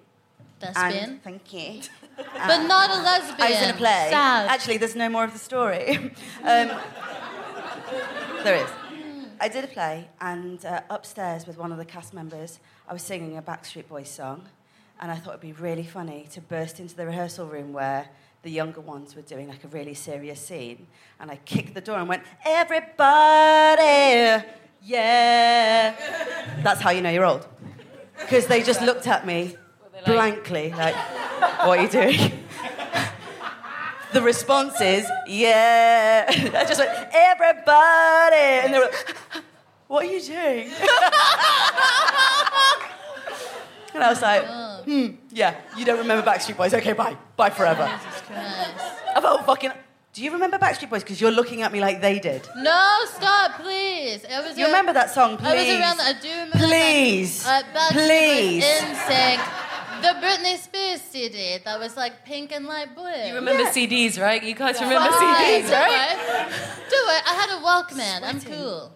Lesbian. 0.65 1.11
And, 1.11 1.23
thank 1.23 1.53
you. 1.53 1.81
but 2.17 2.67
not 2.67 2.91
a 2.91 3.03
lesbian. 3.03 3.41
I 3.41 3.51
was 3.51 3.63
in 3.63 3.71
a 3.71 3.75
play. 3.75 4.09
Sad. 4.11 4.49
Actually, 4.49 4.79
there's 4.79 4.97
no 4.97 5.09
more 5.09 5.25
of 5.25 5.33
the 5.33 5.39
story. 5.39 5.97
um, 6.43 6.71
there 8.43 8.57
is. 8.57 8.71
I 9.41 9.49
did 9.49 9.65
a 9.65 9.69
play, 9.69 10.09
and 10.21 10.65
uh, 10.65 10.81
upstairs 10.91 11.47
with 11.47 11.59
one 11.59 11.73
of 11.73 11.79
the 11.79 11.85
cast 11.85 12.15
members, 12.15 12.61
I 12.89 12.93
was 12.93 13.03
singing 13.03 13.37
a 13.37 13.43
Backstreet 13.43 13.89
Boys 13.89 14.09
song, 14.09 14.45
and 15.01 15.11
I 15.11 15.17
thought 15.17 15.31
it'd 15.31 15.41
be 15.41 15.53
really 15.53 15.85
funny 15.85 16.29
to 16.33 16.41
burst 16.41 16.81
into 16.81 16.95
the 16.95 17.05
rehearsal 17.05 17.47
room 17.47 17.73
where 17.73 18.09
the 18.43 18.51
younger 18.51 18.81
ones 18.81 19.17
were 19.17 19.23
doing 19.23 19.49
like 19.49 19.65
a 19.65 19.69
really 19.69 19.95
serious 19.95 20.41
scene, 20.41 20.87
and 21.19 21.31
I 21.31 21.37
kicked 21.37 21.75
the 21.75 21.81
door 21.81 21.99
and 21.99 22.09
went, 22.09 22.23
"Everybody, 22.45 22.95
yeah!" 24.83 25.95
That's 26.63 26.81
how 26.81 26.91
you 26.91 27.03
know 27.03 27.11
you're 27.11 27.25
old, 27.25 27.47
because 28.21 28.47
they 28.47 28.63
just 28.63 28.83
looked 28.83 29.07
at 29.07 29.27
me 29.27 29.57
blankly, 30.05 30.73
like, 30.73 30.95
"What 31.67 31.79
are 31.79 31.83
you 31.83 31.89
doing?" 31.89 32.45
the 34.15 34.23
response 34.23 34.81
is, 34.81 35.07
yeah. 35.27 36.25
I 36.29 36.65
just 36.65 36.79
went, 36.79 36.91
everybody. 37.13 38.65
And 38.65 38.73
they 38.73 38.79
were 38.79 38.85
like, 38.85 39.17
what 39.89 40.07
are 40.07 40.09
you 40.09 40.23
doing? 40.23 40.69
and 43.95 44.03
I 44.03 44.09
was 44.09 44.23
like, 44.23 44.45
hmm, 44.85 45.09
yeah, 45.31 45.57
you 45.77 45.85
don't 45.85 45.99
remember 45.99 46.25
Backstreet 46.29 46.57
Boys. 46.57 46.73
Okay, 46.73 46.95
bye. 46.95 47.17
Bye 47.37 47.51
forever. 47.51 47.83
I 48.31 49.21
felt 49.21 49.45
fucking. 49.45 49.73
Do 50.13 50.23
you 50.23 50.31
remember 50.33 50.59
Backstreet 50.59 50.91
Boys? 50.91 51.03
Because 51.03 51.21
you're 51.21 51.33
looking 51.33 51.63
at 51.63 51.73
me 51.73 51.81
like 51.81 52.01
they 52.01 52.21
did. 52.21 52.47
No, 52.57 53.01
stop, 53.07 53.61
please. 53.61 54.25
I 54.25 54.41
was 54.47 54.57
You 54.57 54.67
remember 54.67 54.93
that 54.93 55.11
song, 55.11 55.37
please? 55.37 55.49
I 55.49 55.55
was 55.57 55.69
around. 55.69 56.01
I 56.01 56.13
do 56.21 56.29
remember. 56.29 56.59
Please. 56.59 57.43
That. 57.45 57.65
Uh, 57.65 57.79
Backstreet 57.79 58.07
Please. 58.07 58.65
NSYNC, 58.65 59.41
the 60.05 60.21
Britney 60.21 60.57
Spears 60.59 61.01
CD 61.01 61.59
that 61.65 61.79
was 61.79 61.97
like 61.97 62.25
pink 62.25 62.53
and 62.53 62.67
light 62.67 62.95
blue. 62.95 63.09
You 63.09 63.35
remember 63.35 63.65
CDs, 63.65 64.21
right? 64.21 64.43
You 64.43 64.55
guys 64.55 64.81
remember 64.81 65.11
Fine, 65.11 65.63
CDs, 65.63 65.71
right? 65.71 66.49
Do 66.91 67.01
it. 67.15 67.23
I 67.27 67.35
had 67.41 67.51
a 67.57 67.63
Walkman. 67.65 68.23
I'm 68.23 68.41
cool. 68.41 68.93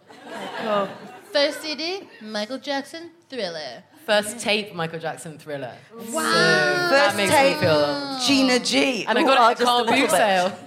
Cool. 0.63 0.89
First 1.33 1.63
CD, 1.63 2.09
Michael 2.21 2.59
Jackson, 2.59 3.11
Thriller. 3.29 3.85
First 4.05 4.39
tape, 4.41 4.75
Michael 4.75 4.99
Jackson 4.99 5.39
Thriller. 5.39 5.75
Wow. 6.11 6.23
That 6.23 7.13
First 7.13 7.17
makes 7.17 7.31
tape, 7.31 7.57
me 7.57 7.63
feel. 7.63 8.19
Gina 8.27 8.59
G. 8.59 9.07
And 9.07 9.19
I 9.19 9.23
got 9.23 9.39
oh, 9.39 9.49
it 9.49 9.51
at 9.53 9.61
a 9.61 9.65
Carl 9.65 9.85
little 9.85 10.01
boot 10.01 10.11
sale. 10.11 10.59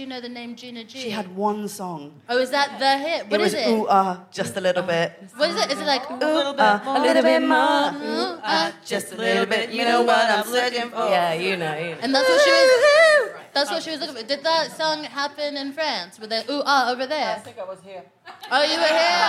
Do 0.00 0.04
you 0.04 0.08
know 0.08 0.22
the 0.22 0.30
name 0.30 0.56
Gina 0.56 0.82
G? 0.84 0.98
She 0.98 1.10
had 1.10 1.36
one 1.36 1.68
song. 1.68 2.22
Oh, 2.26 2.38
is 2.38 2.48
that 2.52 2.78
the 2.78 2.96
hit? 2.96 3.28
What 3.28 3.38
it 3.38 3.44
is 3.48 3.52
was 3.52 3.62
it? 3.66 3.68
ooh 3.68 3.86
ah, 3.86 4.24
just 4.32 4.56
a 4.56 4.60
little 4.62 4.82
bit. 4.82 5.12
What 5.36 5.50
is 5.50 5.56
it? 5.62 5.72
Is 5.72 5.78
it 5.78 5.84
like 5.84 6.10
Ooh 6.10 6.56
ah, 6.56 6.96
a 6.96 7.02
little 7.02 7.22
bit 7.22 7.42
more. 7.42 7.84
Ooh, 8.00 8.40
ah, 8.42 8.72
Just 8.82 9.12
a 9.12 9.16
little 9.16 9.44
bit. 9.44 9.68
You 9.68 9.84
know 9.84 10.00
what 10.00 10.24
I'm 10.24 10.46
searching 10.46 10.88
for. 10.88 11.04
Yeah, 11.04 11.34
you 11.34 11.58
know. 11.58 11.76
You 11.76 11.90
know. 11.96 12.00
And 12.00 12.14
that's 12.14 12.26
what 12.26 12.40
she 12.40 12.50
was. 12.50 13.30
That's 13.52 13.70
what 13.70 13.82
she 13.82 13.90
was 13.90 14.00
looking 14.00 14.16
for. 14.16 14.22
Did 14.22 14.42
that 14.42 14.72
song 14.74 15.04
happen 15.04 15.58
in 15.58 15.70
France? 15.74 16.18
With 16.18 16.30
the 16.30 16.50
ooh 16.50 16.62
ah 16.64 16.90
over 16.92 17.06
there? 17.06 17.36
I 17.36 17.40
think 17.40 17.58
I 17.58 17.64
was 17.64 17.80
here. 17.84 18.02
Oh, 18.50 18.62
you 18.64 18.78
were 18.80 18.94
here. 19.04 19.28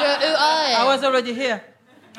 You're 0.04 0.18
ooh 0.28 0.36
ah. 0.36 0.82
I 0.82 0.84
was 0.84 1.02
already 1.02 1.32
here. 1.32 1.64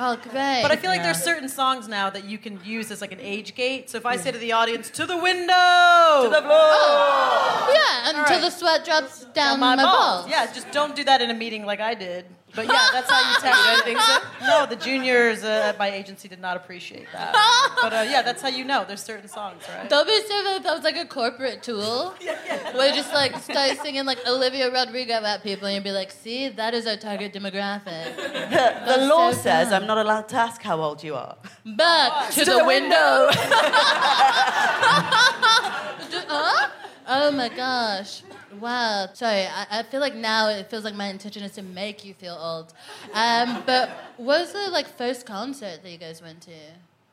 Oh, 0.01 0.15
great. 0.15 0.61
But 0.61 0.71
I 0.71 0.77
feel 0.77 0.89
like 0.89 1.03
there's 1.03 1.21
certain 1.21 1.49
songs 1.49 1.87
now 1.89 2.09
that 2.09 2.23
you 2.23 2.37
can 2.37 2.59
use 2.63 2.89
as 2.89 3.01
like 3.01 3.11
an 3.11 3.19
age 3.19 3.53
gate. 3.53 3.89
So 3.89 3.97
if 3.97 4.05
I 4.05 4.15
say 4.15 4.31
to 4.31 4.37
the 4.37 4.53
audience, 4.53 4.89
"To 4.91 5.05
the 5.05 5.17
window," 5.17 6.23
to 6.23 6.29
the 6.29 6.41
Oh, 6.41 7.69
yeah, 7.73 8.09
until 8.09 8.35
right. 8.35 8.41
the 8.41 8.49
sweat 8.49 8.85
drops 8.85 9.25
down, 9.33 9.59
my, 9.59 9.75
my, 9.75 9.83
balls. 9.83 10.21
balls. 10.21 10.31
Yeah, 10.31 10.45
just 10.53 10.71
don't 10.71 10.95
do 10.95 11.03
that 11.03 11.21
in 11.21 11.29
a 11.29 11.33
meeting 11.33 11.65
like 11.65 11.81
I 11.81 11.95
did. 11.95 12.25
But 12.55 12.65
yeah, 12.65 12.87
that's 12.91 13.09
how 13.09 13.19
you 13.29 13.37
test. 13.39 13.59
You 13.59 13.71
don't 13.75 13.83
think 13.85 13.99
so? 13.99 14.17
No, 14.47 14.65
the 14.65 14.75
juniors 14.75 15.43
uh, 15.43 15.69
at 15.69 15.77
my 15.77 15.89
agency 15.91 16.27
did 16.27 16.41
not 16.41 16.57
appreciate 16.57 17.07
that. 17.13 17.35
But 17.81 17.93
uh, 17.93 18.05
yeah, 18.09 18.21
that's 18.21 18.41
how 18.41 18.49
you 18.49 18.65
know. 18.65 18.83
There's 18.85 19.01
certain 19.03 19.29
songs, 19.29 19.63
right? 19.73 19.87
Don't 19.89 20.05
be 20.05 20.19
sure 20.27 20.43
that 20.43 20.63
that 20.63 20.73
was 20.75 20.83
like 20.83 20.97
a 20.97 21.05
corporate 21.05 21.63
tool. 21.63 22.13
Yeah, 22.21 22.75
Where 22.75 22.87
you 22.89 22.95
just 22.95 23.13
like 23.13 23.37
start 23.37 23.77
singing 23.81 24.05
like 24.05 24.19
Olivia 24.27 24.69
Rodrigo 24.71 25.13
at 25.13 25.43
people 25.43 25.67
and 25.67 25.75
you'd 25.75 25.83
be 25.83 25.91
like, 25.91 26.11
see, 26.11 26.49
that 26.49 26.73
is 26.73 26.85
our 26.87 26.97
target 26.97 27.33
demographic. 27.33 28.15
The, 28.49 28.97
the 28.97 29.05
law 29.05 29.31
so 29.31 29.37
says 29.37 29.69
fun. 29.69 29.81
I'm 29.81 29.87
not 29.87 29.97
allowed 29.99 30.27
to 30.29 30.35
ask 30.35 30.61
how 30.61 30.81
old 30.81 31.03
you 31.03 31.15
are. 31.15 31.37
Back 31.65 32.29
to, 32.31 32.39
To 32.39 32.45
the, 32.45 32.57
the 32.57 32.65
window. 32.65 33.29
huh? 36.27 36.69
Oh 37.07 37.31
my 37.31 37.49
gosh. 37.49 38.21
Wow. 38.59 39.09
Sorry, 39.13 39.45
I, 39.45 39.79
I 39.79 39.83
feel 39.83 39.99
like 40.01 40.15
now 40.15 40.49
it 40.49 40.69
feels 40.69 40.83
like 40.83 40.95
my 40.95 41.07
intention 41.07 41.43
is 41.43 41.53
to 41.53 41.61
make 41.61 42.05
you 42.05 42.13
feel 42.13 42.35
old. 42.35 42.73
Um, 43.13 43.63
but 43.65 43.89
what 44.17 44.39
was 44.39 44.53
the 44.53 44.69
like 44.71 44.87
first 44.87 45.25
concert 45.25 45.83
that 45.83 45.89
you 45.89 45.97
guys 45.97 46.21
went 46.21 46.41
to? 46.41 46.51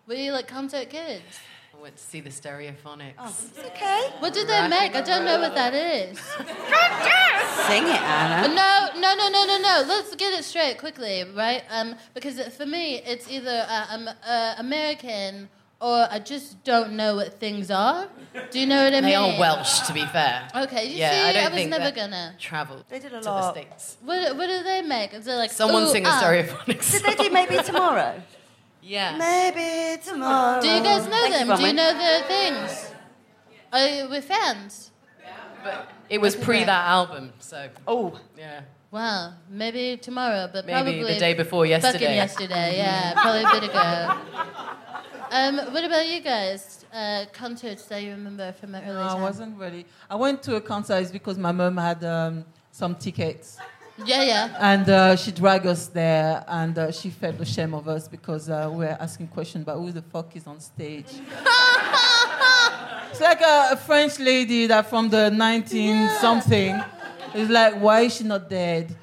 Were 0.07 0.15
you 0.15 0.33
like 0.33 0.47
concert 0.47 0.89
kids? 0.91 1.41
I 1.77 1.83
went 1.83 1.97
to 1.97 2.03
see 2.03 2.21
the 2.21 2.31
Stereophonics. 2.31 3.49
It's 3.51 3.59
okay. 3.59 4.11
What 4.21 4.33
did 4.33 4.49
they 4.49 4.67
make? 4.69 4.95
I 4.95 5.03
don't 5.03 5.25
know 5.25 5.41
what 5.41 5.55
that 5.55 5.75
is. 5.75 6.19
Sing 6.19 7.83
it, 7.83 8.01
Anna. 8.01 8.49
No, 8.49 8.89
no, 8.99 9.15
no, 9.15 9.29
no, 9.29 9.45
no, 9.45 9.59
no. 9.59 9.85
Let's 9.87 10.15
get 10.15 10.33
it 10.33 10.45
straight 10.45 10.79
quickly, 10.79 11.25
right? 11.35 11.65
Um, 11.69 11.97
because 12.15 12.41
for 12.57 12.65
me, 12.65 13.03
it's 13.05 13.31
either 13.31 13.67
uh, 13.69 13.87
I'm 13.91 14.09
uh, 14.09 14.55
American 14.59 15.49
or 15.81 16.07
I 16.11 16.19
just 16.19 16.65
don't 16.65 16.93
know 16.93 17.17
what 17.17 17.39
things 17.39 17.71
are. 17.71 18.09
Do 18.51 18.59
you 18.61 18.67
know 18.67 18.85
what 18.85 18.93
I 18.95 19.01
mean? 19.01 19.11
They 19.11 19.15
are 19.15 19.39
Welsh, 19.39 19.81
to 19.87 19.93
be 19.93 20.05
fair. 20.07 20.49
Okay, 20.55 20.87
you 20.87 20.97
yeah, 20.97 21.11
see, 21.11 21.29
I 21.29 21.33
don't 21.33 21.43
I 21.43 21.49
was 21.49 21.55
think 21.55 21.71
never 21.71 21.91
gonna. 21.95 22.35
travel. 22.39 22.83
They 22.89 22.99
did 22.99 23.13
a 23.13 23.21
to 23.21 23.31
lot. 23.31 23.55
the 23.55 23.61
states. 23.61 23.97
What, 24.05 24.37
what 24.37 24.47
do 24.47 24.63
they 24.63 24.83
make? 24.83 25.15
Is 25.15 25.27
it 25.27 25.35
like 25.35 25.51
Someone 25.51 25.85
ooh, 25.85 25.89
sing 25.89 26.05
a 26.07 26.09
ah? 26.09 26.21
Stereophonics. 26.23 26.93
Did 26.93 27.03
they 27.03 27.25
do 27.25 27.31
maybe 27.31 27.57
tomorrow? 27.63 28.23
Yeah. 28.83 29.17
Maybe 29.17 30.01
tomorrow. 30.03 30.61
Do 30.61 30.69
you 30.69 30.83
guys 30.83 31.05
know 31.05 31.11
Thank 31.11 31.35
them? 31.35 31.51
You, 31.51 31.57
do 31.57 31.67
you 31.67 31.73
know 31.73 31.93
their 31.93 32.23
things? 32.23 32.91
Are 33.73 33.87
you 33.87 34.09
with 34.09 34.25
fans? 34.25 34.91
But 35.65 35.91
it 36.09 36.21
was 36.21 36.37
pre 36.37 36.63
that 36.65 36.87
album, 36.87 37.33
so 37.41 37.69
Oh, 37.89 38.19
yeah. 38.39 38.61
Wow, 38.93 39.35
maybe 39.51 39.97
tomorrow, 39.97 40.49
but 40.51 40.65
Maybe 40.65 40.73
probably 40.73 41.13
the 41.15 41.19
day 41.19 41.35
before 41.35 41.67
fucking 41.67 41.71
yesterday. 41.83 42.15
yesterday. 42.15 42.77
Yeah, 42.79 43.13
probably 43.15 43.43
a 43.43 43.61
bit 43.61 43.71
ago. 43.71 44.17
Um, 45.31 45.59
what 45.73 45.85
about 45.85 46.07
you 46.07 46.21
guys? 46.21 46.85
Uh, 46.93 47.25
concerts 47.33 47.85
that 47.87 48.03
you 48.03 48.11
remember 48.11 48.53
from 48.53 48.75
early 48.75 48.87
No, 48.87 49.01
I 49.01 49.21
wasn't 49.21 49.59
really. 49.59 49.87
I 50.09 50.15
went 50.15 50.43
to 50.45 50.57
a 50.57 50.61
concert 50.61 50.97
it's 50.97 51.11
because 51.11 51.37
my 51.37 51.53
mom 51.53 51.77
had 51.77 52.03
um, 52.05 52.45
some 52.71 52.95
tickets. 52.95 53.59
Yeah, 54.05 54.23
yeah. 54.23 54.57
And 54.61 54.89
uh, 54.89 55.17
she 55.17 55.33
dragged 55.33 55.67
us 55.67 55.87
there, 55.89 56.45
and 56.47 56.79
uh, 56.79 56.93
she 56.93 57.11
felt 57.11 57.41
ashamed 57.41 57.75
of 57.75 57.89
us 57.89 58.09
because 58.09 58.49
uh, 58.51 58.69
we 58.71 58.79
were 58.85 58.97
asking 59.01 59.29
questions 59.29 59.63
about 59.63 59.79
who 59.79 59.91
the 59.91 60.03
fuck 60.03 60.37
is 60.37 60.47
on 60.47 60.61
stage. 60.61 61.07
It's 63.11 63.21
like 63.21 63.41
a, 63.41 63.69
a 63.73 63.77
French 63.77 64.19
lady 64.19 64.67
that 64.67 64.91
from 64.91 65.09
the 65.09 65.31
19 65.31 66.11
something. 66.21 66.79
It's 67.35 67.51
like, 67.51 67.81
why 67.81 68.03
is 68.03 68.17
she 68.17 68.25
not 68.25 68.51
dead? 68.51 68.95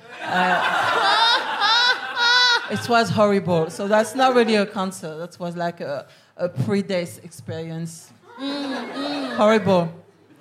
It 2.71 2.87
was 2.89 3.09
horrible. 3.09 3.69
So 3.69 3.87
that's 3.87 4.15
not 4.15 4.35
really 4.35 4.55
a 4.55 4.65
concert. 4.65 5.17
That 5.17 5.39
was 5.39 5.55
like 5.55 5.81
a, 5.81 6.07
a 6.37 6.49
pre-date 6.49 7.19
experience. 7.23 8.11
Horrible. 8.37 9.93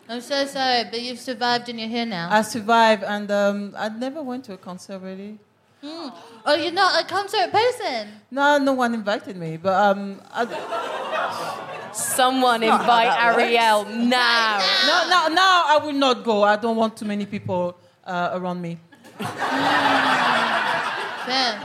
I'm 0.09 0.21
so 0.21 0.45
sorry, 0.47 0.85
but 0.91 1.01
you've 1.01 1.19
survived 1.19 1.69
and 1.69 1.81
you're 1.81 1.89
here 1.89 2.07
now. 2.07 2.29
I 2.31 2.43
survived, 2.43 3.03
and 3.03 3.31
um, 3.31 3.75
I 3.77 3.89
never 3.89 4.23
went 4.23 4.45
to 4.45 4.53
a 4.53 4.57
concert 4.59 4.99
really. 4.99 5.39
oh, 5.83 6.55
you're 6.55 6.71
not 6.73 7.03
a 7.03 7.07
concert 7.07 7.51
person. 7.51 8.09
No, 8.31 8.59
no 8.59 8.73
one 8.75 8.95
invited 8.95 9.37
me, 9.37 9.57
but 9.57 9.75
um, 9.75 10.21
I, 10.31 10.45
Someone 11.93 12.63
invite 12.63 13.09
Arielle 13.19 13.87
now. 13.89 14.59
no, 14.87 15.09
no, 15.09 15.35
now 15.35 15.65
I 15.67 15.79
will 15.83 15.93
not 15.93 16.25
go. 16.25 16.43
I 16.43 16.57
don't 16.57 16.77
want 16.77 16.97
too 16.97 17.05
many 17.05 17.27
people 17.27 17.77
uh, 18.05 18.31
around 18.33 18.63
me. 18.63 18.79
Fair. 21.27 21.61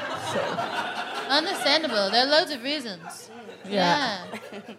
Understandable. 1.30 2.10
There 2.12 2.26
are 2.26 2.30
loads 2.30 2.51
of 2.51 2.64
reasons. 2.64 3.30
Yeah. 3.68 4.24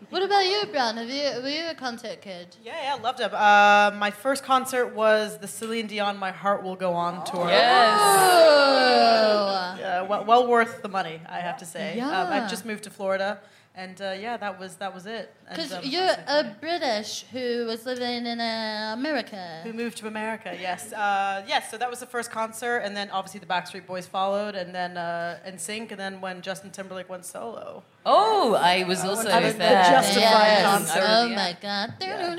what 0.09 0.23
about 0.23 0.47
you, 0.47 0.65
Bron? 0.73 0.97
Have 0.97 1.11
you 1.11 1.43
were 1.43 1.49
you 1.49 1.69
a 1.71 1.75
concert 1.75 2.23
kid? 2.23 2.57
Yeah, 2.65 2.81
yeah, 2.83 2.95
loved 3.03 3.21
it. 3.21 3.33
Uh, 3.35 3.93
my 3.97 4.11
first 4.11 4.43
concert 4.45 4.95
was 4.95 5.37
the 5.39 5.47
Celine 5.49 5.87
Dion 5.89 6.17
"My 6.17 6.31
Heart 6.31 6.63
Will 6.63 6.77
Go 6.77 6.95
On" 6.95 7.23
tour. 7.25 7.49
Yes. 7.49 7.99
Oh. 8.01 9.45
Uh, 9.45 10.07
well, 10.09 10.25
well 10.25 10.47
worth 10.47 10.81
the 10.83 10.89
money, 10.89 11.21
I 11.29 11.41
have 11.41 11.59
to 11.59 11.67
say. 11.67 11.93
Um, 12.01 12.09
Yeah. 12.09 12.29
I've 12.31 12.49
just 12.51 12.65
moved 12.65 12.85
to 12.85 12.91
Florida, 12.91 13.41
and 13.75 14.01
uh, 14.03 14.15
yeah, 14.19 14.37
that 14.37 14.59
was 14.59 14.77
that 14.77 14.93
was 14.95 15.07
it. 15.07 15.33
Because 15.49 15.73
um, 15.73 15.81
you're 15.85 16.03
a 16.27 16.57
British 16.61 17.25
who 17.33 17.67
was 17.67 17.87
living 17.87 18.27
in 18.27 18.41
uh, 18.41 18.95
America. 18.99 19.61
who 19.65 19.73
moved 19.73 19.97
to 19.99 20.07
America? 20.07 20.57
Yes, 20.61 20.93
uh, 20.93 21.45
yes. 21.47 21.71
So 21.71 21.79
that 21.79 21.89
was 21.89 22.01
the 22.01 22.07
first 22.07 22.31
concert, 22.31 22.79
and 22.79 22.97
then 22.97 23.11
obviously 23.11 23.41
the 23.41 23.47
Backstreet 23.47 23.87
Boys 23.87 24.07
followed, 24.07 24.55
and 24.57 24.75
then 24.75 24.97
uh, 24.97 25.39
NSYNC, 25.47 25.91
and 25.93 26.01
then 26.01 26.21
when 26.21 26.43
Justin 26.43 26.71
Timberlake 26.71 27.09
went 27.09 27.25
solo. 27.25 27.83
Oh, 28.07 28.55
I 28.55 28.85
was 28.85 29.05
also 29.05 29.29
I 29.29 29.41
was 29.41 29.53
the 29.53 29.59
there. 29.61 29.83
Justified 29.85 30.23
Yes. 30.23 30.65
concert. 30.65 31.05
Oh 31.07 31.27
Yeah. 31.27 31.37
my 31.37 31.57
god. 31.61 31.95
Yeah. 32.01 32.35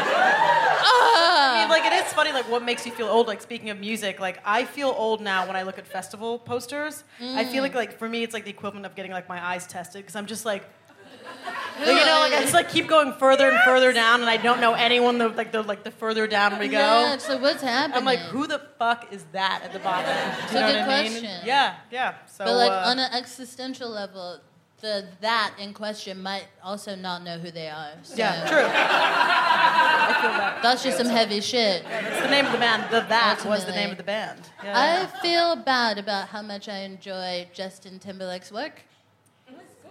Ah. 0.00 1.56
I 1.56 1.60
mean, 1.60 1.68
like 1.70 1.84
it 1.84 1.92
is 2.04 2.12
funny. 2.12 2.32
Like 2.32 2.48
what 2.50 2.62
makes 2.62 2.84
you 2.86 2.92
feel 2.92 3.08
old? 3.08 3.26
Like 3.26 3.40
speaking 3.40 3.70
of 3.70 3.78
music, 3.78 4.20
like 4.20 4.38
I 4.44 4.64
feel 4.64 4.94
old 4.96 5.20
now 5.20 5.46
when 5.46 5.56
I 5.56 5.62
look 5.62 5.78
at 5.78 5.86
festival 5.86 6.38
posters. 6.38 7.04
I 7.20 7.44
feel 7.44 7.62
like 7.62 7.74
like 7.74 7.98
for 7.98 8.08
me, 8.08 8.22
it's 8.22 8.34
like 8.34 8.44
the 8.44 8.52
equivalent 8.58 8.84
of 8.86 8.94
getting 8.96 9.12
like 9.12 9.28
my 9.28 9.44
eyes 9.44 9.66
tested 9.66 10.02
because 10.02 10.16
I'm 10.16 10.26
just 10.26 10.44
like. 10.44 10.64
like, 11.78 11.86
you 11.88 11.94
know, 11.94 12.18
like 12.20 12.32
I 12.32 12.40
just 12.40 12.54
like 12.54 12.68
keep 12.70 12.88
going 12.88 13.12
further 13.12 13.48
and 13.48 13.58
further 13.60 13.92
down, 13.92 14.20
and 14.20 14.28
I 14.28 14.36
don't 14.36 14.60
know 14.60 14.74
anyone. 14.74 15.18
The, 15.18 15.28
like 15.28 15.52
the 15.52 15.62
like 15.62 15.84
the 15.84 15.90
further 15.92 16.26
down 16.26 16.58
we 16.58 16.66
go, 16.68 16.78
Yeah, 16.78 17.16
so 17.18 17.38
what's 17.38 17.62
happening? 17.62 17.96
I'm 17.98 18.04
like, 18.04 18.18
who 18.18 18.46
the 18.46 18.60
fuck 18.78 19.12
is 19.12 19.24
that 19.32 19.62
at 19.64 19.72
the 19.72 19.78
bottom? 19.78 20.10
It's 20.42 20.52
you 20.52 20.58
a 20.58 20.62
know 20.62 20.72
good 20.72 20.80
what 20.80 20.90
I 20.90 21.02
mean? 21.02 21.12
question. 21.12 21.40
Yeah, 21.44 21.76
yeah. 21.92 22.14
So, 22.26 22.44
But 22.44 22.56
like 22.56 22.70
uh, 22.72 22.90
on 22.90 22.98
an 22.98 23.12
existential 23.14 23.88
level, 23.90 24.40
the 24.80 25.06
that 25.20 25.54
in 25.58 25.74
question 25.74 26.22
might 26.22 26.46
also 26.62 26.94
not 26.94 27.22
know 27.22 27.38
who 27.38 27.50
they 27.50 27.68
are. 27.68 27.92
So 28.02 28.16
yeah, 28.16 28.46
true. 28.46 28.68
That. 30.18 30.60
That's 30.62 30.82
just 30.82 30.96
some 30.96 31.06
heavy 31.06 31.40
shit. 31.40 31.84
That's 31.84 32.22
the 32.22 32.30
name 32.30 32.46
of 32.46 32.52
the 32.52 32.58
band. 32.58 32.90
The 32.90 33.00
that 33.08 33.44
was 33.44 33.64
the 33.66 33.72
name 33.72 33.90
of 33.90 33.96
the 33.98 34.02
band. 34.02 34.40
Yeah, 34.64 34.72
I 34.74 35.20
feel 35.20 35.54
bad 35.54 35.98
about 35.98 36.28
how 36.28 36.42
much 36.42 36.68
I 36.68 36.78
enjoy 36.78 37.46
Justin 37.52 37.98
Timberlake's 37.98 38.50
work. 38.50 38.82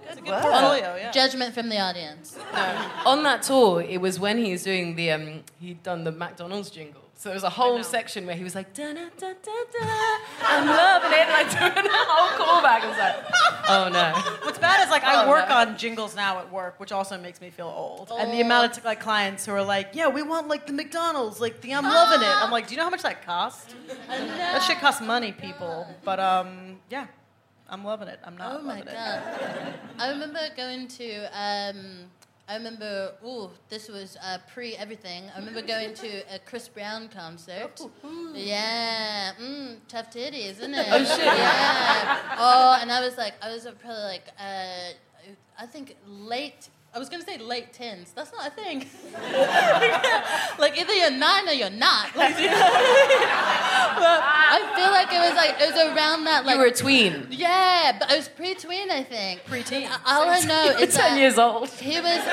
It's 0.10 0.18
a 0.18 0.22
good 0.22 0.42
portfolio. 0.42 0.96
Yeah. 0.96 1.12
Judgment 1.12 1.54
from 1.54 1.70
the 1.70 1.80
audience. 1.80 2.38
On 3.06 3.24
that 3.24 3.44
tour, 3.44 3.82
it 3.82 4.02
was 4.02 4.20
when 4.20 4.38
he 4.38 4.52
was 4.52 4.64
doing 4.64 4.96
the 4.96 5.12
um, 5.12 5.44
he'd 5.60 5.84
done 5.84 6.04
the 6.04 6.12
McDonald's 6.12 6.70
jingle. 6.70 7.07
So 7.20 7.30
there 7.30 7.36
was 7.36 7.43
a 7.43 7.49
whole 7.49 7.84
section 7.84 8.28
where 8.28 8.36
he 8.36 8.43
was 8.43 8.53
like, 8.53 8.76
da 8.76 8.93
da 8.93 9.05
da 9.18 9.34
da 9.34 9.51
da, 9.74 10.18
I'm 10.43 10.68
loving 10.68 11.11
it, 11.13 11.28
and 11.28 11.32
like 11.32 11.49
doing 11.76 11.88
a 11.88 11.89
whole 11.91 12.38
callback. 12.38 12.82
I 12.82 12.88
was 12.88 12.97
like, 12.99 13.15
oh 13.70 13.89
no. 13.91 14.45
What's 14.45 14.59
bad 14.59 14.84
is 14.86 14.91
like 14.91 15.03
I 15.03 15.26
Oh, 15.26 15.30
work 15.30 15.49
no. 15.49 15.55
on 15.55 15.78
jingles 15.80 16.15
now 16.15 16.38
at 16.38 16.51
work, 16.53 16.80
which 16.80 16.91
also 16.91 17.18
makes 17.18 17.41
me 17.41 17.49
feel 17.49 17.74
old. 17.76 18.11
And 18.20 18.32
the 18.32 18.41
amount 18.41 18.78
of 18.78 18.86
like 18.86 18.99
clients 18.99 19.47
who 19.47 19.51
are 19.53 19.63
like, 19.63 19.89
"Yeah, 19.93 20.09
we 20.09 20.22
want 20.22 20.47
like 20.47 20.68
the 20.68 20.74
McDonald's, 20.74 21.41
like 21.41 21.59
the 21.61 21.74
I'm 21.74 21.86
loving 21.86 22.22
it." 22.22 22.32
I'm 22.36 22.51
like, 22.51 22.68
"Do 22.68 22.74
you 22.76 22.78
know 22.78 22.84
how 22.84 22.91
much 22.91 23.01
that 23.01 23.26
cost? 23.26 23.74
That 24.07 24.61
shit 24.61 24.78
costs 24.78 25.01
money, 25.01 25.32
people." 25.32 25.88
But 26.03 26.20
um, 26.20 26.78
yeah, 26.91 27.07
I'm 27.68 27.84
loving 27.84 28.09
it. 28.09 28.20
I'm 28.24 28.38
not 28.38 28.59
Oh 28.59 28.61
my 28.61 28.78
loving 28.80 28.93
god! 28.93 29.74
I 29.97 30.09
remember 30.11 30.39
going 30.55 30.88
to. 30.88 31.30
Um, 31.36 32.11
I 32.50 32.56
remember. 32.56 33.14
Ooh, 33.26 33.50
this 33.70 33.89
was 33.89 34.18
uh, 34.24 34.38
pre 34.54 34.76
everything. 34.76 35.24
I 35.36 35.39
remember 35.39 35.62
going 35.62 35.93
to 35.95 36.08
a 36.34 36.39
Chris 36.39 36.68
Brown 36.70 37.10
concert. 37.10 37.82
Yeah, 38.34 39.34
mm, 39.41 39.78
tough 39.89 40.10
titties, 40.12 40.52
isn't 40.52 40.74
it? 40.74 40.88
Oh 40.89 41.04
shit! 41.04 41.26
Yeah. 41.26 42.36
Oh, 42.39 42.78
and 42.82 42.91
I 42.91 43.02
was 43.02 43.18
like, 43.18 43.34
I 43.41 43.52
was 43.52 43.64
probably 43.82 44.04
like, 44.04 44.24
uh, 44.39 44.91
I 45.60 45.66
think 45.66 45.98
late. 46.08 46.70
I 46.94 47.00
was 47.00 47.10
gonna 47.10 47.24
say 47.24 47.38
late 47.38 47.74
tens. 47.74 48.12
That's 48.16 48.32
not 48.32 48.48
a 48.48 48.52
thing. 48.52 48.80
like 50.58 50.78
either 50.80 50.94
you're 50.94 51.12
nine 51.12 51.48
or 51.48 51.52
you're 51.52 51.70
not. 51.70 52.08
Like, 52.16 52.40
you 52.40 52.48
know 52.48 52.54
what 52.54 52.60
I? 52.64 53.94
But 54.00 54.20
I 54.24 54.76
feel 54.76 54.92
like 54.92 55.14
it 55.14 55.20
was 55.20 55.36
like 55.36 55.62
it 55.62 55.74
was 55.74 55.96
around 55.96 56.24
that 56.24 56.46
like 56.46 56.56
You 56.56 56.60
were 56.62 56.68
a 56.68 56.72
tween. 56.74 57.28
yeah, 57.30 57.96
but 58.00 58.10
I 58.12 58.16
was 58.16 58.28
pre-tween, 58.30 58.90
I 58.90 59.04
think. 59.04 59.44
Pre-teen. 59.46 59.88
All 60.06 60.28
I 60.30 60.40
know 60.42 60.64
You 60.72 60.74
were 60.76 60.80
is 60.84 60.96
that 60.96 61.10
ten 61.10 61.18
years 61.20 61.38
old. 61.38 61.70
he 61.70 62.00
was. 62.00 62.24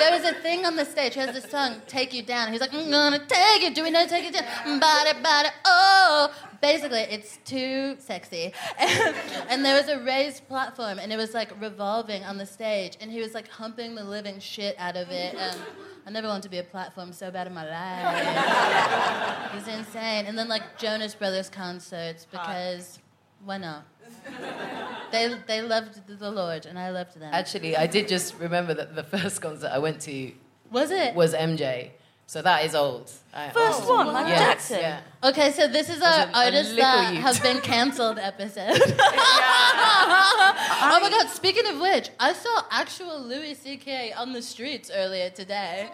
There 0.00 0.10
was 0.18 0.24
a 0.24 0.34
thing 0.42 0.64
on 0.66 0.74
the 0.76 0.84
stage. 0.84 1.14
He 1.14 1.20
has 1.20 1.32
this 1.34 1.48
song, 1.50 1.80
"Take 1.86 2.12
You 2.12 2.22
Down." 2.22 2.50
He's 2.52 2.60
like, 2.60 2.74
"I'm 2.74 2.90
gonna 2.90 3.24
take 3.26 3.62
you." 3.62 3.72
Do 3.74 3.84
we 3.84 3.90
know 3.90 4.06
"Take 4.06 4.24
You 4.24 4.32
Down"? 4.32 4.80
Body, 4.80 5.12
body, 5.22 5.48
oh. 5.64 6.32
Basically, 6.60 7.00
it's 7.00 7.38
too 7.44 7.96
sexy. 7.98 8.52
And, 8.78 9.16
and 9.50 9.64
there 9.64 9.74
was 9.76 9.88
a 9.88 10.02
raised 10.02 10.46
platform, 10.48 10.98
and 10.98 11.12
it 11.12 11.16
was 11.16 11.34
like 11.34 11.58
revolving 11.60 12.24
on 12.24 12.38
the 12.38 12.46
stage, 12.46 12.96
and 13.00 13.10
he 13.10 13.20
was 13.20 13.34
like 13.34 13.48
humping 13.48 13.94
the 13.94 14.04
living 14.04 14.38
shit 14.40 14.76
out 14.78 14.96
of 14.96 15.10
it. 15.10 15.34
And 15.34 15.58
I 16.06 16.10
never 16.10 16.28
wanted 16.28 16.44
to 16.44 16.48
be 16.50 16.58
a 16.58 16.62
platform 16.64 17.12
so 17.12 17.30
bad 17.30 17.46
in 17.46 17.54
my 17.54 17.68
life. 17.68 19.52
It 19.52 19.56
was 19.56 19.68
insane. 19.68 20.26
And 20.26 20.38
then 20.38 20.48
like 20.48 20.78
Jonas 20.78 21.14
Brothers 21.14 21.48
concerts 21.48 22.26
because 22.30 22.98
why 23.44 23.58
not? 23.58 23.84
They 25.12 25.34
they 25.46 25.62
loved 25.62 26.06
the 26.06 26.30
Lord, 26.30 26.66
and 26.66 26.78
I 26.78 26.90
loved 26.90 27.18
them. 27.18 27.30
Actually, 27.32 27.76
I 27.76 27.86
did 27.86 28.08
just 28.08 28.38
remember 28.38 28.74
that 28.74 28.94
the 28.94 29.02
first 29.02 29.40
concert 29.40 29.70
I 29.72 29.78
went 29.78 30.00
to 30.02 30.32
Was 30.70 30.90
it? 30.90 31.14
was 31.14 31.34
MJ. 31.34 31.90
So 32.28 32.42
that 32.42 32.64
is 32.64 32.74
old. 32.74 33.08
I- 33.32 33.50
First 33.50 33.82
oh. 33.84 33.94
one, 33.96 34.12
Michael 34.12 34.30
Yes, 34.30 34.40
Jackson. 34.40 34.80
Yeah. 34.80 35.00
Okay, 35.22 35.52
so 35.52 35.68
this 35.68 35.88
is 35.88 36.02
our 36.02 36.26
a- 36.26 36.48
a 36.48 36.50
that 36.50 37.12
youth. 37.14 37.22
have 37.22 37.40
been 37.40 37.60
cancelled 37.60 38.18
episode. 38.18 38.82
oh 38.98 38.98
my 41.00 41.08
god, 41.08 41.28
speaking 41.28 41.64
of 41.68 41.78
which, 41.80 42.10
I 42.18 42.32
saw 42.32 42.62
actual 42.72 43.20
Louis 43.20 43.54
C.K. 43.54 44.12
on 44.12 44.32
the 44.32 44.42
streets 44.42 44.90
earlier 44.92 45.30
today. 45.30 45.88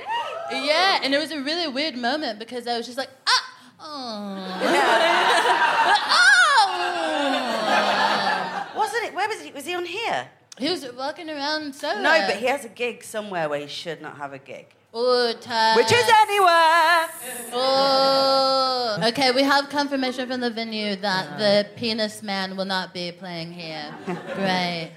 Yeah, 0.51 1.01
and 1.03 1.12
it 1.14 1.18
was 1.18 1.33
a 1.33 1.43
really 1.43 1.68
weird 1.68 1.97
moment 1.97 2.39
because 2.39 2.66
I 2.66 2.78
was 2.78 2.87
just 2.87 2.97
like, 2.97 3.11
ah! 3.26 3.45
Oh. 3.78 4.59
oh. 8.74 8.78
Wasn't 8.78 9.05
it? 9.05 9.12
Where 9.14 9.28
was 9.28 9.43
he? 9.43 9.53
Was 9.53 9.66
he 9.66 9.74
on 9.74 9.85
here? 9.85 10.28
He 10.59 10.70
was 10.70 10.87
walking 10.97 11.28
around 11.28 11.74
solo. 11.74 12.01
No, 12.01 12.24
but 12.26 12.37
he 12.37 12.47
has 12.47 12.64
a 12.64 12.70
gig 12.70 13.05
somewhere 13.05 13.51
where 13.51 13.61
he 13.61 13.66
should 13.66 14.01
not 14.01 14.16
have 14.16 14.33
a 14.33 14.39
gig. 14.39 14.74
Ooh, 14.95 15.28
Which 15.28 15.93
is 15.93 16.11
anywhere. 16.20 17.09
Oh. 17.55 18.99
Okay, 19.05 19.30
we 19.30 19.43
have 19.43 19.70
confirmation 19.70 20.28
from 20.28 20.40
the 20.40 20.51
venue 20.51 20.97
that 20.97 21.38
the 21.38 21.66
penis 21.76 22.22
man 22.22 22.57
will 22.59 22.66
not 22.66 22.93
be 22.93 23.11
playing 23.11 23.53
here. 23.53 23.95
Great. 24.34 24.93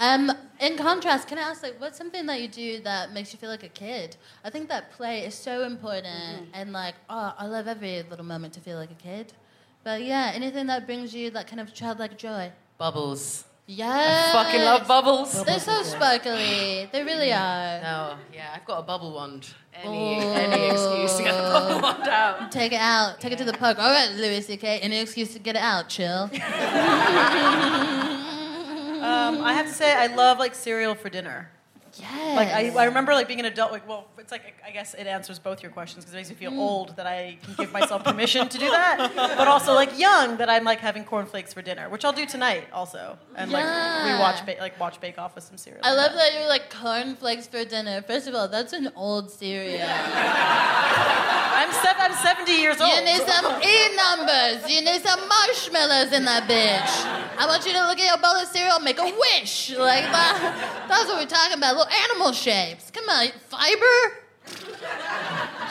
Um, 0.00 0.32
in 0.60 0.78
contrast, 0.78 1.28
can 1.28 1.36
I 1.36 1.42
ask, 1.42 1.62
like, 1.62 1.78
what's 1.78 1.98
something 1.98 2.24
that 2.24 2.40
you 2.40 2.48
do 2.48 2.80
that 2.80 3.12
makes 3.12 3.34
you 3.34 3.38
feel 3.38 3.50
like 3.50 3.62
a 3.62 3.68
kid? 3.68 4.16
I 4.42 4.48
think 4.48 4.70
that 4.70 4.90
play 4.92 5.26
is 5.26 5.34
so 5.34 5.64
important, 5.64 6.48
and 6.54 6.72
like, 6.72 6.94
oh, 7.10 7.34
I 7.36 7.46
love 7.46 7.68
every 7.68 8.02
little 8.02 8.24
moment 8.24 8.54
to 8.54 8.60
feel 8.60 8.78
like 8.78 8.92
a 8.92 9.02
kid. 9.02 9.34
But 9.82 10.02
yeah, 10.02 10.32
anything 10.34 10.68
that 10.68 10.86
brings 10.86 11.14
you 11.14 11.30
that 11.32 11.46
kind 11.48 11.60
of 11.60 11.74
childlike 11.74 12.16
joy. 12.16 12.50
Bubbles. 12.78 13.44
Yeah. 13.66 14.32
Fucking 14.32 14.60
love 14.60 14.86
bubbles. 14.86 15.42
They're 15.44 15.58
so 15.58 15.82
sparkly. 15.82 16.88
They 16.92 17.02
really 17.02 17.32
are. 17.32 17.80
No, 17.80 18.16
yeah, 18.32 18.52
I've 18.54 18.64
got 18.66 18.80
a 18.80 18.82
bubble 18.82 19.12
wand. 19.14 19.48
Any, 19.72 20.16
Oh. 20.20 20.32
any 20.32 20.66
excuse 20.70 21.16
to 21.16 21.22
get 21.24 21.34
the 21.34 21.42
bubble 21.42 21.80
wand 21.80 22.02
out. 22.08 22.52
Take 22.52 22.72
it 22.72 22.80
out. 22.80 23.20
Take 23.20 23.32
it 23.32 23.38
to 23.38 23.44
the 23.44 23.54
park. 23.54 23.78
All 23.78 23.90
right, 23.90 24.10
Louis 24.12 24.42
C.K. 24.42 24.80
Any 24.80 24.98
excuse 25.00 25.32
to 25.32 25.38
get 25.38 25.56
it 25.56 25.62
out? 25.62 25.88
Chill. 25.88 26.30
Um, 29.04 29.42
I 29.44 29.52
have 29.52 29.66
to 29.66 29.72
say, 29.72 29.92
I 29.94 30.06
love 30.06 30.38
like 30.38 30.54
cereal 30.54 30.94
for 30.94 31.10
dinner. 31.10 31.50
Yes. 32.00 32.36
Like 32.36 32.48
I, 32.48 32.82
I 32.82 32.84
remember 32.86 33.12
like 33.14 33.28
being 33.28 33.40
an 33.40 33.46
adult. 33.46 33.70
Like, 33.72 33.88
well, 33.88 34.06
it's 34.18 34.32
like 34.32 34.42
I 34.66 34.70
guess 34.70 34.94
it 34.94 35.06
answers 35.06 35.38
both 35.38 35.62
your 35.62 35.70
questions 35.72 36.04
because 36.04 36.14
it 36.14 36.16
makes 36.18 36.28
me 36.30 36.34
feel 36.34 36.50
Mm. 36.52 36.58
old 36.58 36.96
that 36.96 37.06
I 37.06 37.38
can 37.42 37.54
give 37.54 37.72
myself 37.72 38.04
permission 38.04 38.48
to 38.48 38.58
do 38.58 38.68
that, 38.70 39.12
but 39.14 39.46
also 39.48 39.74
like 39.74 39.98
young 39.98 40.36
that 40.38 40.48
I'm 40.50 40.64
like 40.64 40.80
having 40.80 41.04
cornflakes 41.04 41.52
for 41.54 41.62
dinner, 41.62 41.88
which 41.88 42.04
I'll 42.04 42.12
do 42.12 42.26
tonight 42.26 42.64
also, 42.72 43.18
and 43.36 43.50
like 43.52 43.64
Yeah. 43.64 44.18
rewatch 44.18 44.44
ba- 44.46 44.56
like 44.60 44.78
watch 44.80 45.00
Bake 45.00 45.18
Off 45.18 45.34
with 45.34 45.44
some 45.44 45.56
cereal. 45.56 45.80
I 45.84 45.92
love 45.94 46.12
that 46.14 46.34
you're 46.34 46.48
like 46.48 46.70
cornflakes 46.74 47.46
for 47.46 47.64
dinner. 47.64 48.02
First 48.02 48.26
of 48.28 48.34
all, 48.34 48.48
that's 48.48 48.72
an 48.72 48.90
old 48.96 49.30
cereal. 49.30 49.86
I'm 51.56 51.72
sev- 51.72 51.96
I'm 51.98 52.12
70 52.14 52.52
years 52.52 52.80
old. 52.80 52.90
You 52.92 53.04
need 53.04 53.22
some 53.22 53.46
E 53.62 53.96
numbers. 53.96 54.68
You 54.70 54.82
need 54.82 55.02
some 55.02 55.20
marshmallows 55.28 56.12
in 56.12 56.24
that 56.24 56.44
bitch. 56.48 57.23
I 57.36 57.46
want 57.46 57.66
you 57.66 57.72
to 57.72 57.86
look 57.86 57.98
at 57.98 58.06
your 58.06 58.18
bowl 58.18 58.36
of 58.36 58.48
cereal 58.48 58.76
and 58.76 58.84
make 58.84 58.98
a 58.98 59.04
wish. 59.04 59.70
Like 59.70 60.04
that. 60.04 60.86
That's 60.88 61.06
what 61.06 61.20
we're 61.20 61.26
talking 61.26 61.56
about. 61.58 61.76
Little 61.76 61.92
animal 62.10 62.32
shapes. 62.32 62.90
Come 62.90 63.08
on, 63.08 63.28
fiber? 63.48 64.16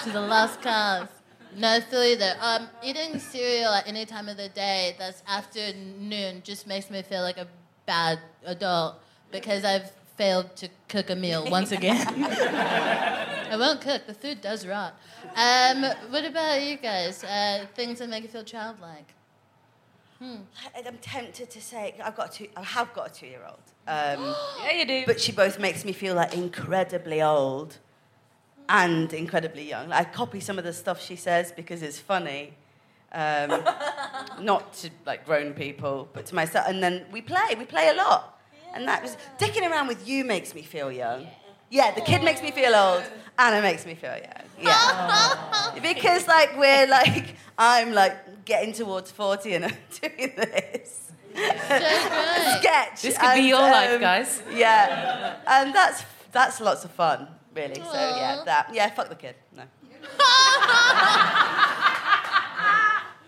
She's 0.04 0.14
a 0.16 0.22
lost 0.22 0.62
cause. 0.62 1.08
No, 1.56 1.80
still 1.80 2.04
either. 2.04 2.34
Um, 2.42 2.68
eating 2.84 3.20
cereal 3.20 3.72
at 3.74 3.88
any 3.88 4.06
time 4.06 4.28
of 4.28 4.38
the 4.38 4.50
day 4.50 4.96
that's 4.98 5.22
after 5.28 5.60
noon 6.00 6.42
just 6.44 6.66
makes 6.68 6.90
me 6.90 7.02
feel 7.04 7.22
like 7.22 7.38
a 7.38 7.48
bad 7.86 8.20
adult 8.46 8.96
because 9.32 9.64
I've 9.64 9.92
failed 10.18 10.56
to 10.58 10.70
cook 10.90 11.10
a 11.10 11.16
meal 11.16 11.48
once 11.50 11.72
again. 11.80 12.08
I 12.26 13.56
won't 13.58 13.82
cook. 13.82 14.08
The 14.08 14.14
food 14.14 14.42
does 14.42 14.66
rot. 14.66 14.96
Um, 15.36 15.84
what 16.10 16.26
about 16.26 16.62
you 16.64 16.78
guys? 16.78 17.24
Uh, 17.24 17.66
things 17.76 18.00
that 18.00 18.10
make 18.10 18.24
you 18.24 18.30
feel 18.30 18.44
childlike. 18.44 19.14
I'm 20.22 20.98
tempted 21.02 21.50
to 21.50 21.62
say 21.62 21.96
I've 22.04 22.16
got 22.16 22.34
a 22.34 22.38
two, 22.38 22.48
I 22.56 22.64
have 22.64 22.94
got 22.94 23.12
a 23.12 23.14
two-year-old, 23.14 23.60
um, 23.88 24.36
Yeah, 24.64 24.72
you 24.72 24.86
do. 24.86 25.04
but 25.06 25.20
she 25.20 25.32
both 25.32 25.60
makes 25.60 25.84
me 25.86 25.92
feel 25.94 26.16
like 26.16 26.34
incredibly 26.34 27.22
old 27.22 27.78
and 28.70 29.12
incredibly 29.14 29.68
young. 29.68 29.92
I 29.92 30.04
copy 30.06 30.40
some 30.40 30.58
of 30.58 30.64
the 30.64 30.74
stuff 30.74 31.02
she 31.02 31.16
says 31.16 31.52
because 31.52 31.82
it's 31.84 32.00
funny, 32.00 32.54
um, 33.12 33.64
not 34.42 34.74
to 34.76 34.90
like 35.06 35.26
grown 35.26 35.54
people, 35.54 36.08
but 36.14 36.26
to 36.28 36.36
myself. 36.36 36.66
And 36.68 36.82
then 36.82 37.06
we 37.12 37.22
play, 37.22 37.56
we 37.58 37.66
play 37.66 37.90
a 37.90 37.94
lot, 37.94 38.40
and 38.74 38.88
that 38.88 39.02
was 39.04 39.18
dicking 39.38 39.70
around 39.70 39.88
with 39.88 40.08
you 40.08 40.24
makes 40.24 40.56
me 40.56 40.62
feel 40.64 40.92
young. 40.92 41.28
Yeah, 41.70 41.92
the 41.92 42.02
kid 42.02 42.24
makes 42.24 42.42
me 42.42 42.52
feel 42.52 42.74
old. 42.76 43.04
Anna 43.38 43.62
makes 43.62 43.86
me 43.86 43.96
feel 43.96 44.12
young. 44.12 44.44
Yeah. 44.62 45.72
because 45.82 46.28
like 46.28 46.56
we're 46.56 46.86
like 46.88 47.36
I'm 47.58 47.94
like 47.94 48.16
getting 48.46 48.74
towards 48.74 49.12
40 49.12 49.54
and 49.56 49.66
I'm 49.66 49.78
doing 50.02 50.34
this 50.36 51.12
So 51.34 51.40
good. 51.42 52.60
sketch. 52.60 53.02
This 53.02 53.18
could 53.18 53.34
be 53.34 53.40
and, 53.40 53.48
your 53.48 53.60
life, 53.60 53.92
um, 53.96 54.00
guys. 54.02 54.42
Yeah, 54.54 55.38
and 55.48 55.74
that's 55.74 56.04
that's 56.32 56.60
lots 56.62 56.84
of 56.86 56.92
fun, 56.92 57.28
really. 57.56 57.76
So 57.76 57.82
yeah, 57.94 58.44
that 58.46 58.70
yeah, 58.74 58.90
fuck 58.90 59.10
the 59.10 59.16
kid. 59.16 59.36
No. 59.56 59.64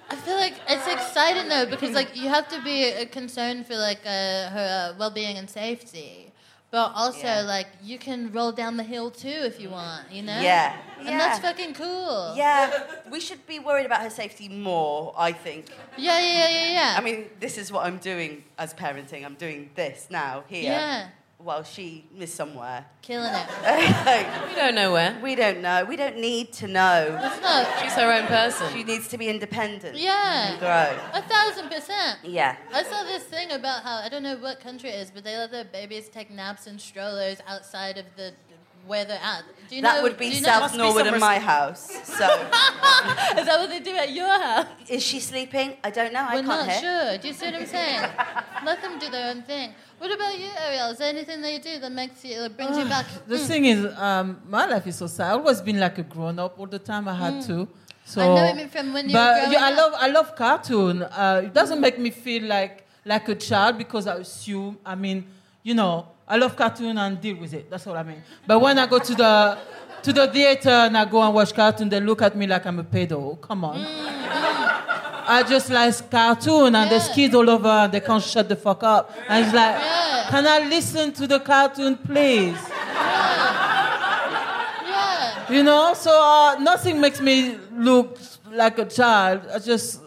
I 0.07 0.15
feel 0.23 0.35
like 0.35 0.53
it's 0.69 0.87
exciting 0.87 1.49
though 1.49 1.65
because 1.65 1.91
like 1.91 2.15
you 2.15 2.29
have 2.29 2.47
to 2.49 2.61
be 2.61 3.05
concerned 3.07 3.65
for 3.65 3.75
like 3.75 3.99
uh, 4.05 4.49
her 4.49 4.91
uh, 4.93 4.97
well-being 4.99 5.37
and 5.37 5.49
safety, 5.49 6.31
but 6.75 6.91
also 6.93 7.19
Yeah. 7.35 7.53
like 7.55 7.67
you 7.81 7.97
can 7.97 8.33
roll 8.33 8.51
down 8.51 8.75
the 8.75 8.83
hill 8.83 9.09
too 9.09 9.39
if 9.51 9.61
you 9.61 9.69
want, 9.69 10.11
you 10.11 10.21
know? 10.21 10.41
Yeah. 10.41 10.75
And 10.99 11.17
that's 11.21 11.39
fucking 11.39 11.73
cool. 11.73 12.33
Yeah, 12.35 12.83
we 13.09 13.21
should 13.21 13.47
be 13.47 13.59
worried 13.59 13.85
about 13.85 14.01
her 14.01 14.09
safety 14.09 14.49
more. 14.49 15.13
I 15.17 15.31
think. 15.31 15.63
Yeah, 15.97 16.19
yeah, 16.19 16.33
yeah, 16.33 16.49
yeah. 16.49 16.73
yeah. 16.79 16.95
I 16.99 17.01
mean, 17.01 17.29
this 17.39 17.57
is 17.57 17.71
what 17.71 17.85
I'm 17.85 17.99
doing 18.11 18.43
as 18.57 18.73
parenting. 18.73 19.23
I'm 19.23 19.35
doing 19.35 19.69
this 19.75 20.07
now 20.09 20.43
here, 20.49 20.63
Yeah. 20.63 21.07
While 21.45 21.63
she 21.63 22.03
is 22.17 22.33
somewhere. 22.33 22.83
killing 23.03 23.31
it. 23.31 23.47
We 24.49 24.55
don't 24.55 24.73
know 24.73 24.91
where. 24.91 25.15
we 25.21 25.35
don't 25.35 25.61
know. 25.61 25.85
We 25.85 25.95
don't 25.95 26.17
need 26.17 26.51
to 26.53 26.67
know. 26.67 27.19
It's 27.23 27.41
not. 27.41 27.67
She's 27.81 27.93
her 27.93 28.11
own 28.11 28.25
person. 28.25 28.73
She 28.73 28.83
needs 28.83 29.07
to 29.09 29.17
be 29.17 29.27
independent. 29.29 29.95
Yeah. 29.95 30.51
And 30.51 30.59
grow. 30.59 30.97
A 31.13 31.21
thousand 31.21 31.69
percent. 31.69 32.19
Yeah. 32.23 32.55
I 32.73 32.81
saw 32.83 33.03
this 33.03 33.23
thing 33.23 33.51
about 33.51 33.83
how 33.83 33.97
I 33.97 34.09
don't 34.09 34.23
know 34.23 34.37
what 34.37 34.59
country 34.59 34.89
it 34.89 34.95
is, 35.03 35.11
but 35.11 35.23
they 35.23 35.37
let 35.37 35.51
their 35.51 35.65
babies 35.65 36.09
take 36.09 36.31
naps 36.31 36.65
in 36.65 36.79
strollers 36.79 37.37
outside 37.47 37.99
of 37.99 38.05
the 38.17 38.33
where 38.87 39.05
they're 39.05 39.19
at. 39.21 39.43
Do 39.69 39.75
you 39.75 39.81
that 39.83 39.97
know? 39.97 40.03
would 40.03 40.17
be 40.17 40.29
do 40.29 40.35
you 40.37 40.41
know- 40.41 40.47
South 40.49 40.61
Must 40.61 40.73
be 40.75 40.77
Norwood 40.79 41.07
in 41.07 41.19
my 41.19 41.39
house. 41.39 41.81
So, 42.05 42.25
Is 43.39 43.45
that 43.47 43.57
what 43.59 43.69
they 43.69 43.79
do 43.79 43.95
at 43.95 44.11
your 44.13 44.29
house? 44.41 44.67
is 44.87 45.01
she 45.03 45.19
sleeping? 45.19 45.77
I 45.83 45.89
don't 45.89 46.13
know. 46.13 46.21
I 46.27 46.35
We're 46.35 46.43
can't 46.43 46.67
not 46.67 46.69
hear. 46.69 46.81
sure. 46.81 47.17
Do 47.17 47.27
you 47.27 47.33
see 47.33 47.45
what 47.47 47.55
I'm 47.55 47.65
saying? 47.65 48.01
Let 48.63 48.81
them 48.83 48.99
do 48.99 49.09
their 49.09 49.29
own 49.31 49.41
thing. 49.41 49.73
What 49.97 50.11
about 50.13 50.37
you, 50.37 50.47
Arielle? 50.49 50.91
Is 50.91 50.97
there 50.97 51.09
anything 51.09 51.41
that 51.41 51.51
you 51.53 51.59
do 51.59 51.79
that 51.79 51.91
makes 51.91 52.23
you 52.25 52.39
that 52.41 52.55
brings 52.57 52.77
you 52.77 52.85
back? 52.85 53.05
The 53.27 53.35
Mm. 53.37 53.47
thing 53.47 53.65
is, 53.65 53.85
um, 53.97 54.41
my 54.47 54.65
life 54.65 54.85
is 54.87 54.97
so 54.97 55.07
sad. 55.07 55.31
I've 55.31 55.39
always 55.39 55.61
been 55.61 55.79
like 55.79 55.97
a 55.97 56.03
grown 56.03 56.37
up 56.39 56.59
all 56.59 56.67
the 56.67 56.79
time. 56.79 57.07
I 57.07 57.13
had 57.15 57.41
to. 57.43 57.67
So, 58.05 58.21
Mm. 58.21 58.23
I 58.23 58.35
know 58.35 58.63
it 58.63 58.71
from 58.71 58.93
when 58.93 59.09
you 59.09 59.17
were 59.17 59.23
but 59.43 59.51
yeah, 59.51 59.65
I 59.65 59.71
love 59.71 59.93
I 59.97 60.07
love 60.07 60.35
cartoon. 60.35 61.01
Uh, 61.03 61.41
it 61.45 61.53
doesn't 61.53 61.79
make 61.79 61.97
me 61.97 62.11
feel 62.11 62.43
like 62.43 62.83
like 63.05 63.27
a 63.29 63.35
child 63.35 63.77
because 63.77 64.05
I 64.07 64.15
assume. 64.15 64.77
I 64.85 64.95
mean, 64.95 65.25
you 65.63 65.73
know, 65.73 66.07
I 66.27 66.37
love 66.37 66.55
cartoon 66.55 66.97
and 66.97 67.19
deal 67.21 67.37
with 67.37 67.53
it. 67.53 67.69
That's 67.69 67.85
what 67.85 67.97
I 67.97 68.03
mean. 68.03 68.21
But 68.45 68.59
when 68.59 68.77
I 68.77 68.85
go 68.87 68.99
to 68.99 69.15
the 69.15 69.57
to 70.03 70.13
the 70.13 70.27
theater 70.27 70.69
and 70.87 70.95
I 70.97 71.05
go 71.05 71.21
and 71.23 71.33
watch 71.33 71.53
cartoon, 71.55 71.89
they 71.89 71.99
look 71.99 72.21
at 72.21 72.35
me 72.35 72.45
like 72.47 72.65
I'm 72.67 72.79
a 72.79 72.83
pedo. 72.83 73.39
Come 73.41 73.63
on. 73.65 73.77
I 75.27 75.43
just 75.43 75.69
like 75.69 76.09
cartoon 76.11 76.75
and 76.75 76.91
there's 76.91 77.09
kids 77.09 77.33
all 77.35 77.49
over 77.49 77.67
and 77.67 77.91
they 77.91 77.99
can't 77.99 78.23
shut 78.23 78.47
the 78.47 78.55
fuck 78.55 78.83
up. 78.83 79.11
And 79.27 79.45
it's 79.45 79.53
like, 79.53 79.75
Yeah. 79.79 80.27
can 80.29 80.45
I 80.47 80.59
listen 80.67 81.11
to 81.13 81.27
the 81.27 81.39
cartoon, 81.39 81.97
please? 81.97 82.57
Yeah. 84.87 85.51
You 85.51 85.63
know, 85.63 85.93
so 85.93 86.11
uh, 86.11 86.55
nothing 86.59 86.99
makes 87.01 87.19
me 87.21 87.57
look 87.73 88.17
like 88.51 88.77
a 88.79 88.85
child. 88.85 89.41
I 89.53 89.59
just, 89.59 90.01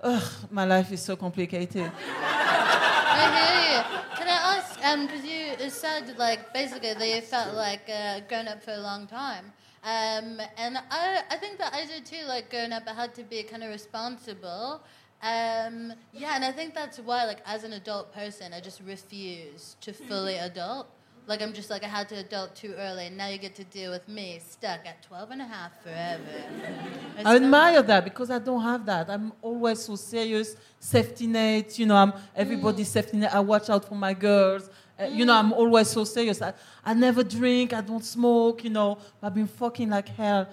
ugh, 0.00 0.22
my 0.50 0.64
life 0.64 0.92
is 0.92 1.02
so 1.02 1.16
complicated. 1.16 1.90
I 2.00 3.24
hear 3.36 3.54
you. 3.70 3.82
Can 4.16 4.28
I 4.28 4.56
ask, 4.56 4.84
um, 4.84 5.06
because 5.06 5.24
you 5.24 5.70
said, 5.70 6.16
like, 6.18 6.52
basically 6.52 6.94
that 6.94 7.08
you 7.08 7.20
felt 7.22 7.54
like 7.54 7.88
uh, 7.88 8.20
grown 8.28 8.48
up 8.48 8.62
for 8.62 8.72
a 8.72 8.78
long 8.80 9.06
time. 9.06 9.52
Um, 9.88 10.38
and 10.58 10.76
I, 10.90 11.22
I 11.30 11.36
think 11.36 11.56
that 11.58 11.72
I 11.72 11.86
did 11.86 12.04
too, 12.04 12.24
like, 12.26 12.50
growing 12.50 12.72
up, 12.72 12.82
I 12.86 12.92
had 12.92 13.14
to 13.14 13.22
be 13.22 13.42
kind 13.42 13.62
of 13.62 13.70
responsible. 13.70 14.82
Um, 15.22 15.94
yeah, 16.12 16.32
and 16.36 16.44
I 16.44 16.52
think 16.52 16.74
that's 16.74 16.98
why, 16.98 17.24
like, 17.24 17.40
as 17.46 17.64
an 17.64 17.72
adult 17.72 18.12
person, 18.12 18.52
I 18.52 18.60
just 18.60 18.82
refuse 18.82 19.76
to 19.80 19.94
fully 19.94 20.36
adult. 20.36 20.88
Like, 21.26 21.40
I'm 21.40 21.54
just 21.54 21.70
like, 21.70 21.84
I 21.84 21.88
had 21.88 22.06
to 22.10 22.16
adult 22.16 22.54
too 22.54 22.74
early, 22.76 23.06
and 23.06 23.16
now 23.16 23.28
you 23.28 23.38
get 23.38 23.54
to 23.54 23.64
deal 23.64 23.90
with 23.90 24.06
me 24.08 24.40
stuck 24.46 24.80
at 24.84 25.02
12 25.04 25.30
and 25.30 25.42
a 25.42 25.46
half 25.46 25.72
forever. 25.82 26.38
I 27.24 27.36
admire 27.36 27.82
that 27.82 28.04
because 28.04 28.30
I 28.30 28.40
don't 28.40 28.62
have 28.62 28.84
that. 28.86 29.08
I'm 29.08 29.32
always 29.40 29.80
so 29.80 29.96
serious, 29.96 30.54
safety 30.78 31.26
net. 31.26 31.78
You 31.78 31.86
know, 31.86 31.96
I'm 31.96 32.12
everybody's 32.36 32.88
safety 32.88 33.16
net. 33.16 33.34
I 33.34 33.40
watch 33.40 33.70
out 33.70 33.86
for 33.88 33.94
my 33.94 34.12
girls. 34.12 34.68
Uh, 35.00 35.04
you 35.04 35.24
know, 35.24 35.34
I'm 35.34 35.52
always 35.52 35.88
so 35.88 36.04
serious. 36.04 36.42
I, 36.42 36.52
I 36.84 36.92
never 36.94 37.22
drink. 37.22 37.72
I 37.72 37.80
don't 37.80 38.04
smoke. 38.04 38.64
You 38.64 38.70
know, 38.70 38.98
I've 39.22 39.34
been 39.34 39.46
fucking 39.46 39.88
like 39.90 40.08
hell. 40.08 40.48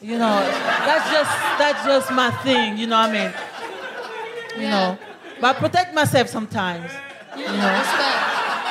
You 0.00 0.16
know, 0.16 0.40
that's 0.88 1.10
just 1.10 1.30
that's 1.58 1.84
just 1.84 2.10
my 2.12 2.30
thing. 2.42 2.78
You 2.78 2.86
know 2.86 2.98
what 2.98 3.10
I 3.10 3.12
mean? 3.12 3.32
You 4.56 4.62
Yeah. 4.62 4.70
know, 4.70 4.98
but 5.40 5.56
I 5.56 5.58
protect 5.58 5.94
myself 5.94 6.28
sometimes. 6.28 6.90
You 7.36 7.44
know, 7.44 7.52
Respect. 7.78 8.26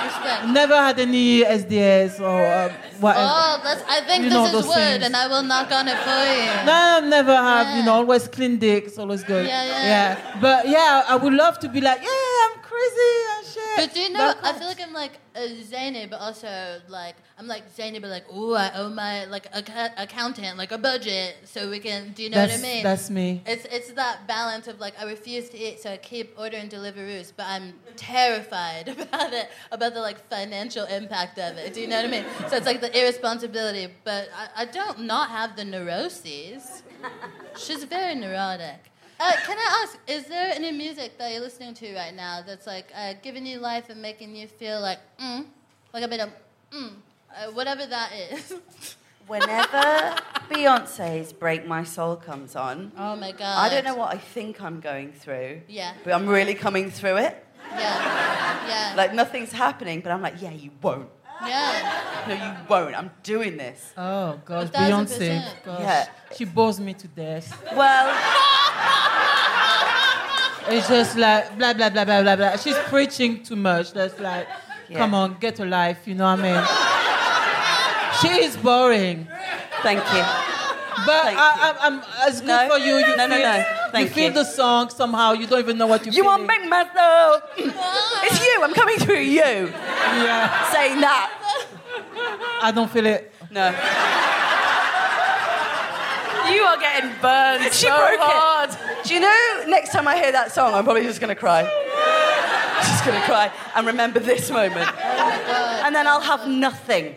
Respect. 0.06 0.48
never 0.48 0.76
had 0.76 1.00
any 1.00 1.44
SDS 1.44 2.20
or 2.20 2.42
uh, 2.42 2.74
whatever. 3.00 3.26
Oh, 3.30 3.62
that's, 3.64 3.84
I 3.88 4.02
think 4.02 4.24
You 4.24 4.30
this 4.32 4.54
is 4.54 4.66
wood, 4.68 4.74
things. 4.76 5.06
and 5.06 5.16
I 5.16 5.28
will 5.28 5.44
knock 5.44 5.72
on 5.72 5.88
it 5.88 5.98
for 5.98 6.10
you. 6.10 6.66
No, 6.66 7.00
never 7.08 7.36
have, 7.36 7.68
Yeah. 7.68 7.78
you 7.80 7.84
know, 7.86 7.94
always 7.94 8.28
clean 8.28 8.58
dick, 8.58 8.86
it's 8.88 8.98
always 8.98 9.24
good. 9.24 9.46
Yeah, 9.46 9.64
Yeah, 9.64 9.84
yeah. 9.86 10.40
But 10.42 10.68
yeah, 10.68 11.04
I 11.08 11.16
would 11.16 11.34
love 11.34 11.60
to 11.60 11.70
be 11.70 11.80
like, 11.82 12.02
yeah, 12.02 12.46
I'm 12.46 12.59
crazy 12.70 13.16
and 13.36 13.46
shit. 13.46 13.76
But 13.78 13.94
do 13.94 14.00
you 14.00 14.10
know? 14.12 14.34
I 14.44 14.54
feel 14.54 14.68
like 14.68 14.82
I'm 14.82 14.94
like 14.94 15.14
a 15.36 15.64
zany, 15.64 16.06
but 16.06 16.20
also 16.20 16.80
like 16.88 17.16
I'm 17.38 17.48
like 17.48 17.64
zany, 17.76 18.00
but 18.00 18.10
like 18.10 18.26
oh, 18.32 18.54
I 18.54 18.72
owe 18.76 18.90
my 18.90 19.26
like 19.26 19.48
acc- 19.54 19.94
accountant 19.98 20.58
like 20.58 20.72
a 20.72 20.78
budget, 20.78 21.36
so 21.46 21.70
we 21.70 21.80
can. 21.80 22.12
Do 22.14 22.24
you 22.24 22.30
know 22.30 22.38
that's, 22.38 22.62
what 22.62 22.68
I 22.68 22.74
mean? 22.74 22.84
That's 22.84 23.10
me. 23.10 23.42
It's 23.46 23.66
it's 23.66 23.92
that 23.94 24.28
balance 24.28 24.68
of 24.68 24.80
like 24.80 24.94
I 25.00 25.06
refuse 25.06 25.50
to 25.50 25.58
eat, 25.58 25.82
so 25.82 25.92
I 25.92 25.98
keep 25.98 26.36
ordering 26.38 26.70
Deliveroo's, 26.70 27.32
but 27.32 27.48
I'm 27.48 27.74
terrified 27.96 28.88
about 29.06 29.34
it, 29.34 29.50
about 29.72 29.94
the 29.94 30.02
like 30.02 30.28
financial 30.30 30.86
impact 30.86 31.40
of 31.40 31.58
it. 31.58 31.74
Do 31.74 31.82
you 31.82 31.88
know 31.88 31.98
what 31.98 32.06
I 32.06 32.12
mean? 32.12 32.26
So 32.50 32.58
it's 32.58 32.66
like 32.66 32.82
the 32.82 32.92
irresponsibility, 33.00 33.94
but 34.04 34.30
I, 34.36 34.64
I 34.64 34.66
don't 34.66 35.02
not 35.02 35.30
have 35.30 35.56
the 35.56 35.66
neuroses. 35.66 36.84
She's 37.58 37.84
very 37.84 38.16
neurotic. 38.16 38.92
Uh, 39.20 39.34
can 39.46 39.58
I 39.58 39.84
ask, 39.84 40.00
is 40.08 40.26
there 40.26 40.50
any 40.54 40.72
music 40.72 41.18
that 41.18 41.32
you're 41.32 41.42
listening 41.42 41.74
to 41.76 41.94
right 41.94 42.16
now 42.16 42.42
that's 42.46 42.66
like 42.66 42.90
uh, 42.96 43.14
giving 43.22 43.46
you 43.46 43.60
life 43.60 43.90
and 43.90 44.02
making 44.02 44.34
you 44.36 44.48
feel 44.48 44.80
like 44.80 45.00
mm, 45.22 45.46
like 45.94 46.04
a 46.04 46.08
bit 46.08 46.22
of 46.22 46.30
mm, 46.72 46.92
uh, 47.36 47.52
whatever 47.52 47.86
that 47.86 48.12
is? 48.32 48.54
Whenever 49.28 50.16
Beyonce's 50.50 51.34
"Break 51.34 51.68
My 51.68 51.84
Soul" 51.84 52.16
comes 52.16 52.56
on, 52.56 52.92
oh 52.98 53.16
my 53.16 53.32
god! 53.32 53.60
I 53.60 53.70
don't 53.70 53.84
know 53.84 53.94
what 53.94 54.12
I 54.12 54.18
think 54.18 54.60
I'm 54.60 54.80
going 54.80 55.12
through, 55.12 55.62
Yeah, 55.68 55.94
but 56.04 56.14
I'm 56.14 56.26
really 56.28 56.56
coming 56.56 56.90
through 56.90 57.18
it. 57.18 57.46
yeah, 57.72 58.68
yeah. 58.68 58.94
Like 58.98 59.14
nothing's 59.14 59.52
happening, 59.52 60.02
but 60.02 60.12
I'm 60.12 60.24
like, 60.24 60.42
yeah, 60.42 60.52
you 60.52 60.72
won't. 60.82 61.10
Yeah. 61.46 62.26
No, 62.28 62.34
you 62.34 62.52
won't. 62.70 62.96
I'm 62.96 63.12
doing 63.24 63.58
this. 63.58 63.94
Oh 63.98 64.40
gosh, 64.46 64.68
Beyonce. 64.70 65.42
Gosh, 65.64 65.80
Yeah. 65.80 66.06
she 66.36 66.46
bores 66.46 66.80
me 66.80 66.94
to 66.96 67.08
death. 67.08 67.48
Well, 67.76 68.08
It's 70.72 70.88
just 70.88 71.18
like 71.18 71.58
blah 71.58 71.74
blah 71.74 71.90
blah 71.90 72.06
blah 72.06 72.22
blah 72.22 72.36
blah. 72.36 72.56
She's 72.58 72.78
preaching 72.90 73.42
too 73.44 73.56
much. 73.56 73.92
That's 73.94 74.20
like, 74.20 74.48
come 74.94 75.14
on, 75.16 75.38
get 75.40 75.60
a 75.60 75.66
life. 75.66 76.06
You 76.08 76.14
know 76.16 76.26
what 76.26 76.40
I 76.40 76.44
mean? 76.44 76.64
She 78.22 78.44
is 78.46 78.56
boring. 78.58 79.28
thank 79.82 80.00
you. 80.14 80.24
But 81.06 81.24
Thank 81.24 81.40
I, 81.40 81.56
you. 81.56 81.78
I'm, 81.80 81.94
I'm, 81.94 82.04
it's 82.28 82.42
good 82.42 82.48
No. 82.48 82.70
for 82.70 82.78
you. 82.78 82.98
you 82.98 83.16
No, 83.16 83.26
no, 83.28 83.38
feel, 83.38 83.44
no. 83.48 83.64
You 83.98 84.08
feel 84.08 84.26
you. 84.26 84.34
the 84.34 84.44
song 84.44 84.90
somehow. 84.90 85.34
You 85.34 85.48
don't 85.48 85.60
even 85.60 85.78
know 85.78 85.88
what 85.88 86.06
you. 86.06 86.12
Feel. 86.12 86.18
You 86.18 86.26
want 86.26 86.44
feeling. 86.50 86.62
big 86.62 86.70
myself? 86.70 87.44
it's 87.58 88.46
you. 88.46 88.62
I'm 88.64 88.74
coming 88.74 88.98
through 88.98 89.20
you. 89.20 89.40
Yeah, 89.40 90.72
Saying 90.72 91.02
that. 91.02 92.60
I 92.62 92.72
don't 92.72 92.90
feel 92.92 93.06
it. 93.06 93.34
No. 93.52 93.70
You 96.54 96.64
are 96.64 96.78
getting 96.80 97.12
burned 97.22 97.64
She 97.74 97.86
so 97.88 97.96
broke 97.96 98.14
it. 98.14 98.20
hard. 98.22 98.70
Do 99.04 99.14
you 99.14 99.20
know? 99.20 99.64
Next 99.68 99.92
time 99.92 100.08
I 100.08 100.16
hear 100.18 100.32
that 100.32 100.52
song, 100.52 100.74
I'm 100.74 100.84
probably 100.84 101.04
just 101.04 101.22
gonna 101.22 101.36
cry. 101.36 101.64
Just 102.82 103.06
gonna 103.06 103.22
cry 103.22 103.52
and 103.76 103.86
remember 103.86 104.20
this 104.20 104.50
moment, 104.50 104.90
and 105.86 105.94
then 105.96 106.08
I'll 106.08 106.22
have 106.22 106.48
nothing. 106.48 107.16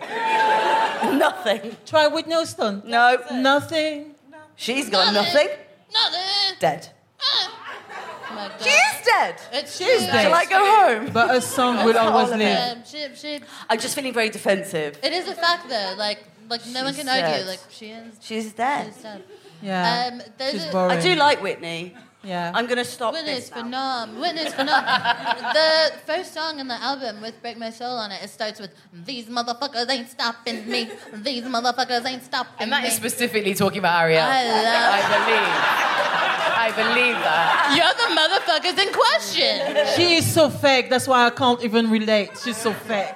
Nothing. 1.19 1.77
Try 1.87 2.09
Whitney 2.09 2.35
Houston. 2.35 2.83
No. 2.85 3.17
Nothing. 3.33 4.15
She's 4.57 4.91
got 4.91 5.15
nothing. 5.15 5.49
Nothing. 5.93 6.21
Dead. 6.63 6.89
Oh. 7.21 8.53
She 8.63 8.71
is 8.71 9.05
dead. 9.05 9.35
It's 9.53 9.77
She's 9.77 9.87
true. 9.89 10.07
dead. 10.07 10.23
Shall 10.23 10.35
I 10.35 10.45
go 10.45 10.61
home? 10.77 11.13
But 11.13 11.35
a 11.35 11.41
song 11.41 11.85
will 11.85 11.99
always 11.99 12.29
all 12.29 12.33
of 12.35 12.39
live. 12.39 12.77
Um, 12.79 12.83
she, 12.87 13.09
she, 13.17 13.41
I'm 13.69 13.81
just 13.81 13.97
feeling 13.97 14.13
very 14.13 14.31
defensive. 14.31 14.97
it 15.03 15.13
is 15.13 15.27
a 15.27 15.35
fact 15.35 15.69
though. 15.69 15.95
Like, 15.99 16.21
like 16.49 16.65
no 16.69 16.85
one 16.85 16.95
She's 16.95 17.03
can 17.05 17.09
argue. 17.09 17.39
dead. 17.39 17.47
Like 17.49 17.61
she 17.71 17.87
is. 17.87 18.15
She's 18.21 18.53
dead. 18.53 18.93
She's 18.95 19.03
dead. 19.03 19.25
Yeah. 19.61 20.11
Um, 20.13 20.23
She's 20.53 20.67
a- 20.67 20.71
boring. 20.71 20.99
I 20.99 21.01
do 21.01 21.17
like 21.17 21.43
Whitney. 21.43 21.97
Yeah. 22.25 22.53
I'm 22.55 22.67
gonna 22.69 22.85
stop 22.85 23.15
Witness 23.15 23.49
this 23.49 23.49
for 23.51 23.65
now. 23.65 24.05
Nom. 24.07 24.21
Witness 24.21 24.55
for 24.55 24.63
Nom. 24.63 24.85
the 25.59 25.93
first 26.07 26.33
song 26.33 26.61
in 26.61 26.69
the 26.69 26.81
album 26.91 27.21
with 27.21 27.43
Break 27.43 27.59
My 27.59 27.71
Soul 27.71 27.97
on 27.97 28.13
it, 28.13 28.23
it 28.23 28.31
starts 28.31 28.61
with 28.61 28.71
These 28.93 29.27
motherfuckers 29.27 29.91
ain't 29.91 30.09
stopping 30.09 30.71
me. 30.71 30.89
These 31.15 31.43
motherfuckers 31.43 32.07
ain't 32.07 32.23
stopping 32.23 32.53
me." 32.53 32.63
And 32.63 32.73
that 32.73 32.83
me. 32.83 32.89
is 32.89 32.95
specifically 32.95 33.55
talking 33.55 33.81
about 33.81 33.97
Arielle. 34.05 34.23
I 34.23 34.45
love 34.45 35.11
I 35.11 35.25
believe. 35.27 36.29
I 36.55 36.71
believe 36.71 37.17
that. 37.17 37.75
You're 37.77 37.97
the 37.97 38.11
motherfuckers 38.21 38.79
in 38.87 38.93
question. 38.93 39.97
She 39.97 40.17
is 40.17 40.27
so 40.33 40.51
fake. 40.51 40.91
That's 40.91 41.07
why 41.09 41.27
I 41.27 41.31
can't 41.31 41.63
even 41.65 41.91
relate. 41.91 42.31
She's 42.43 42.57
so 42.57 42.73
fake. 42.73 43.15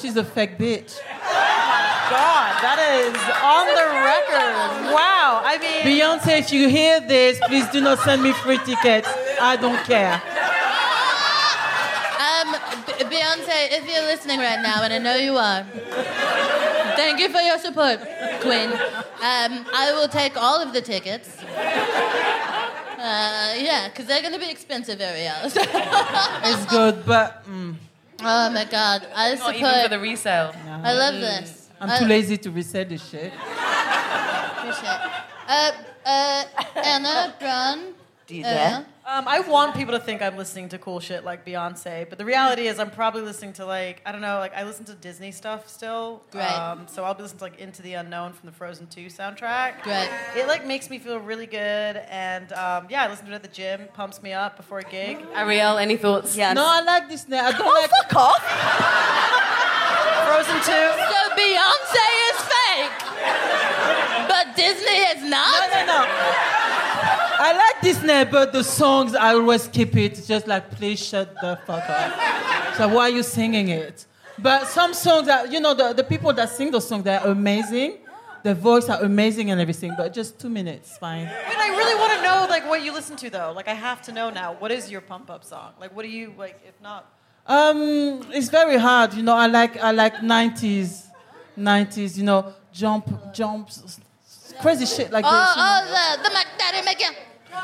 She's 0.00 0.16
a 0.16 0.24
fake 0.24 0.58
bitch. 0.58 0.98
My 1.08 2.06
god, 2.10 2.52
that 2.62 2.78
is 2.78 3.16
on 3.42 3.66
the 3.66 3.86
record. 4.04 4.94
Wow. 4.94 5.42
I 5.44 5.58
mean, 5.58 6.00
Beyonce, 6.00 6.38
if 6.38 6.52
you 6.52 6.68
hear 6.68 7.00
this, 7.00 7.38
please 7.46 7.66
do 7.68 7.80
not 7.80 7.98
send 8.00 8.22
me 8.22 8.32
free 8.32 8.58
tickets. 8.58 9.08
I 9.40 9.56
don't 9.56 9.82
care. 9.84 10.20
Um, 12.18 12.52
B- 12.86 13.16
Beyonce, 13.16 13.72
if 13.78 13.88
you're 13.90 14.04
listening 14.04 14.38
right 14.38 14.60
now, 14.62 14.82
and 14.82 14.92
I 14.92 14.98
know 14.98 15.16
you 15.16 15.36
are, 15.36 15.64
thank 16.96 17.18
you 17.20 17.28
for 17.30 17.40
your 17.40 17.58
support, 17.58 17.98
Queen. 18.40 18.70
Um, 18.70 19.66
I 19.74 19.92
will 19.94 20.08
take 20.08 20.36
all 20.36 20.60
of 20.62 20.72
the 20.72 20.80
tickets. 20.80 21.28
Uh, 22.98 23.54
yeah, 23.56 23.88
because 23.88 24.06
they're 24.06 24.20
going 24.22 24.32
to 24.32 24.40
be 24.40 24.50
expensive, 24.50 24.98
Arielle. 24.98 25.44
It's 26.50 26.66
good, 26.66 27.06
but 27.06 27.44
mm, 27.46 27.74
oh 28.20 28.50
my 28.50 28.64
God, 28.64 29.06
I 29.14 29.34
Not 29.34 29.54
even 29.54 29.64
support. 29.64 29.82
for 29.84 29.88
the 29.88 30.00
resale. 30.00 30.52
I 30.82 30.92
love 30.92 31.14
this. 31.14 31.68
I'm 31.80 31.90
I 31.90 31.98
too 32.00 32.06
lazy 32.06 32.36
to 32.38 32.50
resell 32.50 32.84
this 32.84 33.08
shit. 33.08 33.32
Appreciate. 33.32 35.00
Uh, 35.48 35.70
uh, 36.04 36.44
Anna 36.74 37.34
Bron. 37.38 37.94
Do 38.26 38.34
you 38.34 38.44
Uh, 38.44 38.50
dare? 38.50 38.86
Um, 39.10 39.26
I 39.26 39.40
want 39.40 39.74
people 39.74 39.94
to 39.94 40.00
think 40.00 40.20
I'm 40.20 40.36
listening 40.36 40.68
to 40.68 40.76
cool 40.78 41.00
shit 41.00 41.24
like 41.24 41.42
Beyonce, 41.46 42.06
but 42.10 42.18
the 42.18 42.26
reality 42.26 42.66
is 42.66 42.78
I'm 42.78 42.90
probably 42.90 43.22
listening 43.22 43.54
to 43.54 43.64
like 43.64 44.02
I 44.04 44.12
don't 44.12 44.20
know, 44.20 44.38
like 44.38 44.54
I 44.54 44.64
listen 44.64 44.84
to 44.84 44.94
Disney 44.94 45.32
stuff 45.32 45.66
still. 45.66 46.22
Great. 46.30 46.44
Um, 46.44 46.86
so 46.88 47.04
I'll 47.04 47.14
be 47.14 47.22
listening 47.22 47.38
to 47.38 47.44
like 47.44 47.58
Into 47.58 47.80
the 47.80 47.94
Unknown 47.94 48.34
from 48.34 48.46
the 48.50 48.52
Frozen 48.54 48.88
2 48.88 49.06
soundtrack. 49.06 49.80
Great. 49.80 50.10
It 50.36 50.46
like 50.46 50.66
makes 50.66 50.90
me 50.90 50.98
feel 50.98 51.20
really 51.20 51.46
good, 51.46 51.56
and 52.10 52.52
um, 52.52 52.86
yeah, 52.90 53.04
I 53.04 53.08
listen 53.08 53.24
to 53.24 53.32
it 53.32 53.36
at 53.36 53.42
the 53.42 53.48
gym, 53.48 53.88
pumps 53.94 54.22
me 54.22 54.34
up 54.34 54.58
before 54.58 54.80
a 54.80 54.84
gig. 54.84 55.16
Arielle, 55.32 55.80
any 55.80 55.96
thoughts? 55.96 56.36
Yeah. 56.36 56.52
No, 56.52 56.66
I 56.66 56.82
like 56.82 57.08
this 57.08 57.26
now. 57.28 57.46
I 57.46 57.52
don't 57.52 57.62
Oh, 57.62 57.80
like. 57.80 57.90
fuck 58.10 58.14
off! 58.14 58.44
Frozen 60.28 60.56
2. 60.56 60.62
So 60.64 61.20
Beyonce 61.32 62.06
is 62.28 62.38
fake, 62.52 62.92
but 64.28 64.54
Disney 64.54 64.98
is 65.16 65.22
not. 65.30 65.57
I 67.40 67.52
like 67.56 67.82
Disney, 67.82 68.24
but 68.24 68.52
the 68.52 68.64
songs 68.64 69.14
I 69.14 69.34
always 69.34 69.62
skip 69.64 69.96
it. 69.96 70.18
It's 70.18 70.26
just 70.26 70.46
like, 70.46 70.70
please 70.72 70.98
shut 71.04 71.34
the 71.40 71.58
fuck 71.66 71.88
up. 71.88 72.74
So 72.76 72.88
why 72.88 73.02
are 73.02 73.10
you 73.10 73.22
singing 73.22 73.68
it? 73.68 74.06
But 74.38 74.66
some 74.68 74.94
songs 74.94 75.26
that 75.26 75.50
you 75.52 75.60
know, 75.60 75.74
the, 75.74 75.92
the 75.92 76.04
people 76.04 76.32
that 76.32 76.48
sing 76.50 76.70
those 76.70 76.88
songs, 76.88 77.04
they're 77.04 77.20
amazing. 77.24 77.98
The 78.44 78.54
voice 78.54 78.88
are 78.88 79.02
amazing 79.02 79.50
and 79.50 79.60
everything, 79.60 79.94
but 79.96 80.12
just 80.12 80.38
two 80.38 80.48
minutes, 80.48 80.96
fine. 80.98 81.26
I 81.26 81.54
I 81.58 81.76
really 81.76 81.94
want 82.00 82.12
to 82.14 82.22
know 82.22 82.46
like 82.48 82.68
what 82.68 82.82
you 82.84 82.92
listen 82.92 83.16
to 83.16 83.30
though. 83.30 83.52
Like 83.54 83.66
I 83.68 83.74
have 83.74 84.00
to 84.02 84.12
know 84.12 84.30
now. 84.30 84.54
What 84.54 84.70
is 84.70 84.90
your 84.90 85.00
pump 85.00 85.28
up 85.28 85.44
song? 85.44 85.72
Like 85.80 85.94
what 85.94 86.02
do 86.04 86.08
you 86.08 86.32
like? 86.38 86.60
If 86.66 86.80
not, 86.80 87.06
Um, 87.46 88.22
it's 88.32 88.48
very 88.48 88.78
hard, 88.78 89.14
you 89.14 89.22
know. 89.22 89.34
I 89.34 89.46
like 89.48 89.76
I 89.78 89.90
like 89.90 90.14
'90s, 90.16 91.06
'90s, 91.58 92.16
you 92.16 92.22
know, 92.24 92.52
jump, 92.72 93.06
jumps, 93.32 94.00
crazy 94.60 94.86
shit 94.86 95.10
like 95.10 95.24
Oh, 95.26 95.30
this. 95.30 95.56
you 95.56 95.62
know. 95.62 95.80
oh, 95.82 96.16
the 96.18 96.28
the 96.28 96.34
Mac 96.34 96.46
Daddy 96.58 96.82
making, 96.84 97.14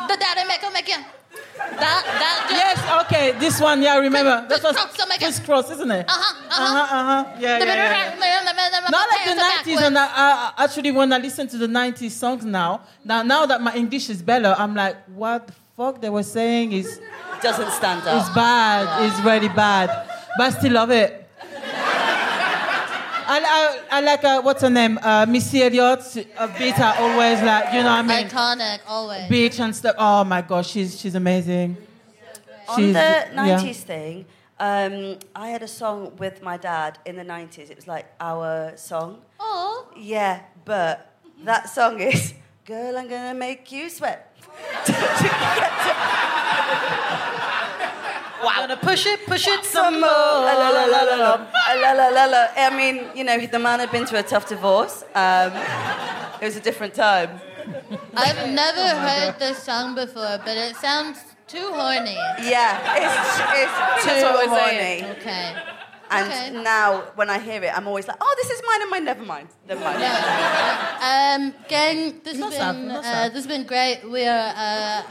the 0.08 0.16
Daddy 0.16 0.44
maker 0.48 0.70
making. 0.72 1.04
That 1.56 2.02
that 2.04 2.46
just. 2.48 2.60
Yes, 2.86 3.04
okay, 3.06 3.32
this 3.38 3.60
one, 3.60 3.82
yeah, 3.82 3.94
I 3.94 3.98
remember. 3.98 4.44
Chris- 4.48 4.60
That 4.60 4.74
was 4.74 4.76
Kris 4.76 4.96
Kross, 4.96 5.04
Omega. 5.04 5.44
Cross, 5.46 5.70
isn't 5.72 5.90
it? 5.90 6.06
Uh-huh, 6.08 6.44
uh-huh. 6.50 6.82
uh-huh, 6.82 6.96
uh-huh. 6.96 7.36
Yeah, 7.40 7.58
yeah, 7.58 7.64
yeah, 7.64 8.18
yeah. 8.18 8.90
Not 8.90 9.08
like 9.10 9.24
the 9.24 9.70
90s, 9.70 9.82
and 9.86 9.98
I, 9.98 10.06
I, 10.06 10.64
actually, 10.64 10.90
when 10.92 11.12
I 11.12 11.18
listen 11.18 11.48
to 11.48 11.56
the 11.56 11.66
90s 11.66 12.10
songs 12.10 12.44
now, 12.44 12.82
now, 13.04 13.22
now 13.22 13.46
that 13.46 13.60
my 13.62 13.74
English 13.74 14.10
is 14.10 14.22
better, 14.22 14.54
I'm 14.58 14.74
like, 14.74 14.96
what 15.14 15.46
the 15.48 15.52
fuck 15.76 16.00
they 16.00 16.10
were 16.10 16.22
saying 16.22 16.72
is, 16.72 17.00
Doesn't 17.42 17.70
stand 17.72 18.06
up. 18.06 18.20
It's 18.20 18.34
bad, 18.34 19.06
It's 19.06 19.20
really 19.20 19.48
bad. 19.48 19.88
But 20.36 20.44
I 20.54 20.58
still 20.58 20.72
love 20.72 20.90
it. 20.90 21.23
I, 23.26 23.80
I, 23.90 23.98
I 23.98 24.00
like, 24.00 24.24
uh, 24.24 24.42
what's 24.42 24.62
her 24.62 24.70
name? 24.70 24.98
Uh, 25.02 25.26
Missy 25.28 25.62
Elliott, 25.62 26.16
a 26.38 26.48
beat 26.58 26.78
I 26.78 26.96
always 26.98 27.40
like, 27.42 27.72
you 27.74 27.82
know 27.82 27.90
what 27.90 28.04
I 28.04 28.06
mean? 28.22 28.28
Iconic, 28.28 28.80
always. 28.86 29.28
Beach 29.28 29.60
and 29.60 29.74
stuff. 29.74 29.94
Oh 29.98 30.24
my 30.24 30.42
gosh, 30.42 30.70
she's, 30.70 30.98
she's 31.00 31.14
amazing. 31.14 31.76
On 32.68 32.78
She's- 32.78 32.94
the 32.94 33.34
yeah. 33.34 33.58
90s 33.60 33.76
thing, 33.76 34.26
um, 34.58 35.18
I 35.34 35.48
had 35.48 35.62
a 35.62 35.68
song 35.68 36.12
with 36.16 36.42
my 36.42 36.56
dad 36.56 36.98
in 37.04 37.16
the 37.16 37.24
90s. 37.24 37.70
It 37.70 37.76
was 37.76 37.86
like 37.86 38.06
our 38.20 38.72
song. 38.76 39.20
Oh, 39.40 39.88
Yeah, 39.96 40.40
but 40.64 41.10
that 41.44 41.68
song 41.68 42.00
is 42.00 42.34
Girl, 42.64 42.96
I'm 42.96 43.08
gonna 43.08 43.34
make 43.34 43.70
you 43.70 43.90
sweat. 43.90 44.34
wow. 48.44 48.52
I'm 48.56 48.68
gonna 48.68 48.76
push 48.80 49.06
it, 49.06 49.24
push 49.26 49.46
it 49.48 49.64
Some 49.64 49.84
some 49.84 50.00
more. 50.00 50.10
more. 50.10 50.44
La, 50.48 50.54
la, 50.62 50.70
la, 50.70 50.84
la, 50.84 51.02
la, 51.02 51.16
la. 51.16 51.34
La, 51.82 51.92
la, 51.92 52.08
la, 52.08 52.24
la. 52.26 52.46
I 52.56 52.70
mean, 52.76 53.06
you 53.14 53.24
know, 53.24 53.36
the 53.46 53.58
man 53.58 53.80
had 53.80 53.90
been 53.90 54.06
through 54.06 54.20
a 54.20 54.22
tough 54.22 54.48
divorce. 54.48 55.04
Um, 55.14 55.52
it 56.40 56.44
was 56.44 56.56
a 56.56 56.60
different 56.60 56.94
time. 56.94 57.40
I've 58.16 58.50
never 58.50 58.86
heard 59.06 59.38
this 59.38 59.58
song 59.62 59.94
before, 59.94 60.38
but 60.44 60.56
it 60.56 60.76
sounds 60.76 61.18
too 61.46 61.68
horny. 61.72 62.16
Yeah, 62.42 62.78
it's, 63.04 63.18
it's 63.62 64.04
too 64.04 64.26
horny. 64.48 64.56
saying. 64.56 65.04
Okay. 65.16 65.56
And 66.10 66.28
Okay. 66.30 66.50
now, 66.62 67.00
when 67.14 67.30
I 67.30 67.38
hear 67.38 67.62
it, 67.64 67.72
I'm 67.76 67.88
always 67.88 68.06
like, 68.06 68.18
oh, 68.20 68.34
this 68.40 68.50
is 68.50 68.60
mine 68.68 68.82
and 68.82 68.90
mine. 68.90 69.04
Never 69.04 69.24
mind. 69.24 69.48
Never 69.66 69.80
mind. 69.82 69.96
Um, 71.10 71.54
gang, 71.66 72.20
this 72.22 72.36
Not 72.36 72.52
has 72.52 72.76
been 72.76 72.88
not 72.88 73.04
uh, 73.04 73.24
this 73.30 73.34
has 73.44 73.46
been 73.46 73.64
great. 73.64 74.04
We 74.08 74.24
are 74.26 74.52
uh, 74.54 75.02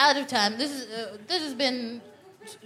out 0.00 0.16
of 0.16 0.26
time. 0.26 0.56
This 0.58 0.70
is 0.72 0.82
uh, 0.90 1.18
this 1.28 1.42
has 1.42 1.54
been 1.54 2.00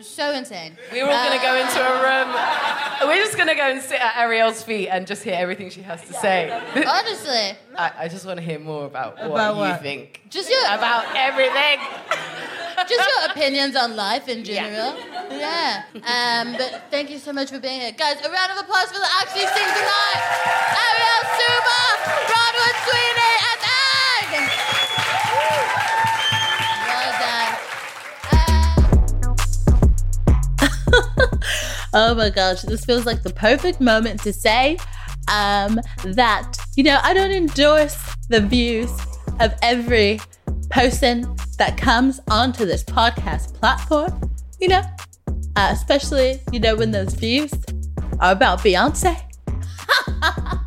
so 0.00 0.32
insane. 0.32 0.78
We're 0.92 1.04
all 1.04 1.10
going 1.28 1.38
to 1.38 1.44
go 1.44 1.54
into 1.60 1.80
a 1.82 1.94
room. 2.06 3.08
We're 3.08 3.22
just 3.24 3.36
going 3.36 3.48
to 3.48 3.56
go 3.56 3.68
and 3.72 3.82
sit 3.82 4.00
at 4.00 4.14
Arielle's 4.14 4.62
feet 4.62 4.88
and 4.88 5.04
just 5.06 5.22
hear 5.24 5.34
everything 5.34 5.68
she 5.68 5.82
has 5.82 6.00
to 6.06 6.12
say. 6.14 6.48
Honestly, 6.86 7.58
I, 7.76 7.92
I 8.04 8.08
just 8.08 8.24
want 8.24 8.38
to 8.38 8.44
hear 8.44 8.60
more 8.60 8.86
about 8.86 9.16
what 9.18 9.26
About 9.32 9.58
you 9.76 9.82
think. 9.82 10.22
just 10.30 10.48
your 10.48 10.60
About 10.78 11.04
everything. 11.16 11.80
just 12.88 13.02
your 13.10 13.30
opinions 13.32 13.74
on 13.76 13.96
life 13.96 14.28
in 14.28 14.44
general. 14.44 14.94
Yeah. 15.30 15.82
Um, 15.94 16.52
but 16.56 16.84
thank 16.90 17.10
you 17.10 17.18
so 17.18 17.32
much 17.32 17.50
for 17.50 17.58
being 17.58 17.80
here, 17.80 17.92
guys. 17.92 18.16
A 18.24 18.30
round 18.30 18.52
of 18.52 18.58
applause 18.64 18.86
for 18.94 19.00
the 19.00 19.10
Actually 19.20 19.46
Sing 19.58 19.70
tonight. 19.74 20.22
Arielle 20.86 21.26
Souma, 21.34 21.80
Bronwyn 22.30 22.76
Sweeney, 22.86 23.34
and 23.50 23.60
Egg. 23.66 24.63
Oh 31.96 32.12
my 32.12 32.28
gosh, 32.28 32.62
this 32.62 32.84
feels 32.84 33.06
like 33.06 33.22
the 33.22 33.32
perfect 33.32 33.80
moment 33.80 34.20
to 34.24 34.32
say 34.32 34.76
um, 35.28 35.80
that, 36.04 36.56
you 36.74 36.82
know, 36.82 36.98
I 37.04 37.14
don't 37.14 37.30
endorse 37.30 37.96
the 38.28 38.40
views 38.40 38.90
of 39.38 39.54
every 39.62 40.18
person 40.70 41.36
that 41.56 41.76
comes 41.76 42.20
onto 42.28 42.64
this 42.66 42.82
podcast 42.82 43.54
platform, 43.54 44.28
you 44.60 44.66
know, 44.66 44.82
uh, 45.54 45.70
especially, 45.70 46.40
you 46.50 46.58
know, 46.58 46.74
when 46.74 46.90
those 46.90 47.14
views 47.14 47.52
are 48.18 48.32
about 48.32 48.58
Beyonce. 48.58 49.16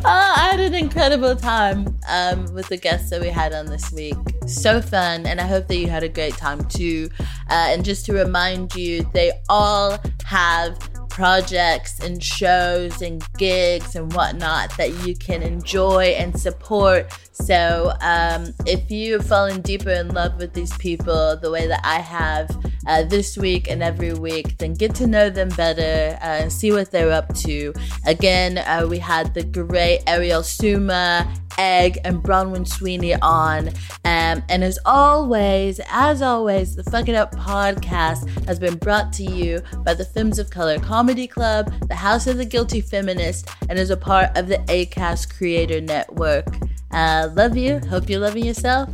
oh, 0.04 0.34
I 0.36 0.50
had 0.52 0.60
an 0.60 0.74
incredible 0.74 1.34
time 1.34 1.98
um, 2.08 2.44
with 2.54 2.68
the 2.68 2.76
guests 2.76 3.10
that 3.10 3.20
we 3.20 3.30
had 3.30 3.52
on 3.52 3.66
this 3.66 3.90
week. 3.90 4.14
So 4.46 4.80
fun, 4.80 5.26
and 5.26 5.40
I 5.40 5.46
hope 5.46 5.66
that 5.66 5.76
you 5.76 5.88
had 5.88 6.04
a 6.04 6.08
great 6.08 6.36
time 6.36 6.64
too. 6.68 7.08
Uh, 7.50 7.70
and 7.70 7.84
just 7.84 8.06
to 8.06 8.12
remind 8.12 8.76
you, 8.76 9.08
they 9.12 9.32
all 9.48 9.98
have 10.24 10.78
projects 11.08 11.98
and 11.98 12.22
shows 12.22 13.02
and 13.02 13.24
gigs 13.38 13.96
and 13.96 14.12
whatnot 14.12 14.76
that 14.76 15.04
you 15.04 15.16
can 15.16 15.42
enjoy 15.42 16.14
and 16.16 16.38
support. 16.38 17.12
So, 17.42 17.92
um, 18.00 18.52
if 18.66 18.90
you've 18.90 19.26
fallen 19.26 19.62
deeper 19.62 19.90
in 19.90 20.08
love 20.08 20.36
with 20.36 20.52
these 20.52 20.76
people 20.78 21.36
the 21.36 21.50
way 21.50 21.66
that 21.66 21.80
I 21.84 22.00
have 22.00 22.50
uh, 22.86 23.04
this 23.04 23.36
week 23.36 23.70
and 23.70 23.82
every 23.82 24.12
week, 24.12 24.58
then 24.58 24.74
get 24.74 24.94
to 24.96 25.06
know 25.06 25.30
them 25.30 25.48
better 25.50 26.18
uh, 26.20 26.42
and 26.42 26.52
see 26.52 26.72
what 26.72 26.90
they're 26.90 27.12
up 27.12 27.34
to. 27.36 27.72
Again, 28.06 28.58
uh, 28.58 28.86
we 28.88 28.98
had 28.98 29.34
the 29.34 29.44
great 29.44 30.04
Arielle 30.06 30.42
Souma 30.44 31.26
Egg 31.58 31.98
and 32.04 32.22
Bronwyn 32.22 32.66
Sweeney 32.66 33.14
on. 33.14 33.68
Um, 34.04 34.42
and 34.48 34.64
as 34.64 34.78
always, 34.86 35.80
as 35.90 36.22
always, 36.22 36.76
the 36.76 36.84
Fuck 36.84 37.08
It 37.08 37.14
Up 37.14 37.34
podcast 37.34 38.28
has 38.46 38.58
been 38.58 38.76
brought 38.76 39.12
to 39.14 39.24
you 39.24 39.60
by 39.84 39.94
the 39.94 40.04
Films 40.04 40.38
of 40.38 40.50
Color 40.50 40.78
Comedy 40.78 41.26
Club, 41.26 41.72
the 41.88 41.94
House 41.94 42.26
of 42.26 42.36
the 42.36 42.44
Guilty 42.44 42.80
Feminist, 42.80 43.48
and 43.68 43.78
is 43.78 43.90
a 43.90 43.96
part 43.96 44.36
of 44.36 44.48
the 44.48 44.58
ACAST 44.68 45.36
Creator 45.36 45.80
Network. 45.82 46.46
Uh, 46.90 47.28
love 47.34 47.56
you. 47.56 47.80
Hope 47.90 48.08
you're 48.08 48.20
loving 48.20 48.44
yourself. 48.46 48.88